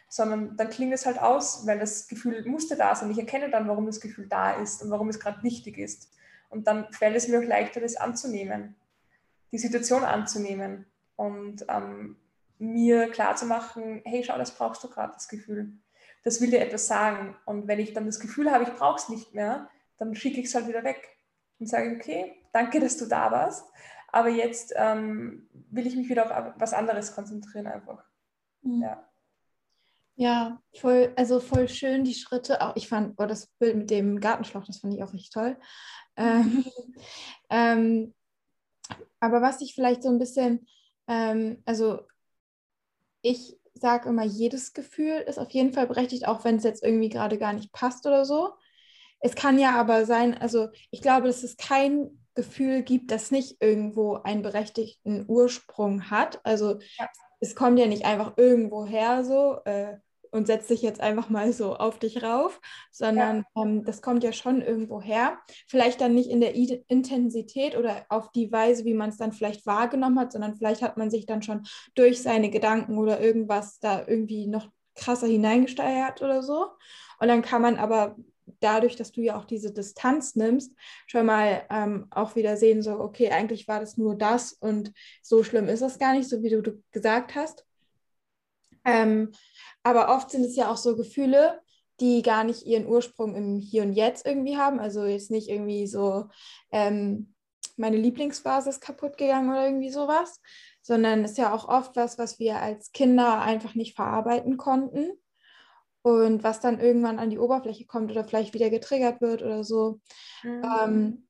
sondern 0.10 0.56
dann 0.56 0.70
klingt 0.70 0.94
es 0.94 1.06
halt 1.06 1.20
aus, 1.20 1.66
weil 1.66 1.80
das 1.80 2.08
Gefühl 2.08 2.46
musste 2.46 2.78
da 2.78 2.96
sein. 2.96 3.12
Ich 3.12 3.18
erkenne 3.18 3.50
dann, 3.50 3.68
warum 3.68 3.86
das 3.86 4.00
Gefühl 4.00 4.28
da 4.28 4.52
ist 4.52 4.82
und 4.84 4.92
warum 4.92 5.10
es 5.10 5.20
gerade 5.20 5.44
wichtig 5.44 5.78
ist. 5.78 6.12
Und 6.50 6.68
dann 6.68 6.92
fällt 6.94 7.16
es 7.16 7.28
mir 7.28 7.40
auch 7.40 7.44
leichter, 7.44 7.82
das 7.82 7.98
anzunehmen, 7.98 8.76
die 9.52 9.58
Situation 9.58 10.04
anzunehmen 10.04 10.86
und 11.18 11.66
ähm, 11.68 12.18
mir 12.58 13.10
klarzumachen, 13.10 14.02
hey, 14.06 14.24
schau, 14.24 14.38
das 14.38 14.52
brauchst 14.52 14.84
du 14.84 14.90
gerade, 14.90 15.14
das 15.14 15.28
Gefühl 15.28 15.74
das 16.28 16.42
will 16.42 16.50
dir 16.50 16.60
etwas 16.60 16.88
sagen. 16.88 17.38
Und 17.46 17.70
wenn 17.70 17.80
ich 17.80 17.94
dann 17.94 18.06
das 18.06 18.20
Gefühl 18.20 18.52
habe, 18.52 18.66
ich 18.66 18.74
brauche 18.74 18.98
es 18.98 19.08
nicht 19.08 19.34
mehr, 19.34 19.70
dann 19.98 20.14
schicke 20.14 20.42
ich 20.42 20.48
es 20.48 20.56
halt 20.56 20.68
wieder 20.68 20.84
weg 20.84 21.18
und 21.58 21.68
sage, 21.68 21.96
okay, 21.96 22.36
danke, 22.52 22.82
dass 22.82 22.98
du 22.98 23.06
da 23.06 23.32
warst. 23.32 23.66
Aber 24.10 24.28
jetzt 24.28 24.74
ähm, 24.76 25.48
will 25.54 25.88
ich 25.88 25.96
mich 25.96 26.10
wieder 26.10 26.26
auf 26.26 26.54
was 26.58 26.74
anderes 26.74 27.16
konzentrieren 27.16 27.66
einfach. 27.66 28.04
Mhm. 28.62 28.82
Ja. 28.82 29.10
Ja, 30.18 30.62
voll, 30.76 31.14
also 31.16 31.40
voll 31.40 31.70
schön 31.70 32.04
die 32.04 32.14
Schritte. 32.14 32.60
Auch 32.60 32.76
ich 32.76 32.90
fand, 32.90 33.14
oh, 33.18 33.26
das 33.26 33.48
Bild 33.60 33.78
mit 33.78 33.90
dem 33.90 34.20
Gartenschlauch, 34.20 34.66
das 34.66 34.80
fand 34.80 34.94
ich 34.94 35.04
auch 35.04 35.14
richtig 35.14 35.32
toll. 35.32 35.58
Ähm, 36.20 36.66
ähm, 37.52 38.16
aber 39.20 39.44
was 39.44 39.62
ich 39.62 39.76
vielleicht 39.76 40.02
so 40.02 40.10
ein 40.10 40.18
bisschen, 40.18 40.68
ähm, 41.08 41.62
also 41.64 42.08
ich 43.22 43.56
sage 43.80 44.10
immer, 44.10 44.24
jedes 44.24 44.74
Gefühl 44.74 45.24
ist 45.28 45.40
auf 45.40 45.52
jeden 45.52 45.74
Fall 45.74 45.88
berechtigt, 45.88 46.28
auch 46.28 46.44
wenn 46.44 46.58
es 46.58 46.64
jetzt 46.64 46.84
irgendwie 46.84 47.10
gerade 47.10 47.38
gar 47.38 47.54
nicht 47.54 47.72
passt 47.72 48.06
oder 48.06 48.26
so. 48.26 48.54
Es 49.20 49.36
kann 49.36 49.58
ja 49.58 49.80
aber 49.80 50.06
sein, 50.06 50.38
also 50.38 50.70
ich 50.92 51.02
glaube, 51.02 51.28
dass 51.28 51.44
es 51.44 51.58
kein 51.58 52.24
Gefühl 52.36 52.84
gibt, 52.84 53.12
das 53.12 53.32
nicht 53.32 53.62
irgendwo 53.62 54.16
einen 54.16 54.44
berechtigten 54.44 55.26
Ursprung 55.28 56.10
hat. 56.10 56.40
Also 56.44 56.80
ja. 56.98 57.08
es 57.40 57.56
kommt 57.56 57.80
ja 57.80 57.88
nicht 57.88 58.06
einfach 58.06 58.34
irgendwo 58.38 58.86
her 58.86 59.26
so 59.26 59.60
äh, 59.66 59.98
und 60.32 60.48
setzt 60.48 60.68
sich 60.68 60.82
jetzt 60.82 61.02
einfach 61.02 61.30
mal 61.30 61.54
so 61.54 61.76
auf 61.76 62.00
dich 62.00 62.24
rauf, 62.24 62.60
sondern 62.92 63.46
ja. 63.56 63.64
ähm, 63.64 63.84
das 63.84 64.02
kommt 64.02 64.24
ja 64.24 64.32
schon 64.32 64.62
irgendwo 64.62 65.02
her. 65.02 65.38
Vielleicht 65.68 66.02
dann 66.02 66.14
nicht 66.14 66.30
in 66.30 66.42
der 66.42 66.56
I 66.56 66.84
Intensität 66.88 67.78
oder 67.78 68.06
auf 68.10 68.32
die 68.32 68.52
Weise, 68.52 68.86
wie 68.86 68.94
man 68.94 69.10
es 69.10 69.18
dann 69.18 69.32
vielleicht 69.32 69.66
wahrgenommen 69.66 70.20
hat, 70.20 70.32
sondern 70.32 70.56
vielleicht 70.56 70.82
hat 70.82 70.98
man 70.98 71.10
sich 71.10 71.26
dann 71.26 71.42
schon 71.42 71.64
durch 71.96 72.22
seine 72.22 72.50
Gedanken 72.50 72.98
oder 72.98 73.20
irgendwas 73.20 73.80
da 73.80 74.06
irgendwie 74.06 74.48
noch 74.48 74.70
krasser 74.96 75.28
hineingesteuert 75.28 76.22
oder 76.22 76.44
so. 76.44 76.68
Und 77.20 77.28
dann 77.28 77.42
kann 77.42 77.62
man 77.62 77.78
aber 77.78 78.16
dadurch, 78.60 78.96
dass 78.96 79.12
du 79.12 79.22
ja 79.22 79.38
auch 79.38 79.46
diese 79.46 79.74
Distanz 79.74 80.36
nimmst, 80.36 80.74
schon 81.06 81.26
mal 81.26 81.64
ähm, 81.70 82.08
auch 82.10 82.36
wieder 82.36 82.58
sehen, 82.58 82.82
so, 82.82 83.00
okay, 83.00 83.30
eigentlich 83.30 83.68
war 83.68 83.80
das 83.80 83.98
nur 83.98 84.16
das 84.16 84.54
und 84.54 84.94
so 85.22 85.44
schlimm 85.44 85.68
ist 85.68 85.82
das 85.82 86.00
gar 86.00 86.14
nicht, 86.14 86.30
so 86.30 86.42
wie 86.44 86.50
du, 86.50 86.62
du 86.62 86.84
gesagt 86.92 87.36
hast. 87.36 87.66
Ähm, 88.86 89.32
aber 89.88 90.14
oft 90.16 90.30
sind 90.30 90.44
es 90.44 90.56
ja 90.56 90.70
auch 90.70 90.78
so 90.78 90.96
Gefühle, 90.96 91.62
die 92.00 92.22
gar 92.22 92.44
nicht 92.44 92.66
ihren 92.66 92.88
Ursprung 92.88 93.36
im 93.36 93.58
Hier 93.58 93.84
und 93.84 93.94
Jetzt 93.94 94.26
irgendwie 94.26 94.58
haben. 94.58 94.80
Also 94.80 95.06
jetzt 95.06 95.32
nicht 95.32 95.50
irgendwie 95.50 95.88
so, 95.88 96.28
ähm, 96.72 97.34
meine 97.78 97.98
Lieblingsphase 97.98 98.70
ist 98.70 98.82
kaputt 98.82 99.18
gegangen 99.18 99.50
oder 99.50 99.66
irgendwie 99.66 99.90
sowas, 99.90 100.42
sondern 100.82 101.24
ist 101.24 101.38
ja 101.38 101.54
auch 101.54 101.68
oft 101.68 101.96
was, 101.96 102.18
was 102.18 102.40
wir 102.40 102.60
als 102.60 102.92
Kinder 102.92 103.42
einfach 103.42 103.76
nicht 103.76 103.96
verarbeiten 103.96 104.58
konnten 104.58 105.12
und 106.02 106.44
was 106.44 106.60
dann 106.60 106.80
irgendwann 106.80 107.20
an 107.20 107.30
die 107.30 107.40
Oberfläche 107.40 107.86
kommt 107.86 108.12
oder 108.12 108.24
vielleicht 108.24 108.54
wieder 108.54 108.70
getriggert 108.70 109.22
wird 109.22 109.42
oder 109.42 109.64
so. 109.64 110.00
Mhm. 110.44 110.64
Ähm, 110.82 111.28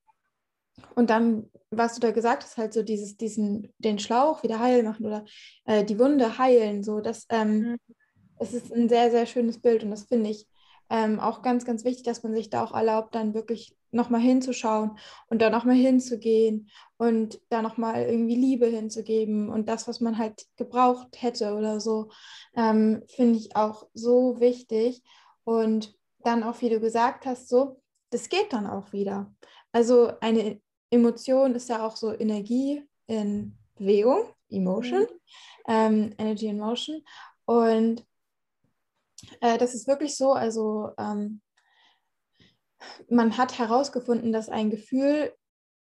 und 0.96 1.10
dann, 1.10 1.50
was 1.72 1.96
du 1.96 2.02
da 2.02 2.12
gesagt 2.12 2.44
hast, 2.44 2.58
halt 2.58 2.74
so 2.74 2.84
dieses, 2.84 3.18
diesen, 3.18 3.74
den 3.78 4.00
Schlauch 4.00 4.44
wieder 4.44 4.60
heil 4.60 4.84
machen 4.84 5.06
oder 5.06 5.26
äh, 5.66 5.84
die 5.84 5.98
Wunde 6.00 6.38
heilen, 6.38 6.84
so, 6.84 7.02
das, 7.02 7.26
ähm, 7.30 7.60
mhm. 7.60 7.78
Es 8.40 8.54
ist 8.54 8.74
ein 8.74 8.90
sehr, 8.90 9.12
sehr 9.12 9.26
schönes 9.26 9.60
Bild 9.60 9.84
und 9.84 9.92
das 9.92 10.04
finde 10.04 10.30
ich 10.30 10.48
ähm, 10.90 11.20
auch 11.20 11.42
ganz, 11.42 11.66
ganz 11.66 11.84
wichtig, 11.84 12.04
dass 12.04 12.24
man 12.24 12.34
sich 12.34 12.50
da 12.50 12.64
auch 12.64 12.74
erlaubt, 12.74 13.14
dann 13.16 13.34
wirklich 13.34 13.76
nochmal 13.92 14.22
hinzuschauen 14.22 14.98
und 15.28 15.42
da 15.42 15.50
nochmal 15.50 15.76
hinzugehen 15.76 16.70
und 16.98 17.42
da 17.50 17.62
nochmal 17.62 18.04
irgendwie 18.04 18.36
Liebe 18.36 18.68
hinzugeben 18.68 19.50
und 19.50 19.68
das, 19.70 19.88
was 19.88 20.02
man 20.02 20.18
halt 20.18 20.46
gebraucht 20.56 21.22
hätte 21.22 21.56
oder 21.56 21.80
so, 21.80 22.10
ähm, 22.56 23.04
finde 23.08 23.40
ich 23.40 23.56
auch 23.56 23.88
so 23.94 24.40
wichtig. 24.40 25.04
Und 25.44 25.96
dann 26.24 26.44
auch, 26.44 26.62
wie 26.62 26.70
du 26.70 26.80
gesagt 26.80 27.26
hast, 27.26 27.48
so, 27.48 27.82
das 28.10 28.30
geht 28.30 28.52
dann 28.52 28.68
auch 28.68 28.92
wieder. 28.92 29.34
Also 29.72 30.12
eine 30.20 30.60
Emotion 30.90 31.56
ist 31.56 31.70
ja 31.70 31.86
auch 31.86 31.96
so 31.96 32.14
Energie 32.14 32.84
in 33.08 33.58
Bewegung, 33.76 34.30
Emotion, 34.50 35.02
mhm. 35.02 35.08
ähm, 35.68 36.16
Energy 36.18 36.48
in 36.48 36.60
Motion. 36.60 37.02
Und 37.46 38.06
äh, 39.42 39.58
das 39.58 39.74
ist 39.74 39.88
wirklich 39.88 40.16
so, 40.16 40.34
also 40.34 40.92
ähm, 40.98 41.42
man 43.10 43.38
hat 43.38 43.58
herausgefunden, 43.58 44.32
dass 44.32 44.50
ein 44.50 44.70
Gefühl 44.70 45.34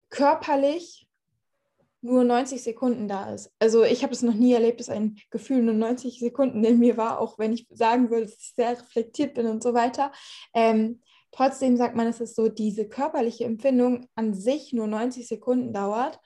körperlich 0.10 1.08
nur 2.02 2.24
90 2.24 2.64
Sekunden 2.64 3.08
da 3.08 3.32
ist. 3.32 3.52
Also 3.60 3.84
ich 3.84 4.04
habe 4.04 4.14
es 4.14 4.24
noch 4.24 4.34
nie 4.34 4.54
erlebt, 4.54 4.80
dass 4.80 4.90
ein 4.90 5.18
Gefühl 5.30 5.62
nur 5.62 5.76
90 5.76 6.20
Sekunden 6.20 6.64
in 6.64 6.80
mir 6.80 6.98
war, 6.98 7.20
auch 7.20 7.38
wenn 7.38 7.54
ich 7.54 7.68
sagen 7.70 8.10
würde, 8.10 8.26
dass 8.26 8.38
ich 8.38 8.54
sehr 8.56 8.72
reflektiert 8.72 9.36
bin 9.36 9.46
und 9.46 9.62
so 9.62 9.74
weiter. 9.74 10.12
Ähm, 10.54 11.02
trotzdem 11.32 11.78
sagt 11.78 11.96
man, 11.96 12.08
dass 12.08 12.20
es 12.20 12.34
so 12.34 12.50
diese 12.50 12.90
körperliche 12.90 13.46
Empfindung 13.46 14.08
an 14.16 14.34
sich 14.34 14.74
nur 14.74 14.88
90 14.88 15.28
Sekunden 15.28 15.74
dauert 15.74 16.20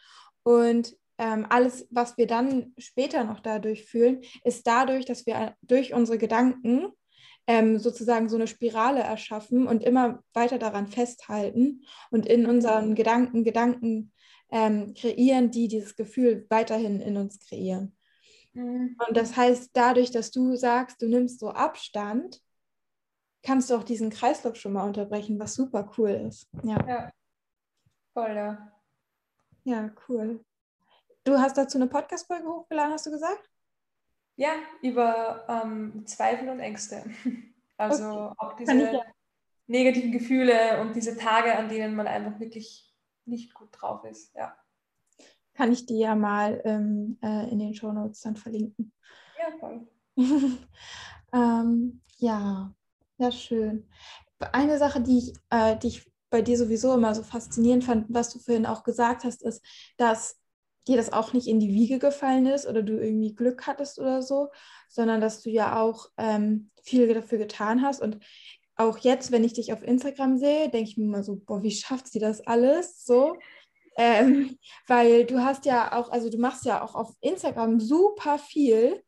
und 0.43 0.95
ähm, 1.17 1.45
alles, 1.49 1.87
was 1.91 2.17
wir 2.17 2.27
dann 2.27 2.73
später 2.77 3.23
noch 3.23 3.39
dadurch 3.39 3.85
fühlen, 3.85 4.21
ist 4.43 4.67
dadurch, 4.67 5.05
dass 5.05 5.25
wir 5.25 5.55
durch 5.61 5.93
unsere 5.93 6.17
Gedanken 6.17 6.91
ähm, 7.47 7.77
sozusagen 7.79 8.29
so 8.29 8.35
eine 8.35 8.47
Spirale 8.47 9.01
erschaffen 9.01 9.67
und 9.67 9.83
immer 9.83 10.23
weiter 10.33 10.57
daran 10.57 10.87
festhalten 10.87 11.83
und 12.11 12.25
in 12.25 12.45
unseren 12.45 12.95
Gedanken 12.95 13.43
Gedanken 13.43 14.11
ähm, 14.51 14.93
kreieren, 14.93 15.51
die 15.51 15.67
dieses 15.67 15.95
Gefühl 15.95 16.45
weiterhin 16.49 17.01
in 17.01 17.17
uns 17.17 17.39
kreieren. 17.39 17.95
Mhm. 18.53 18.97
Und 19.07 19.17
das 19.17 19.35
heißt, 19.35 19.71
dadurch, 19.73 20.11
dass 20.11 20.31
du 20.31 20.55
sagst, 20.55 21.01
du 21.01 21.07
nimmst 21.07 21.39
so 21.39 21.49
Abstand, 21.49 22.41
kannst 23.43 23.69
du 23.69 23.75
auch 23.75 23.83
diesen 23.83 24.09
Kreislauf 24.09 24.55
schon 24.55 24.73
mal 24.73 24.85
unterbrechen, 24.85 25.39
was 25.39 25.55
super 25.55 25.91
cool 25.97 26.09
ist. 26.09 26.49
Ja, 26.63 26.87
ja. 26.87 27.11
voll, 28.13 28.35
ja. 28.35 28.71
Ja, 29.65 29.91
cool. 30.07 30.43
Du 31.23 31.39
hast 31.39 31.57
dazu 31.57 31.77
eine 31.77 31.87
Podcast-Folge 31.87 32.47
hochgeladen, 32.47 32.93
hast 32.93 33.07
du 33.07 33.11
gesagt? 33.11 33.49
Ja, 34.37 34.53
über 34.81 35.45
ähm, 35.47 36.05
Zweifel 36.05 36.49
und 36.49 36.59
Ängste. 36.59 37.03
Also 37.77 38.05
okay. 38.05 38.35
auch 38.37 38.55
diese 38.55 38.73
ja. 38.73 39.01
negativen 39.67 40.13
Gefühle 40.13 40.79
und 40.79 40.95
diese 40.95 41.17
Tage, 41.17 41.57
an 41.57 41.67
denen 41.67 41.93
man 41.93 42.07
einfach 42.07 42.39
wirklich 42.39 42.95
nicht 43.25 43.53
gut 43.53 43.67
drauf 43.73 44.05
ist. 44.05 44.33
Ja. 44.33 44.55
Kann 45.53 45.73
ich 45.73 45.85
dir 45.85 45.97
ja 45.97 46.15
mal 46.15 46.61
ähm, 46.63 47.17
äh, 47.21 47.49
in 47.49 47.59
den 47.59 47.73
Show 47.73 47.91
Notes 47.91 48.21
dann 48.21 48.37
verlinken. 48.37 48.93
Ja, 49.37 49.57
voll. 49.59 49.87
ähm, 51.33 52.01
ja, 52.17 52.73
ja, 53.17 53.31
schön. 53.31 53.89
Eine 54.53 54.77
Sache, 54.77 55.01
die 55.01 55.17
ich, 55.17 55.33
äh, 55.49 55.77
die 55.77 55.87
ich 55.87 56.11
bei 56.29 56.41
dir 56.41 56.57
sowieso 56.57 56.93
immer 56.93 57.15
so 57.15 57.23
faszinierend 57.23 57.83
fand, 57.83 58.05
was 58.09 58.31
du 58.31 58.39
vorhin 58.39 58.65
auch 58.65 58.83
gesagt 58.83 59.23
hast, 59.23 59.43
ist, 59.43 59.63
dass 59.97 60.37
dir 60.87 60.97
das 60.97 61.11
auch 61.11 61.33
nicht 61.33 61.47
in 61.47 61.59
die 61.59 61.73
Wiege 61.73 61.99
gefallen 61.99 62.45
ist 62.45 62.67
oder 62.67 62.83
du 62.83 62.99
irgendwie 62.99 63.33
Glück 63.33 63.67
hattest 63.67 63.99
oder 63.99 64.21
so, 64.21 64.49
sondern 64.89 65.21
dass 65.21 65.41
du 65.41 65.49
ja 65.49 65.81
auch 65.81 66.09
ähm, 66.17 66.69
viel 66.83 67.11
dafür 67.13 67.37
getan 67.37 67.81
hast. 67.81 68.01
Und 68.01 68.19
auch 68.75 68.97
jetzt, 68.99 69.31
wenn 69.31 69.43
ich 69.43 69.53
dich 69.53 69.73
auf 69.73 69.83
Instagram 69.83 70.37
sehe, 70.37 70.69
denke 70.69 70.89
ich 70.89 70.97
mir 70.97 71.05
immer 71.05 71.23
so, 71.23 71.37
boah, 71.37 71.63
wie 71.63 71.71
schafft 71.71 72.07
sie 72.07 72.19
das 72.19 72.41
alles 72.45 73.05
so? 73.05 73.37
Ähm, 73.97 74.57
weil 74.87 75.25
du 75.25 75.43
hast 75.43 75.65
ja 75.65 75.93
auch, 75.97 76.11
also 76.11 76.29
du 76.29 76.37
machst 76.37 76.65
ja 76.65 76.83
auch 76.83 76.95
auf 76.95 77.13
Instagram 77.21 77.79
super 77.79 78.37
viel, 78.37 79.01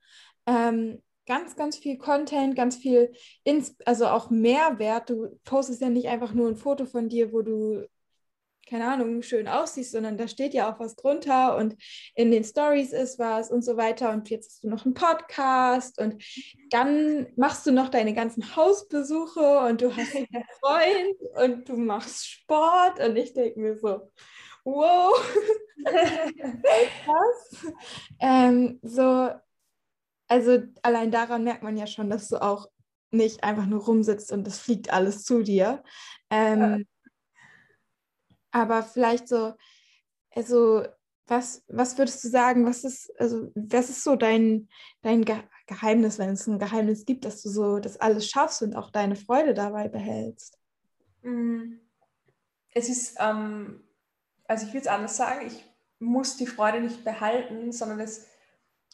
ähm, 0.45 1.01
ganz, 1.25 1.55
ganz 1.55 1.78
viel 1.78 1.97
Content, 1.97 2.55
ganz 2.55 2.78
viel, 2.78 3.11
Ins 3.43 3.75
also 3.86 4.07
auch 4.07 4.30
Mehrwert. 4.30 5.09
Du 5.09 5.38
postest 5.43 5.82
ja 5.82 5.89
nicht 5.89 6.07
einfach 6.07 6.34
nur 6.34 6.47
ein 6.47 6.55
Foto 6.55 6.86
von 6.86 7.09
dir, 7.09 7.34
wo 7.34 7.41
du 7.41 7.86
keine 8.68 8.91
Ahnung, 8.91 9.22
schön 9.22 9.47
aussiehst, 9.47 9.91
sondern 9.91 10.18
da 10.18 10.28
steht 10.28 10.53
ja 10.53 10.72
auch 10.72 10.80
was 10.80 10.95
drunter 10.95 11.55
und 11.57 11.76
in 12.15 12.32
den 12.32 12.43
Stories 12.43 12.91
ist 12.91 13.18
was 13.18 13.49
und 13.49 13.63
so 13.63 13.78
weiter. 13.78 14.11
Und 14.11 14.30
jetzt 14.30 14.49
hast 14.49 14.63
du 14.63 14.70
noch 14.70 14.86
einen 14.86 14.93
Podcast 14.93 15.99
und 15.99 16.24
dann 16.70 17.28
machst 17.36 17.65
du 17.65 17.72
noch 17.72 17.89
deine 17.89 18.13
ganzen 18.13 18.55
Hausbesuche 18.55 19.59
und 19.68 19.82
du 19.82 19.95
hast 19.95 20.15
einen 20.15 20.28
Freund 20.59 21.45
und 21.45 21.70
du 21.70 21.78
machst 21.78 22.28
Sport 22.28 22.99
und 22.99 23.15
ich 23.15 23.34
denke 23.34 23.59
mir 23.59 23.78
so, 23.78 24.11
wow, 24.63 25.13
was? 27.05 27.74
ähm, 28.20 28.80
so, 28.82 29.32
also 30.28 30.59
allein 30.82 31.11
daran 31.11 31.43
merkt 31.43 31.63
man 31.63 31.78
ja 31.78 31.88
schon, 31.88 32.09
dass 32.09 32.28
du 32.28 32.41
auch 32.41 32.68
nicht 33.11 33.43
einfach 33.43 33.65
nur 33.65 33.86
rumsitzt 33.86 34.34
und 34.34 34.45
es 34.45 34.59
fliegt 34.59 34.91
alles 34.91 35.24
zu 35.24 35.41
dir. 35.41 35.82
Ähm, 36.30 36.59
ja 36.59 36.78
aber 38.52 38.84
vielleicht 38.84 39.28
so, 39.28 39.54
also 40.32 40.84
was, 41.28 41.64
was 41.68 41.98
würdest 41.98 42.24
du 42.24 42.30
sagen, 42.30 42.66
was 42.66 42.84
ist, 42.84 43.12
also 43.20 43.52
was 43.56 43.89
ist 43.89 44.04
so 44.04 44.16
dein, 44.16 44.70
dein 45.02 45.26
Geheimnis, 45.68 46.20
wenn 46.20 46.32
es 46.32 46.48
ein 46.48 46.60
Geheimnis 46.60 47.06
gibt, 47.06 47.26
dass 47.26 47.41
du 47.41 47.50
so 47.50 47.80
das 47.80 47.98
alles 47.98 48.30
schaffst 48.30 48.62
und 48.62 48.76
auch 48.76 48.91
deine 48.91 49.16
Freude 49.16 49.54
dabei 49.54 49.89
behältst? 49.89 50.58
Mm. 51.22 51.74
Es 52.74 52.89
ist, 52.89 53.18
ähm, 53.20 53.84
also 54.48 54.66
ich 54.66 54.74
würde 54.74 54.82
es 54.82 54.88
anders 54.88 55.18
sagen, 55.18 55.48
ich 55.48 55.66
muss 56.00 56.38
die 56.38 56.48
Freude 56.48 56.80
nicht 56.80 57.04
behalten, 57.04 57.72
sondern 57.72 58.00
es, 58.00 58.28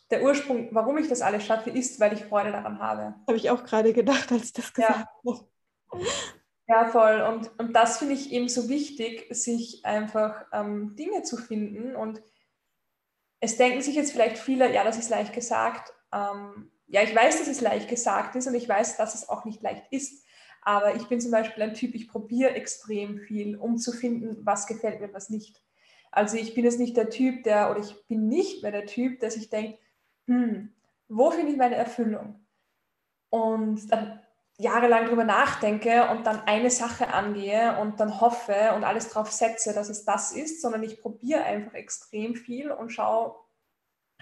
der 0.10 0.24
Ursprung, 0.24 0.70
warum 0.72 0.98
ich 0.98 1.08
das 1.08 1.22
alles 1.22 1.46
schaffe, 1.46 1.70
ist, 1.70 2.00
weil 2.00 2.14
ich 2.14 2.26
Freude 2.26 2.52
daran 2.52 2.80
habe. 2.80 3.16
Habe 3.28 3.38
ich 3.38 3.50
auch 3.50 3.64
gerade 3.64 3.94
gedacht, 3.94 4.32
als 4.32 4.46
ich 4.46 4.54
das 4.54 4.74
gesagt 4.74 5.08
ja. 5.24 5.34
habe. 5.34 5.48
Ja, 6.74 6.88
voll. 6.88 7.22
Und, 7.22 7.52
und 7.60 7.74
das 7.74 8.00
finde 8.00 8.16
ich 8.16 8.32
eben 8.32 8.50
so 8.50 8.68
wichtig, 8.68 9.28
sich 9.30 9.86
einfach 9.86 10.48
ähm, 10.52 10.96
Dinge 10.96 11.22
zu 11.22 11.38
finden. 11.38 11.96
Und 11.96 12.20
es 13.40 13.58
denken 13.58 13.84
sich 13.84 13.94
jetzt 13.94 14.12
vielleicht 14.12 14.40
viele, 14.40 14.74
ja, 14.74 14.84
das 14.84 14.98
ist 14.98 15.12
leicht 15.12 15.34
gesagt. 15.34 15.94
Ähm, 16.12 16.72
ja, 16.88 17.04
ich 17.04 17.16
weiß, 17.16 17.38
dass 17.38 17.48
es 17.48 17.62
leicht 17.62 17.90
gesagt 17.90 18.36
ist 18.36 18.48
und 18.48 18.56
ich 18.56 18.68
weiß, 18.68 18.98
dass 18.98 19.14
es 19.14 19.30
auch 19.30 19.46
nicht 19.46 19.62
leicht 19.62 19.86
ist. 19.92 20.26
Aber 20.64 20.96
ich 20.96 21.04
bin 21.04 21.22
zum 21.22 21.30
Beispiel 21.30 21.62
ein 21.62 21.76
Typ, 21.76 21.94
ich 21.94 22.08
probiere 22.08 22.56
extrem 22.56 23.20
viel, 23.20 23.56
um 23.56 23.78
zu 23.78 23.92
finden, 23.92 24.44
was 24.44 24.66
gefällt 24.66 25.00
mir, 25.00 25.14
was 25.14 25.30
nicht. 25.30 25.62
Also 26.12 26.38
ich 26.38 26.56
bin 26.56 26.64
jetzt 26.64 26.80
nicht 26.80 26.98
der 26.98 27.12
Typ, 27.12 27.44
der, 27.44 27.70
oder 27.70 27.82
ich 27.82 28.08
bin 28.08 28.30
nicht 28.30 28.64
mehr 28.64 28.72
der 28.72 28.88
Typ, 28.88 29.20
der 29.20 29.30
sich 29.30 29.52
denkt, 29.52 29.78
hm, 30.26 30.74
wo 31.08 31.30
finde 31.30 31.52
ich 31.52 31.58
meine 31.58 31.76
Erfüllung? 31.76 32.44
Und 33.30 33.92
dann 33.92 34.23
jahrelang 34.58 35.08
drüber 35.08 35.24
nachdenke 35.24 36.10
und 36.10 36.28
dann 36.28 36.42
eine 36.46 36.70
Sache 36.70 37.14
angehe 37.14 37.80
und 37.80 38.00
dann 38.00 38.22
hoffe 38.22 38.74
und 38.76 38.84
alles 38.84 39.10
drauf 39.10 39.32
setze, 39.32 39.74
dass 39.74 39.90
es 39.90 40.06
das 40.06 40.32
ist, 40.32 40.62
sondern 40.62 40.84
ich 40.84 41.02
probiere 41.02 41.44
einfach 41.44 41.74
extrem 41.74 42.36
viel 42.36 42.72
und 42.72 42.92
schaue, 42.92 43.36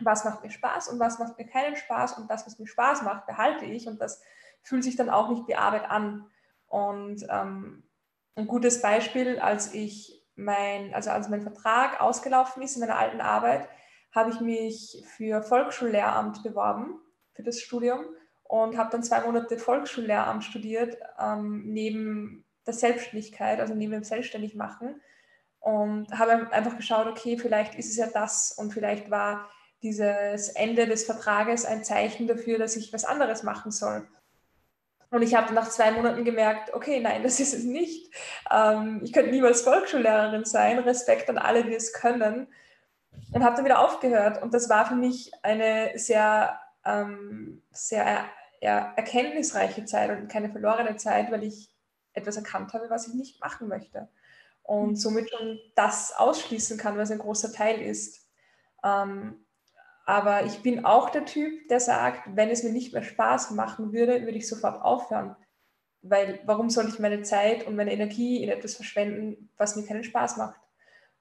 was 0.02 0.24
macht 0.24 0.44
mir 0.44 0.50
Spaß 0.50 0.88
und 0.88 1.00
was 1.00 1.20
macht 1.20 1.38
mir 1.38 1.46
keinen 1.46 1.76
Spaß 1.76 2.18
und 2.18 2.30
das, 2.30 2.46
was 2.46 2.60
mir 2.60 2.68
Spaß 2.68 3.04
macht, 3.04 3.28
behalte 3.28 3.66
ich 3.66 3.88
und 3.88 4.00
das 4.00 4.22
fühlt 4.64 4.84
sich 4.84 4.96
dann 4.96 5.10
auch 5.10 5.30
nicht 5.30 5.48
wie 5.48 5.56
Arbeit 5.56 5.90
an. 5.90 6.30
Und 6.68 7.26
ähm, 7.30 7.84
ein 8.36 8.48
gutes 8.48 8.82
Beispiel, 8.82 9.40
als 9.40 9.74
ich 9.74 10.26
mein, 10.36 10.94
also 10.94 11.10
als 11.10 11.28
mein 11.28 11.42
Vertrag 11.42 12.00
ausgelaufen 12.00 12.64
ist 12.64 12.76
in 12.76 12.82
meiner 12.82 12.98
alten 12.98 13.22
Arbeit, 13.22 13.68
habe 14.16 14.30
ich 14.30 14.40
mich 14.40 15.04
für 15.16 15.44
Volksschullehramt 15.44 16.44
beworben, 16.44 17.00
für 17.34 17.44
das 17.44 17.60
Studium 17.60 18.06
und 18.52 18.78
habe 18.78 18.90
dann 18.92 19.02
zwei 19.02 19.22
Monate 19.22 19.58
Volksschullehramt 19.58 20.44
studiert, 20.44 20.98
ähm, 21.18 21.64
neben 21.68 22.44
der 22.68 22.74
Selbstständigkeit, 22.74 23.62
also 23.62 23.74
neben 23.74 23.94
dem 23.94 24.04
Selbstständigmachen 24.04 25.00
und 25.62 26.12
habe 26.20 26.52
einfach 26.52 26.76
geschaut, 26.76 27.08
okay, 27.08 27.38
vielleicht 27.38 27.76
ist 27.76 27.92
es 27.92 27.96
ja 27.96 28.08
das 28.08 28.52
und 28.52 28.74
vielleicht 28.74 29.10
war 29.10 29.50
dieses 29.82 30.50
Ende 30.50 30.86
des 30.86 31.06
Vertrages 31.06 31.64
ein 31.64 31.86
Zeichen 31.86 32.28
dafür, 32.28 32.60
dass 32.60 32.76
ich 32.76 32.92
was 32.92 33.06
anderes 33.06 33.44
machen 33.44 33.72
soll. 33.72 34.06
Und 35.12 35.22
ich 35.22 35.34
habe 35.34 35.54
nach 35.54 35.70
zwei 35.70 35.92
Monaten 35.92 36.26
gemerkt, 36.26 36.74
okay, 36.74 37.00
nein, 37.00 37.24
das 37.24 37.40
ist 37.40 37.54
es 37.54 37.64
nicht. 37.64 38.14
Ähm, 38.52 39.00
ich 39.02 39.14
könnte 39.14 39.32
niemals 39.32 39.62
Volksschullehrerin 39.62 40.46
sein. 40.46 40.80
Respekt 40.80 41.30
an 41.30 41.38
alle, 41.38 41.64
die 41.64 41.74
es 41.74 41.94
können. 41.94 42.48
Und 43.34 43.44
habe 43.44 43.56
dann 43.56 43.66
wieder 43.66 43.80
aufgehört. 43.80 44.42
Und 44.42 44.54
das 44.54 44.70
war 44.70 44.86
für 44.86 44.96
mich 44.96 45.32
eine 45.42 45.92
sehr, 45.96 46.60
ähm, 46.86 47.62
sehr 47.72 48.26
ja, 48.62 48.94
erkenntnisreiche 48.96 49.86
Zeit 49.86 50.12
und 50.12 50.30
keine 50.30 50.50
verlorene 50.50 50.96
Zeit, 50.96 51.32
weil 51.32 51.44
ich 51.44 51.70
etwas 52.14 52.38
erkannt 52.38 52.74
habe, 52.74 52.90
was 52.90 53.08
ich 53.08 53.16
nicht 53.16 53.42
machen 53.42 53.68
möchte. 53.68 54.08
Und 54.64 54.96
somit 54.96 55.30
schon 55.30 55.60
das 55.76 56.14
ausschließen 56.16 56.78
kann, 56.78 56.98
was 56.98 57.12
ein 57.12 57.18
großer 57.18 57.52
Teil 57.52 57.82
ist. 57.82 58.30
Ähm, 58.84 59.44
aber 60.06 60.46
ich 60.46 60.62
bin 60.62 60.86
auch 60.86 61.10
der 61.10 61.26
Typ, 61.26 61.68
der 61.70 61.80
sagt, 61.80 62.22
wenn 62.36 62.50
es 62.50 62.64
mir 62.64 62.72
nicht 62.72 62.94
mehr 62.94 63.04
Spaß 63.04 63.52
machen 63.52 63.92
würde, 63.94 64.22
würde 64.24 64.38
ich 64.38 64.48
sofort 64.48 64.82
aufhören. 64.82 65.36
Weil 66.04 66.40
warum 66.46 66.70
soll 66.70 66.88
ich 66.88 67.00
meine 67.00 67.24
Zeit 67.24 67.66
und 67.66 67.76
meine 67.76 67.94
Energie 67.94 68.44
in 68.44 68.50
etwas 68.50 68.76
verschwenden, 68.76 69.50
was 69.58 69.76
mir 69.76 69.86
keinen 69.86 70.04
Spaß 70.04 70.38
macht? 70.38 70.60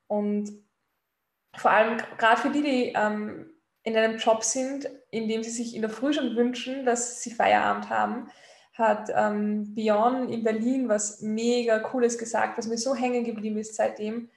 Und 0.07 0.51
vor 1.57 1.71
allem 1.71 1.99
gerade 2.19 2.41
für 2.41 2.51
die, 2.51 2.63
die 2.63 2.93
ähm, 2.95 3.51
in 3.83 3.97
einem 3.97 4.19
Job 4.19 4.45
sind, 4.45 4.89
in 5.11 5.29
dem 5.29 5.43
sie 5.43 5.51
sich 5.51 5.75
in 5.75 5.83
der 5.83 5.91
Früh 5.91 6.13
schon 6.13 6.37
wünschen, 6.37 6.85
dass 6.85 7.23
sie 7.23 7.31
Feierabend 7.31 7.89
haben, 7.89 8.31
hat 8.75 9.11
ähm, 9.15 9.75
Björn 9.75 10.29
in 10.29 10.45
Berlin 10.45 10.89
was 10.89 11.21
mega 11.21 11.79
Cooles 11.81 12.19
gesagt, 12.19 12.57
was 12.59 12.67
mir 12.67 12.79
so 12.79 12.95
hängen 12.95 13.25
geblieben 13.25 13.59
ist 13.59 13.75
seitdem 13.75 14.31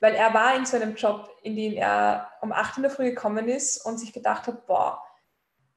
weil 0.00 0.14
er 0.14 0.32
war 0.34 0.56
in 0.56 0.66
so 0.66 0.76
einem 0.76 0.94
Job, 0.94 1.30
in 1.42 1.56
dem 1.56 1.74
er 1.74 2.30
um 2.40 2.52
8 2.52 2.78
in 2.78 2.82
der 2.82 2.92
Früh 2.92 3.10
gekommen 3.10 3.48
ist 3.48 3.84
und 3.84 3.98
sich 3.98 4.12
gedacht 4.12 4.46
hat, 4.46 4.66
boah, 4.66 5.02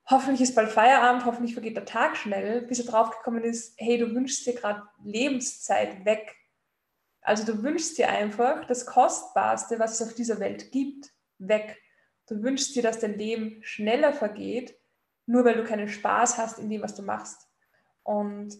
hoffentlich 0.05 0.41
ist 0.41 0.55
bald 0.55 0.69
Feierabend, 0.69 1.25
hoffentlich 1.25 1.53
vergeht 1.53 1.75
der 1.75 1.85
Tag 1.85 2.17
schnell, 2.17 2.61
bis 2.61 2.79
er 2.79 2.85
draufgekommen 2.85 3.43
ist, 3.43 3.73
hey, 3.77 3.97
du 3.97 4.13
wünschst 4.13 4.45
dir 4.45 4.53
gerade 4.53 4.83
Lebenszeit 5.03 6.05
weg. 6.05 6.35
Also 7.21 7.45
du 7.45 7.63
wünschst 7.63 7.97
dir 7.97 8.09
einfach 8.09 8.65
das 8.65 8.85
Kostbarste, 8.85 9.79
was 9.79 9.99
es 9.99 10.07
auf 10.07 10.13
dieser 10.13 10.39
Welt 10.39 10.71
gibt, 10.71 11.11
weg. 11.37 11.81
Du 12.31 12.41
wünschst 12.43 12.73
dir, 12.77 12.81
dass 12.81 12.99
dein 12.99 13.17
Leben 13.17 13.61
schneller 13.61 14.13
vergeht, 14.13 14.79
nur 15.25 15.43
weil 15.43 15.55
du 15.55 15.65
keinen 15.65 15.89
Spaß 15.89 16.37
hast 16.37 16.59
in 16.59 16.69
dem, 16.69 16.81
was 16.81 16.95
du 16.95 17.01
machst. 17.01 17.49
Und 18.03 18.57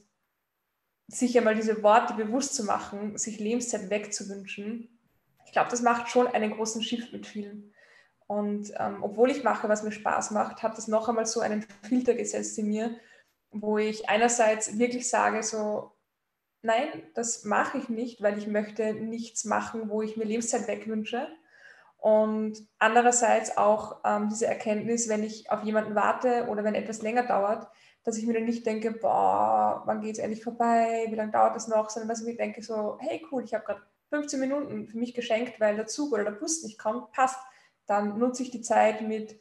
sich 1.07 1.38
einmal 1.38 1.55
diese 1.55 1.82
Worte 1.82 2.15
bewusst 2.15 2.53
zu 2.53 2.65
machen, 2.65 3.17
sich 3.17 3.39
Lebenszeit 3.39 3.89
wegzuwünschen, 3.89 4.99
ich 5.45 5.53
glaube, 5.53 5.69
das 5.69 5.82
macht 5.82 6.09
schon 6.09 6.28
einen 6.28 6.51
großen 6.51 6.84
Shift 6.84 7.13
mit 7.13 7.26
vielen. 7.26 7.74
Und 8.28 8.74
ähm, 8.78 9.03
obwohl 9.03 9.32
ich 9.32 9.45
mache, 9.45 9.69
was 9.69 9.84
mir 9.84 9.93
Spaß 9.93 10.32
macht, 10.32 10.63
hat 10.63 10.78
das 10.78 10.89
noch 10.89 11.07
einmal 11.07 11.26
so 11.26 11.39
einen 11.39 11.65
Filter 11.82 12.13
gesetzt 12.13 12.57
in 12.59 12.67
mir, 12.67 12.97
wo 13.51 13.78
ich 13.78 14.09
einerseits 14.09 14.80
wirklich 14.80 15.07
sage, 15.07 15.43
so, 15.43 15.93
nein, 16.61 17.03
das 17.13 17.45
mache 17.45 17.78
ich 17.78 17.88
nicht, 17.88 18.22
weil 18.22 18.38
ich 18.38 18.47
möchte 18.47 18.93
nichts 18.93 19.45
machen, 19.45 19.89
wo 19.89 20.01
ich 20.01 20.17
mir 20.17 20.26
Lebenszeit 20.26 20.67
wegwünsche. 20.67 21.30
Und 22.01 22.57
andererseits 22.79 23.57
auch 23.57 24.01
ähm, 24.03 24.27
diese 24.27 24.47
Erkenntnis, 24.47 25.07
wenn 25.07 25.23
ich 25.23 25.51
auf 25.51 25.63
jemanden 25.63 25.93
warte 25.93 26.47
oder 26.49 26.63
wenn 26.63 26.73
etwas 26.73 27.03
länger 27.03 27.21
dauert, 27.21 27.67
dass 28.03 28.17
ich 28.17 28.25
mir 28.25 28.33
dann 28.33 28.45
nicht 28.45 28.65
denke, 28.65 28.91
boah, 28.91 29.83
wann 29.85 30.01
geht 30.01 30.13
es 30.13 30.19
endlich 30.19 30.43
vorbei, 30.43 31.05
wie 31.09 31.15
lange 31.15 31.31
dauert 31.31 31.55
das 31.55 31.67
noch, 31.67 31.91
sondern 31.91 32.09
dass 32.09 32.21
ich 32.21 32.25
mir 32.25 32.35
denke 32.35 32.63
so, 32.63 32.97
hey 33.01 33.23
cool, 33.31 33.43
ich 33.43 33.53
habe 33.53 33.65
gerade 33.65 33.83
15 34.09 34.39
Minuten 34.39 34.87
für 34.87 34.97
mich 34.97 35.13
geschenkt, 35.13 35.59
weil 35.59 35.75
der 35.75 35.85
Zug 35.85 36.11
oder 36.11 36.23
der 36.23 36.31
Bus 36.31 36.63
nicht 36.63 36.79
kommt, 36.79 37.11
passt. 37.11 37.39
Dann 37.85 38.17
nutze 38.17 38.41
ich 38.41 38.49
die 38.49 38.61
Zeit 38.61 39.01
mit 39.01 39.39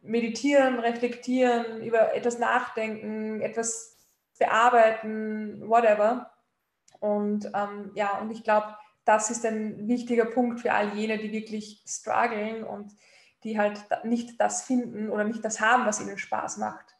Meditieren, 0.00 0.78
Reflektieren, 0.78 1.82
über 1.82 2.14
etwas 2.14 2.38
nachdenken, 2.38 3.40
etwas 3.40 3.98
bearbeiten, 4.38 5.68
whatever. 5.68 6.30
Und 7.00 7.50
ähm, 7.52 7.90
ja, 7.94 8.18
und 8.20 8.30
ich 8.30 8.44
glaube, 8.44 8.76
das 9.08 9.30
ist 9.30 9.46
ein 9.46 9.88
wichtiger 9.88 10.26
Punkt 10.26 10.60
für 10.60 10.74
all 10.74 10.94
jene, 10.94 11.16
die 11.16 11.32
wirklich 11.32 11.82
strugglen 11.86 12.62
und 12.62 12.92
die 13.42 13.58
halt 13.58 13.80
nicht 14.04 14.38
das 14.38 14.64
finden 14.64 15.08
oder 15.08 15.24
nicht 15.24 15.42
das 15.42 15.62
haben, 15.62 15.86
was 15.86 16.02
ihnen 16.02 16.18
Spaß 16.18 16.58
macht. 16.58 16.94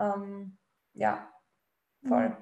Ähm, 0.00 0.58
ja, 0.94 1.32
voll. 2.04 2.30
Mhm. 2.30 2.36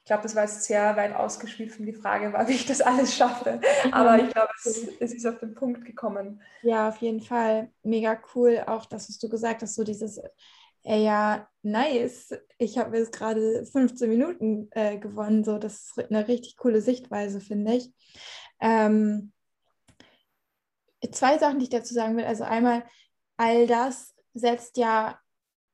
Ich 0.00 0.06
glaube, 0.06 0.24
das 0.24 0.34
war 0.34 0.42
jetzt 0.42 0.64
sehr 0.64 0.96
weit 0.96 1.14
ausgeschliffen. 1.14 1.86
Die 1.86 1.92
Frage 1.92 2.32
war, 2.32 2.48
wie 2.48 2.54
ich 2.54 2.66
das 2.66 2.80
alles 2.80 3.14
schaffe. 3.14 3.60
Aber 3.92 4.18
ich 4.18 4.30
glaube, 4.30 4.50
es, 4.64 4.88
es, 4.98 5.14
ist 5.14 5.26
auf 5.26 5.38
den 5.38 5.54
Punkt 5.54 5.84
gekommen. 5.84 6.42
Ja, 6.62 6.88
auf 6.88 6.96
jeden 6.96 7.20
Fall. 7.20 7.70
Mega 7.84 8.18
cool. 8.34 8.64
Auch 8.66 8.84
das, 8.84 9.08
was 9.08 9.18
du 9.18 9.28
gesagt 9.28 9.62
hast, 9.62 9.76
so 9.76 9.84
dieses, 9.84 10.20
äh, 10.84 11.02
ja, 11.02 11.48
nice. 11.62 12.34
Ich 12.58 12.78
habe 12.78 12.98
jetzt 12.98 13.12
gerade 13.12 13.64
15 13.66 14.08
Minuten 14.08 14.68
äh, 14.72 14.98
gewonnen. 14.98 15.42
So, 15.44 15.58
das 15.58 15.92
ist 15.96 16.10
eine 16.10 16.28
richtig 16.28 16.56
coole 16.56 16.80
Sichtweise, 16.80 17.40
finde 17.40 17.74
ich. 17.74 17.92
Ähm, 18.60 19.32
zwei 21.10 21.38
Sachen, 21.38 21.58
die 21.58 21.64
ich 21.64 21.70
dazu 21.70 21.94
sagen 21.94 22.16
will. 22.16 22.24
Also 22.24 22.44
einmal, 22.44 22.84
all 23.36 23.66
das 23.66 24.14
setzt 24.34 24.76
ja 24.76 25.18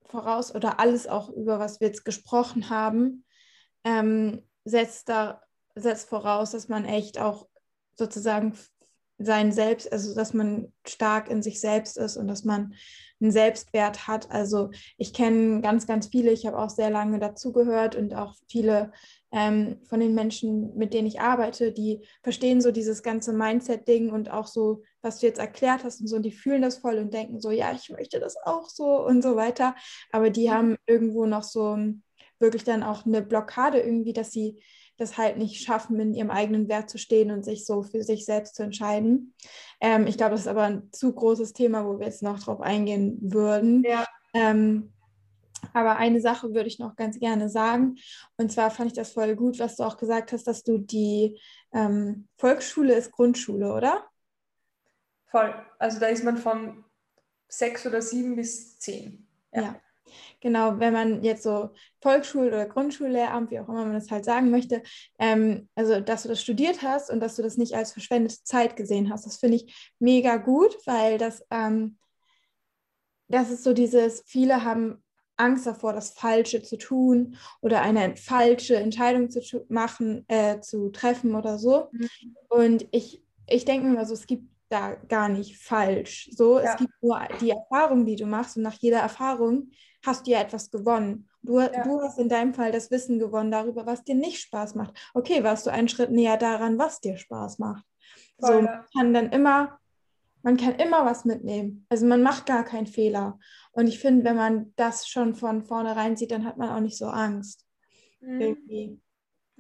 voraus 0.07 0.55
oder 0.55 0.81
alles 0.81 1.07
auch, 1.07 1.31
über 1.31 1.59
was 1.59 1.81
wir 1.81 1.89
jetzt 1.89 2.05
gesprochen 2.05 2.71
haben, 2.71 3.25
ähm, 3.85 4.47
setzt, 4.65 5.09
da, 5.09 5.43
setzt 5.75 6.09
voraus, 6.09 6.53
dass 6.53 6.69
man 6.69 6.85
echt 6.85 7.19
auch 7.19 7.49
sozusagen 7.95 8.57
sein 9.21 9.53
Selbst, 9.53 9.93
also 9.93 10.15
dass 10.15 10.35
man 10.35 10.73
stark 10.87 11.31
in 11.31 11.43
sich 11.43 11.61
selbst 11.61 11.97
ist 11.99 12.17
und 12.17 12.27
dass 12.27 12.45
man 12.45 12.75
einen 13.21 13.33
Selbstwert 13.33 14.09
hat. 14.09 14.31
Also 14.31 14.71
ich 14.97 15.13
kenne 15.13 15.61
ganz, 15.61 15.87
ganz 15.87 16.09
viele, 16.09 16.31
ich 16.33 16.47
habe 16.47 16.59
auch 16.59 16.71
sehr 16.71 16.91
lange 16.91 17.19
dazugehört 17.19 17.95
und 17.95 18.15
auch 18.15 18.35
viele 18.49 18.93
ähm, 19.31 19.79
von 19.89 20.01
den 20.01 20.15
Menschen, 20.15 20.75
mit 20.77 20.95
denen 20.95 21.07
ich 21.07 21.21
arbeite, 21.21 21.71
die 21.73 22.01
verstehen 22.23 22.61
so 22.61 22.73
dieses 22.73 23.03
ganze 23.03 23.33
Mindset-Ding 23.33 24.11
und 24.11 24.31
auch 24.31 24.47
so, 24.47 24.83
was 25.03 25.19
du 25.21 25.27
jetzt 25.27 25.39
erklärt 25.39 25.85
hast 25.85 26.01
und 26.01 26.09
so, 26.09 26.17
und 26.17 26.23
die 26.23 26.33
fühlen 26.33 26.63
das 26.63 26.79
voll 26.79 26.97
und 26.97 27.13
denken 27.13 27.41
so, 27.41 27.51
ja, 27.51 27.73
ich 27.73 27.91
möchte 27.91 28.21
das 28.21 28.37
auch 28.45 28.69
so 28.69 29.05
und 29.05 29.23
so 29.23 29.37
weiter. 29.37 29.77
Aber 30.11 30.31
die 30.31 30.51
haben 30.51 30.77
irgendwo 30.87 31.27
noch 31.27 31.45
so 31.45 31.79
wirklich 32.39 32.65
dann 32.65 32.83
auch 32.83 33.05
eine 33.05 33.23
Blockade 33.23 33.79
irgendwie, 33.81 34.15
dass 34.15 34.33
sie 34.33 34.61
das 35.01 35.17
halt 35.17 35.39
nicht 35.39 35.65
schaffen, 35.65 35.99
in 35.99 36.15
ihrem 36.15 36.31
eigenen 36.31 36.69
Wert 36.69 36.91
zu 36.91 36.99
stehen 36.99 37.31
und 37.31 37.45
sich 37.45 37.67
so 37.67 37.83
für 37.83 38.03
sich 38.03 38.25
selbst 38.25 38.55
zu 38.55 38.63
entscheiden. 38.63 39.35
Ähm, 39.81 40.07
ich 40.07 40.17
glaube, 40.17 40.33
das 40.33 40.43
ist 40.43 40.47
aber 40.47 40.65
ein 40.65 40.93
zu 40.93 41.13
großes 41.13 41.53
Thema, 41.53 41.85
wo 41.87 41.99
wir 41.99 42.07
jetzt 42.07 42.23
noch 42.23 42.39
drauf 42.39 42.61
eingehen 42.61 43.19
würden. 43.21 43.83
Ja. 43.85 44.07
Ähm, 44.35 44.93
aber 45.73 45.97
eine 45.97 46.21
Sache 46.21 46.55
würde 46.55 46.69
ich 46.69 46.79
noch 46.79 46.97
ganz 46.97 47.19
gerne 47.19 47.49
sagen. 47.49 47.97
Und 48.37 48.53
zwar 48.53 48.71
fand 48.71 48.89
ich 48.89 48.97
das 48.97 49.13
voll 49.13 49.37
gut, 49.37 49.59
was 49.59 49.77
du 49.77 49.85
auch 49.85 49.97
gesagt 49.97 50.33
hast, 50.33 50.47
dass 50.47 50.63
du 50.63 50.79
die 50.79 51.39
ähm, 51.73 52.29
Volksschule 52.37 52.95
ist 52.95 53.13
Grundschule, 53.13 53.73
oder? 53.73 54.05
Voll. 55.27 55.55
Also 55.79 56.01
da 56.01 56.07
ist 56.07 56.25
man 56.25 56.39
von 56.39 56.85
sechs 57.49 57.87
oder 57.87 58.03
sieben 58.03 58.37
bis 58.37 58.79
zehn. 58.79 59.27
ja. 59.53 59.63
ja. 59.63 59.81
Genau, 60.41 60.79
wenn 60.79 60.93
man 60.93 61.23
jetzt 61.23 61.43
so 61.43 61.71
Volksschul- 62.01 62.49
oder 62.49 62.67
Grundschullehramt, 62.67 63.51
wie 63.51 63.61
auch 63.61 63.69
immer 63.69 63.85
man 63.85 63.95
das 63.95 64.11
halt 64.11 64.25
sagen 64.25 64.51
möchte, 64.51 64.83
ähm, 65.19 65.69
also 65.75 66.01
dass 66.01 66.23
du 66.23 66.29
das 66.29 66.43
studiert 66.43 66.83
hast 66.83 67.11
und 67.11 67.21
dass 67.21 67.37
du 67.37 67.43
das 67.43 67.57
nicht 67.57 67.75
als 67.75 67.93
verschwendete 67.93 68.43
Zeit 68.45 68.77
gesehen 68.77 69.11
hast, 69.13 69.27
das 69.27 69.37
finde 69.39 69.57
ich 69.57 69.93
mega 69.99 70.37
gut, 70.37 70.77
weil 70.87 71.19
das, 71.19 71.45
ähm, 71.51 71.99
das 73.29 73.51
ist 73.51 73.65
so 73.65 73.73
dieses, 73.73 74.23
viele 74.27 74.65
haben 74.65 75.03
Angst 75.37 75.67
davor, 75.67 75.93
das 75.93 76.11
Falsche 76.11 76.63
zu 76.63 76.77
tun 76.77 77.37
oder 77.61 77.81
eine 77.81 78.17
falsche 78.17 78.77
Entscheidung 78.77 79.31
zu 79.31 79.41
machen, 79.69 80.25
äh, 80.29 80.61
zu 80.61 80.91
treffen 80.91 81.35
oder 81.35 81.59
so. 81.59 81.89
Mhm. 81.93 82.09
Und 82.49 82.89
ich, 82.93 83.23
ich 83.47 83.65
denke 83.65 83.87
mir 83.87 83.95
mal 83.95 84.07
so, 84.07 84.15
es 84.15 84.27
gibt 84.27 84.45
da 84.71 84.95
gar 85.09 85.29
nicht 85.29 85.59
falsch. 85.59 86.31
So, 86.33 86.59
ja. 86.59 86.73
es 86.73 86.77
gibt 86.77 86.93
nur 87.03 87.21
die 87.41 87.51
Erfahrung, 87.51 88.07
die 88.07 88.17
du 88.17 88.27
machst 88.27 88.57
und 88.57 88.63
nach 88.63 88.75
jeder 88.75 89.01
Erfahrung 89.01 89.71
hast 90.05 90.27
du 90.27 90.31
ja 90.31 90.41
etwas 90.41 90.71
gewonnen. 90.71 91.29
Du, 91.43 91.59
ja. 91.59 91.69
du 91.69 92.01
hast 92.01 92.19
in 92.19 92.29
deinem 92.29 92.55
Fall 92.55 92.73
das 92.73 92.91
Wissen 92.91 93.19
gewonnen 93.19 93.51
darüber, 93.51 93.87
was 93.87 94.05
dir 94.05 94.15
nicht 94.15 94.41
Spaß 94.41 94.75
macht. 94.75 94.95
Okay, 95.15 95.43
warst 95.43 95.67
du 95.67 95.71
einen 95.71 95.89
Schritt 95.89 96.11
näher 96.11 96.37
daran, 96.37 96.79
was 96.79 97.01
dir 97.01 97.17
Spaß 97.17 97.59
macht. 97.59 97.85
Voll, 98.39 98.55
so, 98.55 98.63
man 98.63 98.85
kann 98.95 99.15
dann 99.15 99.31
immer, 99.33 99.79
man 100.43 100.57
kann 100.57 100.75
immer 100.77 101.05
was 101.05 101.25
mitnehmen. 101.25 101.87
Also 101.89 102.07
man 102.07 102.23
macht 102.23 102.47
gar 102.47 102.65
keinen 102.65 102.87
Fehler. 102.87 103.39
Und 103.73 103.87
ich 103.87 103.99
finde, 103.99 104.25
wenn 104.25 104.37
man 104.37 104.73
das 104.77 105.09
schon 105.09 105.35
von 105.35 105.63
vornherein 105.63 106.17
sieht, 106.17 106.31
dann 106.31 106.45
hat 106.45 106.59
man 106.59 106.71
auch 106.71 106.81
nicht 106.81 106.97
so 106.97 107.07
Angst. 107.07 107.67
Mhm. 108.21 108.41
Irgendwie. 108.41 109.01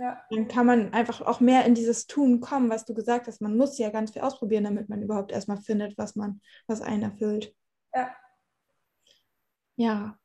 Ja. 0.01 0.25
Dann 0.31 0.49
kann 0.49 0.65
man 0.65 0.95
einfach 0.95 1.21
auch 1.21 1.41
mehr 1.41 1.67
in 1.67 1.75
dieses 1.75 2.07
Tun 2.07 2.41
kommen, 2.41 2.71
was 2.71 2.87
du 2.87 2.95
gesagt 2.95 3.27
hast. 3.27 3.43
Man 3.43 3.59
muss 3.59 3.77
ja 3.77 3.91
ganz 3.91 4.13
viel 4.13 4.23
ausprobieren, 4.23 4.65
damit 4.65 4.89
man 4.89 5.03
überhaupt 5.03 5.31
erstmal 5.31 5.59
findet, 5.59 5.99
was 5.99 6.17
man, 6.17 6.41
was 6.67 6.81
einen 6.81 7.03
erfüllt. 7.03 7.55
Ja. 7.95 8.11
Ja. 9.77 10.17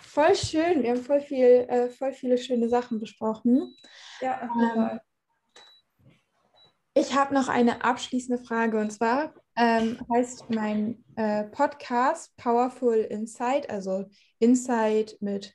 Voll 0.00 0.34
schön. 0.34 0.82
Wir 0.82 0.92
haben 0.92 1.02
voll 1.02 1.20
viel, 1.20 1.66
äh, 1.68 1.90
voll 1.90 2.12
viele 2.12 2.38
schöne 2.38 2.70
Sachen 2.70 3.00
besprochen. 3.00 3.76
Ja, 4.22 4.40
ähm, 4.42 5.00
ich 6.94 7.14
habe 7.14 7.34
noch 7.34 7.48
eine 7.48 7.84
abschließende 7.84 8.42
Frage 8.42 8.78
und 8.78 8.90
zwar 8.90 9.34
ähm, 9.56 9.98
heißt 10.10 10.48
mein 10.48 11.04
äh, 11.16 11.44
Podcast 11.44 12.34
Powerful 12.38 12.96
Insight, 12.96 13.68
also 13.68 14.06
Insight 14.38 15.18
mit 15.20 15.54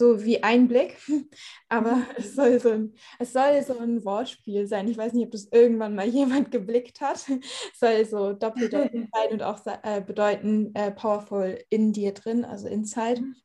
so 0.00 0.24
wie 0.24 0.42
Einblick, 0.42 0.96
aber 1.68 1.96
mhm. 1.96 2.06
es 2.16 2.34
soll, 2.34 2.58
so 2.58 2.70
ein, 2.70 2.94
es 3.18 3.34
soll 3.34 3.62
so 3.62 3.78
ein 3.78 4.02
Wortspiel 4.02 4.66
sein. 4.66 4.88
Ich 4.88 4.96
weiß 4.96 5.12
nicht, 5.12 5.26
ob 5.26 5.30
das 5.30 5.48
irgendwann 5.52 5.94
mal 5.94 6.08
jemand 6.08 6.50
geblickt 6.50 7.00
hat. 7.02 7.28
Es 7.28 7.78
soll 7.78 8.04
so 8.06 8.32
doppeldeutend 8.32 9.10
sein 9.12 9.28
und 9.30 9.42
auch 9.42 9.60
äh, 9.82 10.00
bedeuten 10.00 10.74
äh, 10.74 10.90
powerful 10.90 11.62
in 11.68 11.92
dir 11.92 12.14
drin, 12.14 12.46
also 12.46 12.66
inside. 12.66 13.20
Mhm. 13.20 13.36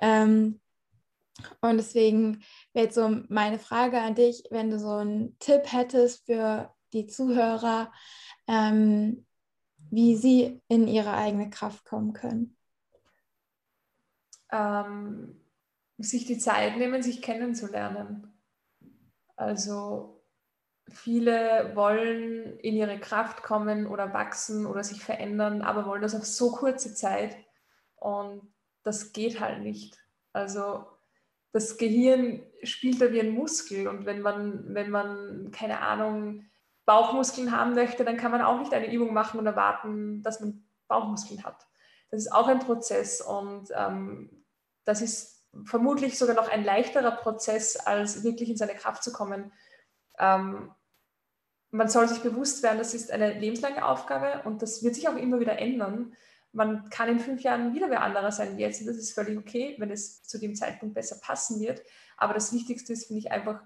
Ähm, 0.00 0.60
und 1.60 1.76
deswegen 1.78 2.42
wäre 2.72 2.86
jetzt 2.86 2.96
so 2.96 3.22
meine 3.28 3.60
Frage 3.60 4.00
an 4.00 4.16
dich, 4.16 4.42
wenn 4.50 4.70
du 4.70 4.78
so 4.78 4.90
einen 4.90 5.38
Tipp 5.38 5.72
hättest 5.72 6.26
für 6.26 6.74
die 6.92 7.06
Zuhörer, 7.06 7.92
ähm, 8.48 9.24
wie 9.90 10.16
sie 10.16 10.60
in 10.66 10.88
ihre 10.88 11.14
eigene 11.14 11.50
Kraft 11.50 11.84
kommen 11.84 12.12
können. 12.12 12.56
Ähm, 14.50 15.39
sich 16.02 16.26
die 16.26 16.38
Zeit 16.38 16.76
nehmen, 16.76 17.02
sich 17.02 17.22
kennenzulernen. 17.22 18.32
Also 19.36 20.22
viele 20.88 21.72
wollen 21.74 22.58
in 22.58 22.74
ihre 22.74 22.98
Kraft 22.98 23.42
kommen 23.42 23.86
oder 23.86 24.12
wachsen 24.12 24.66
oder 24.66 24.84
sich 24.84 25.02
verändern, 25.02 25.62
aber 25.62 25.86
wollen 25.86 26.02
das 26.02 26.14
auf 26.14 26.26
so 26.26 26.52
kurze 26.52 26.94
Zeit 26.94 27.36
und 27.96 28.42
das 28.82 29.12
geht 29.12 29.40
halt 29.40 29.62
nicht. 29.62 29.98
Also 30.32 30.86
das 31.52 31.78
Gehirn 31.78 32.42
spielt 32.62 33.00
da 33.00 33.12
wie 33.12 33.20
ein 33.20 33.30
Muskel 33.30 33.88
und 33.88 34.06
wenn 34.06 34.20
man, 34.20 34.74
wenn 34.74 34.90
man, 34.90 35.50
keine 35.52 35.80
Ahnung, 35.80 36.44
Bauchmuskeln 36.86 37.56
haben 37.56 37.74
möchte, 37.74 38.04
dann 38.04 38.16
kann 38.16 38.30
man 38.30 38.42
auch 38.42 38.58
nicht 38.58 38.72
eine 38.72 38.92
Übung 38.92 39.12
machen 39.12 39.38
und 39.38 39.46
erwarten, 39.46 40.22
dass 40.22 40.40
man 40.40 40.64
Bauchmuskeln 40.88 41.44
hat. 41.44 41.66
Das 42.10 42.20
ist 42.20 42.32
auch 42.32 42.48
ein 42.48 42.58
Prozess 42.58 43.20
und 43.20 43.68
ähm, 43.76 44.44
das 44.84 45.00
ist 45.00 45.39
vermutlich 45.64 46.18
sogar 46.18 46.34
noch 46.34 46.48
ein 46.48 46.64
leichterer 46.64 47.12
Prozess, 47.12 47.76
als 47.76 48.22
wirklich 48.22 48.50
in 48.50 48.56
seine 48.56 48.74
Kraft 48.74 49.02
zu 49.02 49.12
kommen. 49.12 49.52
Ähm, 50.18 50.70
man 51.70 51.88
soll 51.88 52.08
sich 52.08 52.20
bewusst 52.20 52.62
werden, 52.62 52.78
das 52.78 52.94
ist 52.94 53.10
eine 53.10 53.38
lebenslange 53.38 53.84
Aufgabe 53.84 54.42
und 54.44 54.62
das 54.62 54.82
wird 54.82 54.94
sich 54.94 55.08
auch 55.08 55.16
immer 55.16 55.40
wieder 55.40 55.58
ändern. 55.58 56.14
Man 56.52 56.90
kann 56.90 57.08
in 57.08 57.20
fünf 57.20 57.42
Jahren 57.42 57.74
wieder 57.74 57.90
wer 57.90 58.02
anderer 58.02 58.32
sein 58.32 58.56
wie 58.56 58.62
jetzt 58.62 58.80
und 58.80 58.88
das 58.88 58.96
ist 58.96 59.12
völlig 59.12 59.38
okay, 59.38 59.76
wenn 59.78 59.90
es 59.90 60.22
zu 60.24 60.38
dem 60.38 60.56
Zeitpunkt 60.56 60.94
besser 60.94 61.20
passen 61.22 61.60
wird. 61.60 61.82
Aber 62.16 62.34
das 62.34 62.52
Wichtigste 62.52 62.92
ist, 62.92 63.06
finde 63.06 63.20
ich, 63.20 63.30
einfach 63.30 63.62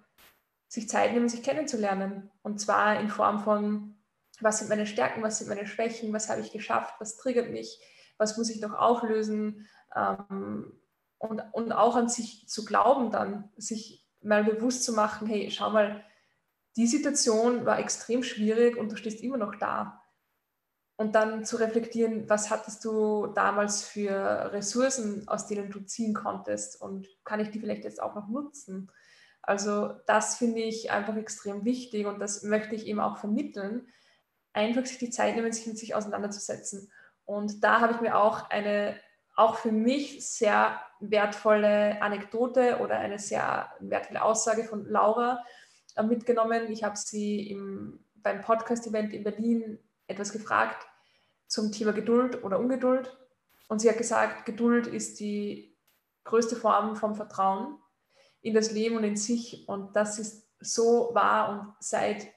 sich 0.68 0.89
Zeit 0.89 1.12
nehmen, 1.12 1.28
sich 1.28 1.43
kennenzulernen. 1.43 2.30
Und 2.43 2.61
zwar 2.61 3.01
in 3.01 3.09
Form 3.09 3.41
von, 3.41 3.97
was 4.41 4.59
sind 4.59 4.68
meine 4.68 4.87
Stärken, 4.87 5.22
was 5.22 5.39
sind 5.39 5.49
meine 5.49 5.66
Schwächen, 5.66 6.12
was 6.12 6.28
habe 6.28 6.43
ich 6.43 6.53
geschafft, 6.53 6.97
was 6.99 7.16
triggert 7.16 7.51
mich, 7.51 7.80
was 8.18 8.37
muss 8.37 8.51
ich 8.51 8.61
noch 8.61 8.74
auflösen. 8.74 9.66
Ähm, 9.97 10.72
und, 11.25 11.41
und 11.53 11.72
auch 11.72 11.97
an 11.97 12.09
sich 12.09 12.49
zu 12.49 12.64
glauben 12.64 13.11
dann, 13.11 13.51
sich 13.57 14.07
mal 14.20 14.45
bewusst 14.45 14.85
zu 14.85 14.93
machen, 14.93 15.27
hey, 15.27 15.51
schau 15.51 15.70
mal, 15.70 16.05
die 16.77 16.87
Situation 16.87 17.66
war 17.66 17.79
extrem 17.79 18.22
schwierig 18.22 18.77
und 18.77 18.91
du 18.91 18.97
stehst 18.97 19.22
immer 19.22 19.37
noch 19.37 19.55
da. 19.57 20.01
Und 20.97 21.14
dann 21.14 21.45
zu 21.45 21.57
reflektieren, 21.57 22.29
was 22.29 22.51
hattest 22.51 22.85
du 22.85 23.27
damals 23.29 23.83
für 23.83 24.53
Ressourcen, 24.53 25.27
aus 25.27 25.47
denen 25.47 25.70
du 25.70 25.81
ziehen 25.81 26.14
konntest 26.14 26.81
und 26.81 27.09
kann 27.25 27.41
ich 27.41 27.51
die 27.51 27.59
vielleicht 27.59 27.85
jetzt 27.85 28.01
auch 28.01 28.14
noch 28.14 28.29
nutzen? 28.29 28.91
Also 29.43 29.89
das 30.07 30.37
finde 30.37 30.61
ich 30.61 30.91
einfach 30.91 31.16
extrem 31.16 31.64
wichtig 31.64 32.07
und 32.07 32.20
das 32.20 32.43
möchte 32.45 32.75
ich 32.75 32.87
eben 32.87 33.01
auch 33.01 33.18
vermitteln, 33.18 33.89
einfach 34.53 34.87
sich 34.87 34.99
die 34.99 35.11
Zeit 35.11 35.35
nehmen, 35.35 35.53
sich 35.53 35.66
mit 35.66 35.79
sich 35.79 35.95
auseinanderzusetzen. 35.95 36.91
Und 37.25 37.64
da 37.64 37.81
habe 37.81 37.95
ich 37.95 38.01
mir 38.01 38.16
auch 38.16 38.51
eine, 38.51 38.97
auch 39.35 39.57
für 39.57 39.72
mich 39.72 40.29
sehr 40.29 40.81
wertvolle 41.11 42.00
Anekdote 42.02 42.78
oder 42.80 42.98
eine 42.98 43.18
sehr 43.18 43.70
wertvolle 43.80 44.22
Aussage 44.22 44.64
von 44.64 44.86
Laura 44.86 45.44
äh, 45.96 46.02
mitgenommen. 46.02 46.70
Ich 46.70 46.84
habe 46.84 46.96
sie 46.96 47.50
im, 47.50 48.00
beim 48.16 48.40
Podcast-Event 48.40 49.12
in 49.12 49.24
Berlin 49.24 49.78
etwas 50.07 50.32
gefragt 50.32 50.86
zum 51.46 51.72
Thema 51.72 51.92
Geduld 51.92 52.42
oder 52.42 52.59
Ungeduld. 52.59 53.16
Und 53.68 53.80
sie 53.80 53.88
hat 53.88 53.98
gesagt, 53.98 54.46
Geduld 54.46 54.86
ist 54.86 55.20
die 55.20 55.76
größte 56.24 56.57
Form 56.57 56.96
vom 56.96 57.14
Vertrauen 57.14 57.78
in 58.40 58.55
das 58.55 58.72
Leben 58.72 58.96
und 58.96 59.05
in 59.05 59.16
sich. 59.16 59.68
Und 59.68 59.96
das 59.96 60.18
ist 60.18 60.48
so 60.61 61.11
wahr. 61.12 61.48
Und 61.50 61.74
seitdem 61.80 62.32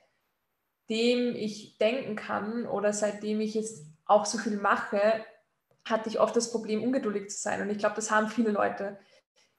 ich 1.35 1.77
denken 1.77 2.15
kann 2.15 2.65
oder 2.65 2.93
seitdem 2.93 3.41
ich 3.41 3.55
jetzt 3.55 3.85
auch 4.05 4.25
so 4.25 4.37
viel 4.37 4.57
mache, 4.57 5.25
hatte 5.89 6.09
ich 6.09 6.19
oft 6.19 6.35
das 6.35 6.51
Problem, 6.51 6.83
ungeduldig 6.83 7.29
zu 7.29 7.37
sein. 7.37 7.61
Und 7.61 7.69
ich 7.69 7.77
glaube, 7.77 7.95
das 7.95 8.11
haben 8.11 8.27
viele 8.27 8.51
Leute. 8.51 8.99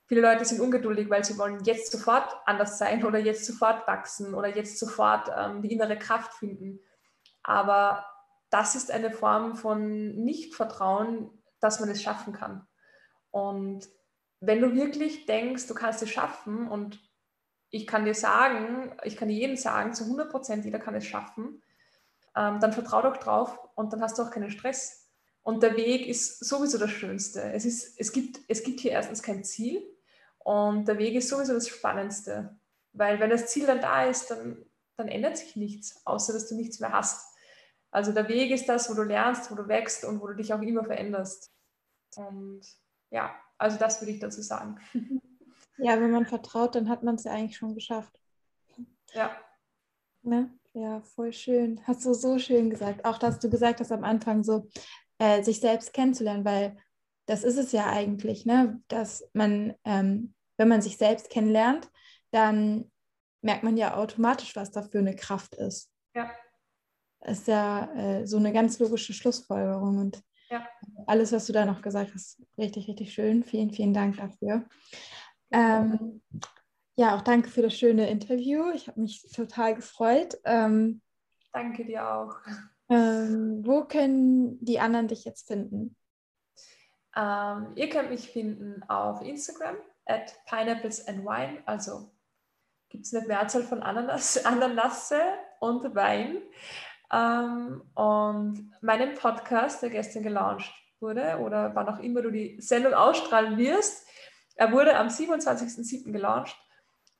Viele 0.06 0.22
Leute 0.22 0.44
sind 0.44 0.60
ungeduldig, 0.60 1.10
weil 1.10 1.24
sie 1.24 1.38
wollen 1.38 1.62
jetzt 1.64 1.92
sofort 1.92 2.34
anders 2.46 2.78
sein 2.78 3.04
oder 3.04 3.18
jetzt 3.18 3.44
sofort 3.44 3.86
wachsen 3.86 4.34
oder 4.34 4.48
jetzt 4.48 4.78
sofort 4.78 5.30
ähm, 5.36 5.62
die 5.62 5.72
innere 5.72 5.98
Kraft 5.98 6.32
finden. 6.34 6.80
Aber 7.42 8.06
das 8.50 8.74
ist 8.74 8.90
eine 8.90 9.10
Form 9.10 9.54
von 9.56 10.14
Nichtvertrauen, 10.16 11.30
dass 11.60 11.80
man 11.80 11.90
es 11.90 12.02
schaffen 12.02 12.32
kann. 12.32 12.66
Und 13.30 13.88
wenn 14.40 14.60
du 14.60 14.74
wirklich 14.74 15.26
denkst, 15.26 15.66
du 15.66 15.74
kannst 15.74 16.02
es 16.02 16.10
schaffen 16.10 16.68
und 16.68 17.00
ich 17.70 17.86
kann 17.86 18.04
dir 18.04 18.14
sagen, 18.14 18.96
ich 19.04 19.16
kann 19.16 19.28
dir 19.28 19.34
jedem 19.34 19.56
sagen, 19.56 19.92
zu 19.92 20.04
100 20.04 20.30
Prozent 20.30 20.64
jeder 20.64 20.78
kann 20.78 20.94
es 20.94 21.04
schaffen, 21.04 21.62
ähm, 22.34 22.60
dann 22.60 22.72
vertrau 22.72 23.02
doch 23.02 23.16
drauf 23.16 23.58
und 23.74 23.92
dann 23.92 24.00
hast 24.00 24.18
du 24.18 24.22
auch 24.22 24.30
keinen 24.30 24.50
Stress. 24.50 25.07
Und 25.48 25.62
der 25.62 25.76
Weg 25.76 26.06
ist 26.06 26.44
sowieso 26.44 26.76
das 26.76 26.90
Schönste. 26.90 27.40
Es, 27.54 27.64
ist, 27.64 27.98
es, 27.98 28.12
gibt, 28.12 28.38
es 28.48 28.62
gibt 28.62 28.80
hier 28.80 28.90
erstens 28.90 29.22
kein 29.22 29.44
Ziel 29.44 29.82
und 30.36 30.86
der 30.86 30.98
Weg 30.98 31.14
ist 31.14 31.30
sowieso 31.30 31.54
das 31.54 31.68
Spannendste. 31.68 32.58
Weil 32.92 33.18
wenn 33.18 33.30
das 33.30 33.46
Ziel 33.46 33.64
dann 33.64 33.80
da 33.80 34.04
ist, 34.04 34.30
dann, 34.30 34.62
dann 34.98 35.08
ändert 35.08 35.38
sich 35.38 35.56
nichts, 35.56 36.04
außer 36.04 36.34
dass 36.34 36.50
du 36.50 36.54
nichts 36.54 36.80
mehr 36.80 36.92
hast. 36.92 37.34
Also 37.90 38.12
der 38.12 38.28
Weg 38.28 38.50
ist 38.50 38.68
das, 38.68 38.90
wo 38.90 38.94
du 38.94 39.04
lernst, 39.04 39.50
wo 39.50 39.54
du 39.54 39.66
wächst 39.68 40.04
und 40.04 40.20
wo 40.20 40.26
du 40.26 40.34
dich 40.34 40.52
auch 40.52 40.60
immer 40.60 40.84
veränderst. 40.84 41.50
Und 42.16 42.60
ja, 43.08 43.34
also 43.56 43.78
das 43.78 44.02
würde 44.02 44.12
ich 44.12 44.20
dazu 44.20 44.42
sagen. 44.42 44.78
Ja, 45.80 46.00
wenn 46.00 46.10
man 46.10 46.26
vertraut, 46.26 46.74
dann 46.74 46.88
hat 46.88 47.04
man 47.04 47.14
es 47.14 47.22
ja 47.22 47.30
eigentlich 47.30 47.56
schon 47.56 47.72
geschafft. 47.72 48.12
Ja. 49.12 49.30
Ne? 50.22 50.52
Ja, 50.72 51.02
voll 51.02 51.32
schön. 51.32 51.80
Hast 51.86 52.04
du 52.04 52.14
so 52.14 52.40
schön 52.40 52.68
gesagt. 52.68 53.04
Auch 53.04 53.16
dass 53.16 53.38
du 53.38 53.48
gesagt 53.48 53.78
hast 53.78 53.92
am 53.92 54.02
Anfang 54.02 54.42
so, 54.42 54.68
äh, 55.18 55.42
sich 55.42 55.60
selbst 55.60 55.92
kennenzulernen, 55.92 56.44
weil 56.44 56.76
das 57.26 57.44
ist 57.44 57.58
es 57.58 57.72
ja 57.72 57.86
eigentlich, 57.90 58.46
ne? 58.46 58.80
dass 58.88 59.28
man, 59.34 59.74
ähm, 59.84 60.34
wenn 60.56 60.68
man 60.68 60.80
sich 60.80 60.96
selbst 60.96 61.30
kennenlernt, 61.30 61.90
dann 62.30 62.90
merkt 63.42 63.62
man 63.62 63.76
ja 63.76 63.96
automatisch, 63.96 64.56
was 64.56 64.70
da 64.70 64.82
für 64.82 64.98
eine 64.98 65.14
Kraft 65.14 65.54
ist. 65.54 65.90
Ja. 66.14 66.30
Das 67.20 67.40
ist 67.40 67.48
ja 67.48 67.92
äh, 67.94 68.26
so 68.26 68.36
eine 68.36 68.52
ganz 68.52 68.78
logische 68.78 69.12
Schlussfolgerung 69.12 69.98
und 69.98 70.22
ja. 70.50 70.66
alles, 71.06 71.32
was 71.32 71.46
du 71.46 71.52
da 71.52 71.66
noch 71.66 71.82
gesagt 71.82 72.12
hast, 72.14 72.40
richtig, 72.56 72.88
richtig 72.88 73.12
schön. 73.12 73.44
Vielen, 73.44 73.70
vielen 73.70 73.92
Dank 73.92 74.16
dafür. 74.16 74.66
Ähm, 75.50 76.22
ja, 76.96 77.16
auch 77.16 77.22
danke 77.22 77.48
für 77.48 77.62
das 77.62 77.74
schöne 77.78 78.08
Interview. 78.08 78.70
Ich 78.74 78.88
habe 78.88 79.00
mich 79.00 79.22
total 79.34 79.74
gefreut. 79.74 80.38
Ähm, 80.44 81.02
danke 81.52 81.84
dir 81.84 82.08
auch. 82.08 82.34
Ähm, 82.90 83.66
wo 83.66 83.84
können 83.84 84.64
die 84.64 84.80
anderen 84.80 85.08
dich 85.08 85.24
jetzt 85.24 85.46
finden? 85.46 85.96
Ähm, 87.16 87.72
ihr 87.74 87.88
könnt 87.88 88.10
mich 88.10 88.30
finden 88.30 88.82
auf 88.88 89.22
Instagram 89.22 89.76
at 90.06 90.34
pineapples 90.46 91.06
and 91.06 91.24
wine, 91.24 91.62
also 91.66 92.10
gibt 92.88 93.04
es 93.06 93.14
eine 93.14 93.26
Mehrzahl 93.26 93.62
von 93.62 93.82
Ananas, 93.82 94.44
Ananasse 94.44 95.20
und 95.60 95.94
Wein. 95.94 96.42
Ähm, 97.12 97.82
und 97.94 98.72
meinen 98.80 99.14
Podcast, 99.14 99.82
der 99.82 99.90
gestern 99.90 100.22
gelauncht 100.22 100.72
wurde 101.00 101.38
oder 101.38 101.74
wann 101.74 101.88
auch 101.88 101.98
immer 102.00 102.22
du 102.22 102.30
die 102.30 102.60
Sendung 102.60 102.94
ausstrahlen 102.94 103.56
wirst, 103.56 104.06
Er 104.56 104.72
wurde 104.72 104.96
am 104.96 105.06
27.07. 105.06 106.10
gelauncht. 106.10 106.56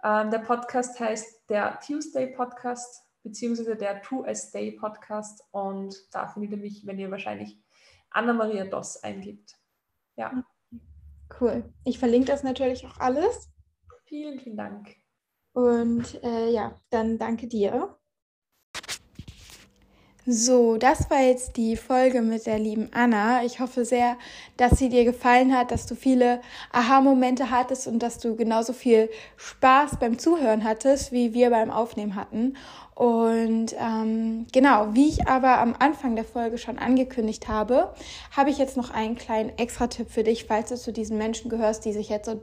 Ähm, 0.02 0.30
der 0.30 0.40
Podcast 0.40 0.98
heißt 0.98 1.48
der 1.48 1.78
Tuesday 1.80 2.26
Podcast 2.28 3.07
beziehungsweise 3.28 3.76
der 3.76 4.02
To 4.02 4.24
a 4.24 4.34
Stay 4.34 4.72
Podcast 4.72 5.44
und 5.50 5.94
da 6.12 6.26
findet 6.28 6.52
ihr 6.52 6.56
mich, 6.58 6.86
wenn 6.86 6.98
ihr 6.98 7.10
wahrscheinlich 7.10 7.58
Anna-Maria 8.10 8.64
Doss 8.64 9.02
eingibt. 9.02 9.54
Ja. 10.16 10.44
Cool. 11.40 11.72
Ich 11.84 11.98
verlinke 11.98 12.26
das 12.28 12.42
natürlich 12.42 12.86
auch 12.86 12.98
alles. 12.98 13.50
Vielen, 14.04 14.40
vielen 14.40 14.56
Dank. 14.56 14.96
Und 15.52 16.22
äh, 16.22 16.50
ja, 16.50 16.80
dann 16.90 17.18
danke 17.18 17.46
dir. 17.46 17.98
So, 20.30 20.76
das 20.76 21.08
war 21.08 21.22
jetzt 21.22 21.56
die 21.56 21.74
Folge 21.74 22.20
mit 22.20 22.44
der 22.44 22.58
lieben 22.58 22.90
Anna. 22.92 23.44
Ich 23.44 23.60
hoffe 23.60 23.86
sehr, 23.86 24.18
dass 24.58 24.78
sie 24.78 24.90
dir 24.90 25.06
gefallen 25.06 25.56
hat, 25.56 25.70
dass 25.70 25.86
du 25.86 25.94
viele 25.94 26.42
Aha-Momente 26.70 27.50
hattest 27.50 27.86
und 27.86 28.00
dass 28.02 28.18
du 28.18 28.36
genauso 28.36 28.74
viel 28.74 29.08
Spaß 29.38 29.98
beim 29.98 30.18
Zuhören 30.18 30.64
hattest, 30.64 31.12
wie 31.12 31.32
wir 31.32 31.48
beim 31.48 31.70
Aufnehmen 31.70 32.14
hatten. 32.14 32.58
Und 32.98 33.76
ähm, 33.78 34.48
genau, 34.52 34.88
wie 34.92 35.08
ich 35.08 35.28
aber 35.28 35.58
am 35.60 35.76
Anfang 35.78 36.16
der 36.16 36.24
Folge 36.24 36.58
schon 36.58 36.80
angekündigt 36.80 37.46
habe, 37.46 37.94
habe 38.36 38.50
ich 38.50 38.58
jetzt 38.58 38.76
noch 38.76 38.90
einen 38.90 39.14
kleinen 39.14 39.56
Extra-Tipp 39.56 40.10
für 40.10 40.24
dich, 40.24 40.46
falls 40.46 40.70
du 40.70 40.76
zu 40.76 40.92
diesen 40.92 41.16
Menschen 41.16 41.48
gehörst, 41.48 41.84
die 41.84 41.92
sich 41.92 42.08
jetzt 42.08 42.26
so 42.26 42.42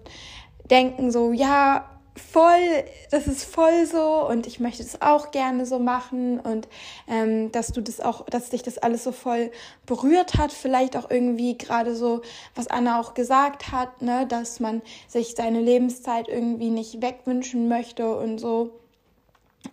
denken, 0.72 1.12
so, 1.12 1.34
ja, 1.34 1.90
voll, 2.16 2.86
das 3.12 3.28
ist 3.28 3.44
voll 3.44 3.86
so 3.86 4.26
und 4.30 4.48
ich 4.48 4.62
möchte 4.62 4.82
das 4.82 5.02
auch 5.02 5.32
gerne 5.32 5.66
so 5.66 5.78
machen 5.78 6.40
und 6.40 6.70
ähm, 7.10 7.52
dass 7.52 7.74
du 7.74 7.82
das 7.82 8.00
auch, 8.00 8.26
dass 8.28 8.50
dich 8.50 8.64
das 8.64 8.78
alles 8.78 9.04
so 9.04 9.12
voll 9.12 9.52
berührt 9.86 10.38
hat, 10.38 10.54
vielleicht 10.54 10.96
auch 10.96 11.10
irgendwie 11.10 11.58
gerade 11.58 11.98
so, 11.98 12.22
was 12.56 12.68
Anna 12.68 13.02
auch 13.02 13.14
gesagt 13.14 13.74
hat, 13.74 14.02
ne, 14.02 14.26
dass 14.26 14.62
man 14.62 14.82
sich 15.10 15.36
seine 15.36 15.60
Lebenszeit 15.60 16.30
irgendwie 16.30 16.70
nicht 16.70 17.02
wegwünschen 17.02 17.68
möchte 17.68 18.16
und 18.16 18.38
so. 18.38 18.72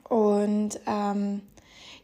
Und 0.09 0.81
ähm, 0.87 1.43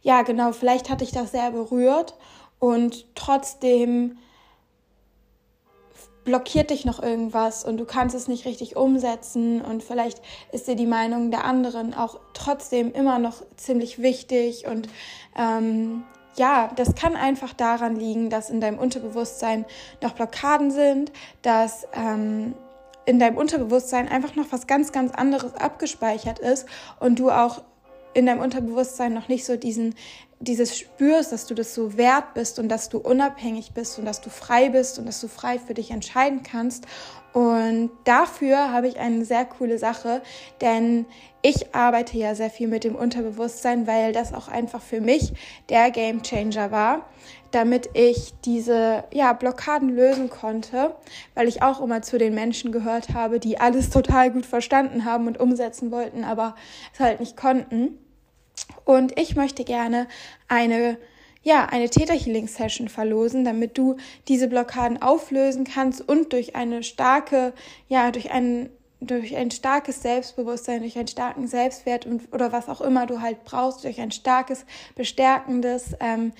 ja, 0.01 0.21
genau, 0.21 0.51
vielleicht 0.51 0.89
hat 0.89 1.01
dich 1.01 1.11
das 1.11 1.31
sehr 1.31 1.51
berührt 1.51 2.15
und 2.59 3.05
trotzdem 3.15 4.17
blockiert 6.25 6.69
dich 6.69 6.85
noch 6.85 7.01
irgendwas 7.01 7.63
und 7.63 7.77
du 7.77 7.85
kannst 7.85 8.15
es 8.15 8.27
nicht 8.27 8.45
richtig 8.45 8.75
umsetzen 8.75 9.61
und 9.61 9.81
vielleicht 9.83 10.21
ist 10.51 10.67
dir 10.67 10.75
die 10.75 10.85
Meinung 10.85 11.31
der 11.31 11.43
anderen 11.43 11.93
auch 11.93 12.19
trotzdem 12.33 12.91
immer 12.91 13.17
noch 13.19 13.41
ziemlich 13.55 14.01
wichtig 14.01 14.67
und 14.67 14.89
ähm, 15.35 16.03
ja, 16.35 16.69
das 16.75 16.95
kann 16.95 17.15
einfach 17.15 17.53
daran 17.53 17.95
liegen, 17.95 18.29
dass 18.29 18.49
in 18.49 18.61
deinem 18.61 18.77
Unterbewusstsein 18.77 19.65
noch 20.01 20.13
Blockaden 20.13 20.71
sind, 20.71 21.11
dass 21.41 21.87
ähm, 21.93 22.53
in 23.05 23.17
deinem 23.17 23.37
Unterbewusstsein 23.37 24.07
einfach 24.07 24.35
noch 24.35 24.45
was 24.51 24.67
ganz, 24.67 24.91
ganz 24.91 25.11
anderes 25.13 25.55
abgespeichert 25.55 26.37
ist 26.39 26.67
und 26.99 27.17
du 27.17 27.31
auch 27.31 27.61
in 28.13 28.25
deinem 28.25 28.41
Unterbewusstsein 28.41 29.13
noch 29.13 29.27
nicht 29.27 29.45
so 29.45 29.55
diesen 29.55 29.95
dieses 30.39 30.77
spürst, 30.77 31.31
dass 31.31 31.45
du 31.45 31.53
das 31.53 31.73
so 31.73 31.97
wert 31.97 32.33
bist 32.33 32.59
und 32.59 32.69
dass 32.69 32.87
du 32.89 32.97
unabhängig 32.97 33.73
bist 33.73 33.99
und 33.99 34.05
dass 34.05 34.21
du 34.21 34.29
frei 34.29 34.69
bist 34.69 34.97
und 34.97 35.05
dass 35.05 35.19
du 35.19 35.27
frei 35.27 35.59
für 35.59 35.73
dich 35.73 35.91
entscheiden 35.91 36.43
kannst. 36.43 36.85
Und 37.33 37.91
dafür 38.05 38.71
habe 38.71 38.87
ich 38.87 38.99
eine 38.99 39.23
sehr 39.23 39.45
coole 39.45 39.77
Sache, 39.77 40.21
denn 40.61 41.05
ich 41.41 41.75
arbeite 41.75 42.17
ja 42.17 42.33
sehr 42.35 42.49
viel 42.49 42.67
mit 42.67 42.83
dem 42.83 42.95
Unterbewusstsein, 42.95 43.85
weil 43.85 44.13
das 44.13 44.33
auch 44.33 44.47
einfach 44.47 44.81
für 44.81 44.99
mich 44.99 45.33
der 45.69 45.91
Game 45.91 46.23
Changer 46.23 46.71
war, 46.71 47.07
damit 47.51 47.89
ich 47.93 48.33
diese 48.45 49.03
ja, 49.13 49.33
Blockaden 49.33 49.89
lösen 49.89 50.29
konnte, 50.29 50.95
weil 51.35 51.47
ich 51.47 51.61
auch 51.61 51.81
immer 51.81 52.01
zu 52.01 52.17
den 52.17 52.33
Menschen 52.33 52.71
gehört 52.71 53.13
habe, 53.13 53.39
die 53.39 53.59
alles 53.59 53.89
total 53.91 54.31
gut 54.31 54.45
verstanden 54.45 55.05
haben 55.05 55.27
und 55.27 55.39
umsetzen 55.39 55.91
wollten, 55.91 56.23
aber 56.23 56.55
es 56.93 56.99
halt 56.99 57.19
nicht 57.19 57.37
konnten. 57.37 57.97
Und 58.89 59.19
ich 59.19 59.35
möchte 59.35 59.65
gerne 59.65 60.07
eine 60.47 60.97
ja, 61.43 61.65
eine 61.65 61.91
Theta 61.91 62.13
Healing 62.13 62.47
Session 62.47 62.89
verlosen, 62.89 63.45
damit 63.45 63.77
du 63.77 63.97
diese 64.27 64.47
Blockaden 64.47 64.99
auflösen 64.99 65.63
kannst 65.63 66.01
und 66.09 66.33
durch 66.33 66.55
eine 66.55 66.81
starke, 66.81 67.53
ja, 67.87 68.09
durch 68.09 68.31
ein, 68.31 68.71
durch 68.99 69.35
ein 69.35 69.51
starkes 69.51 70.01
Selbstbewusstsein, 70.01 70.81
durch 70.81 70.97
einen 70.97 71.07
starken 71.07 71.47
Selbstwert 71.47 72.07
und, 72.07 72.33
oder 72.33 72.51
was 72.51 72.67
auch 72.67 72.81
immer 72.81 73.05
du 73.05 73.21
halt 73.21 73.45
brauchst, 73.45 73.83
durch 73.83 74.01
ein 74.01 74.09
starkes, 74.09 74.65
bestärkendes, 74.95 75.93
ähm, 75.99 76.33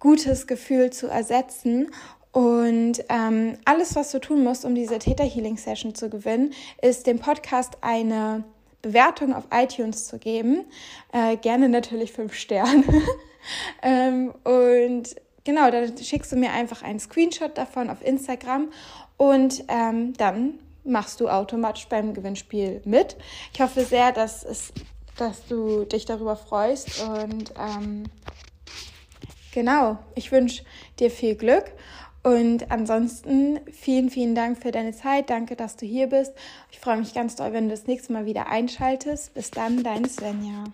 gutes 0.00 0.48
Gefühl 0.48 0.90
zu 0.90 1.06
ersetzen. 1.06 1.92
Und 2.32 3.04
ähm, 3.08 3.56
alles, 3.64 3.94
was 3.94 4.10
du 4.10 4.18
tun 4.18 4.42
musst, 4.42 4.64
um 4.64 4.74
diese 4.74 4.98
Theta 4.98 5.22
Healing 5.22 5.56
Session 5.56 5.94
zu 5.94 6.10
gewinnen, 6.10 6.54
ist 6.82 7.06
dem 7.06 7.20
Podcast 7.20 7.78
eine 7.82 8.42
Bewertung 8.82 9.34
auf 9.34 9.44
iTunes 9.52 10.06
zu 10.06 10.18
geben. 10.18 10.64
Äh, 11.12 11.36
gerne 11.36 11.68
natürlich 11.68 12.12
fünf 12.12 12.34
Sterne. 12.34 12.84
ähm, 13.82 14.32
und 14.44 15.16
genau, 15.44 15.70
dann 15.70 15.96
schickst 15.96 16.32
du 16.32 16.36
mir 16.36 16.52
einfach 16.52 16.82
einen 16.82 17.00
Screenshot 17.00 17.56
davon 17.56 17.90
auf 17.90 18.04
Instagram 18.04 18.70
und 19.16 19.64
ähm, 19.68 20.12
dann 20.14 20.58
machst 20.84 21.20
du 21.20 21.28
automatisch 21.28 21.86
beim 21.88 22.14
Gewinnspiel 22.14 22.80
mit. 22.84 23.16
Ich 23.52 23.60
hoffe 23.60 23.84
sehr, 23.84 24.12
dass, 24.12 24.44
es, 24.44 24.72
dass 25.16 25.46
du 25.46 25.84
dich 25.84 26.04
darüber 26.04 26.36
freust 26.36 27.02
und 27.02 27.52
ähm, 27.58 28.04
genau, 29.52 29.98
ich 30.14 30.32
wünsche 30.32 30.64
dir 30.98 31.10
viel 31.10 31.34
Glück 31.34 31.72
und 32.22 32.70
ansonsten 32.70 33.60
vielen, 33.72 34.10
vielen 34.10 34.34
Dank 34.34 34.58
für 34.58 34.70
deine 34.70 34.92
Zeit. 34.92 35.30
Danke, 35.30 35.56
dass 35.56 35.76
du 35.76 35.86
hier 35.86 36.08
bist. 36.08 36.32
Ich 36.70 36.80
freue 36.80 36.96
mich 36.96 37.14
ganz 37.14 37.36
doll, 37.36 37.52
wenn 37.52 37.64
du 37.64 37.70
das 37.70 37.86
nächste 37.86 38.12
Mal 38.12 38.26
wieder 38.26 38.48
einschaltest. 38.48 39.34
Bis 39.34 39.50
dann, 39.50 39.82
deine 39.82 40.08
Svenja. 40.08 40.64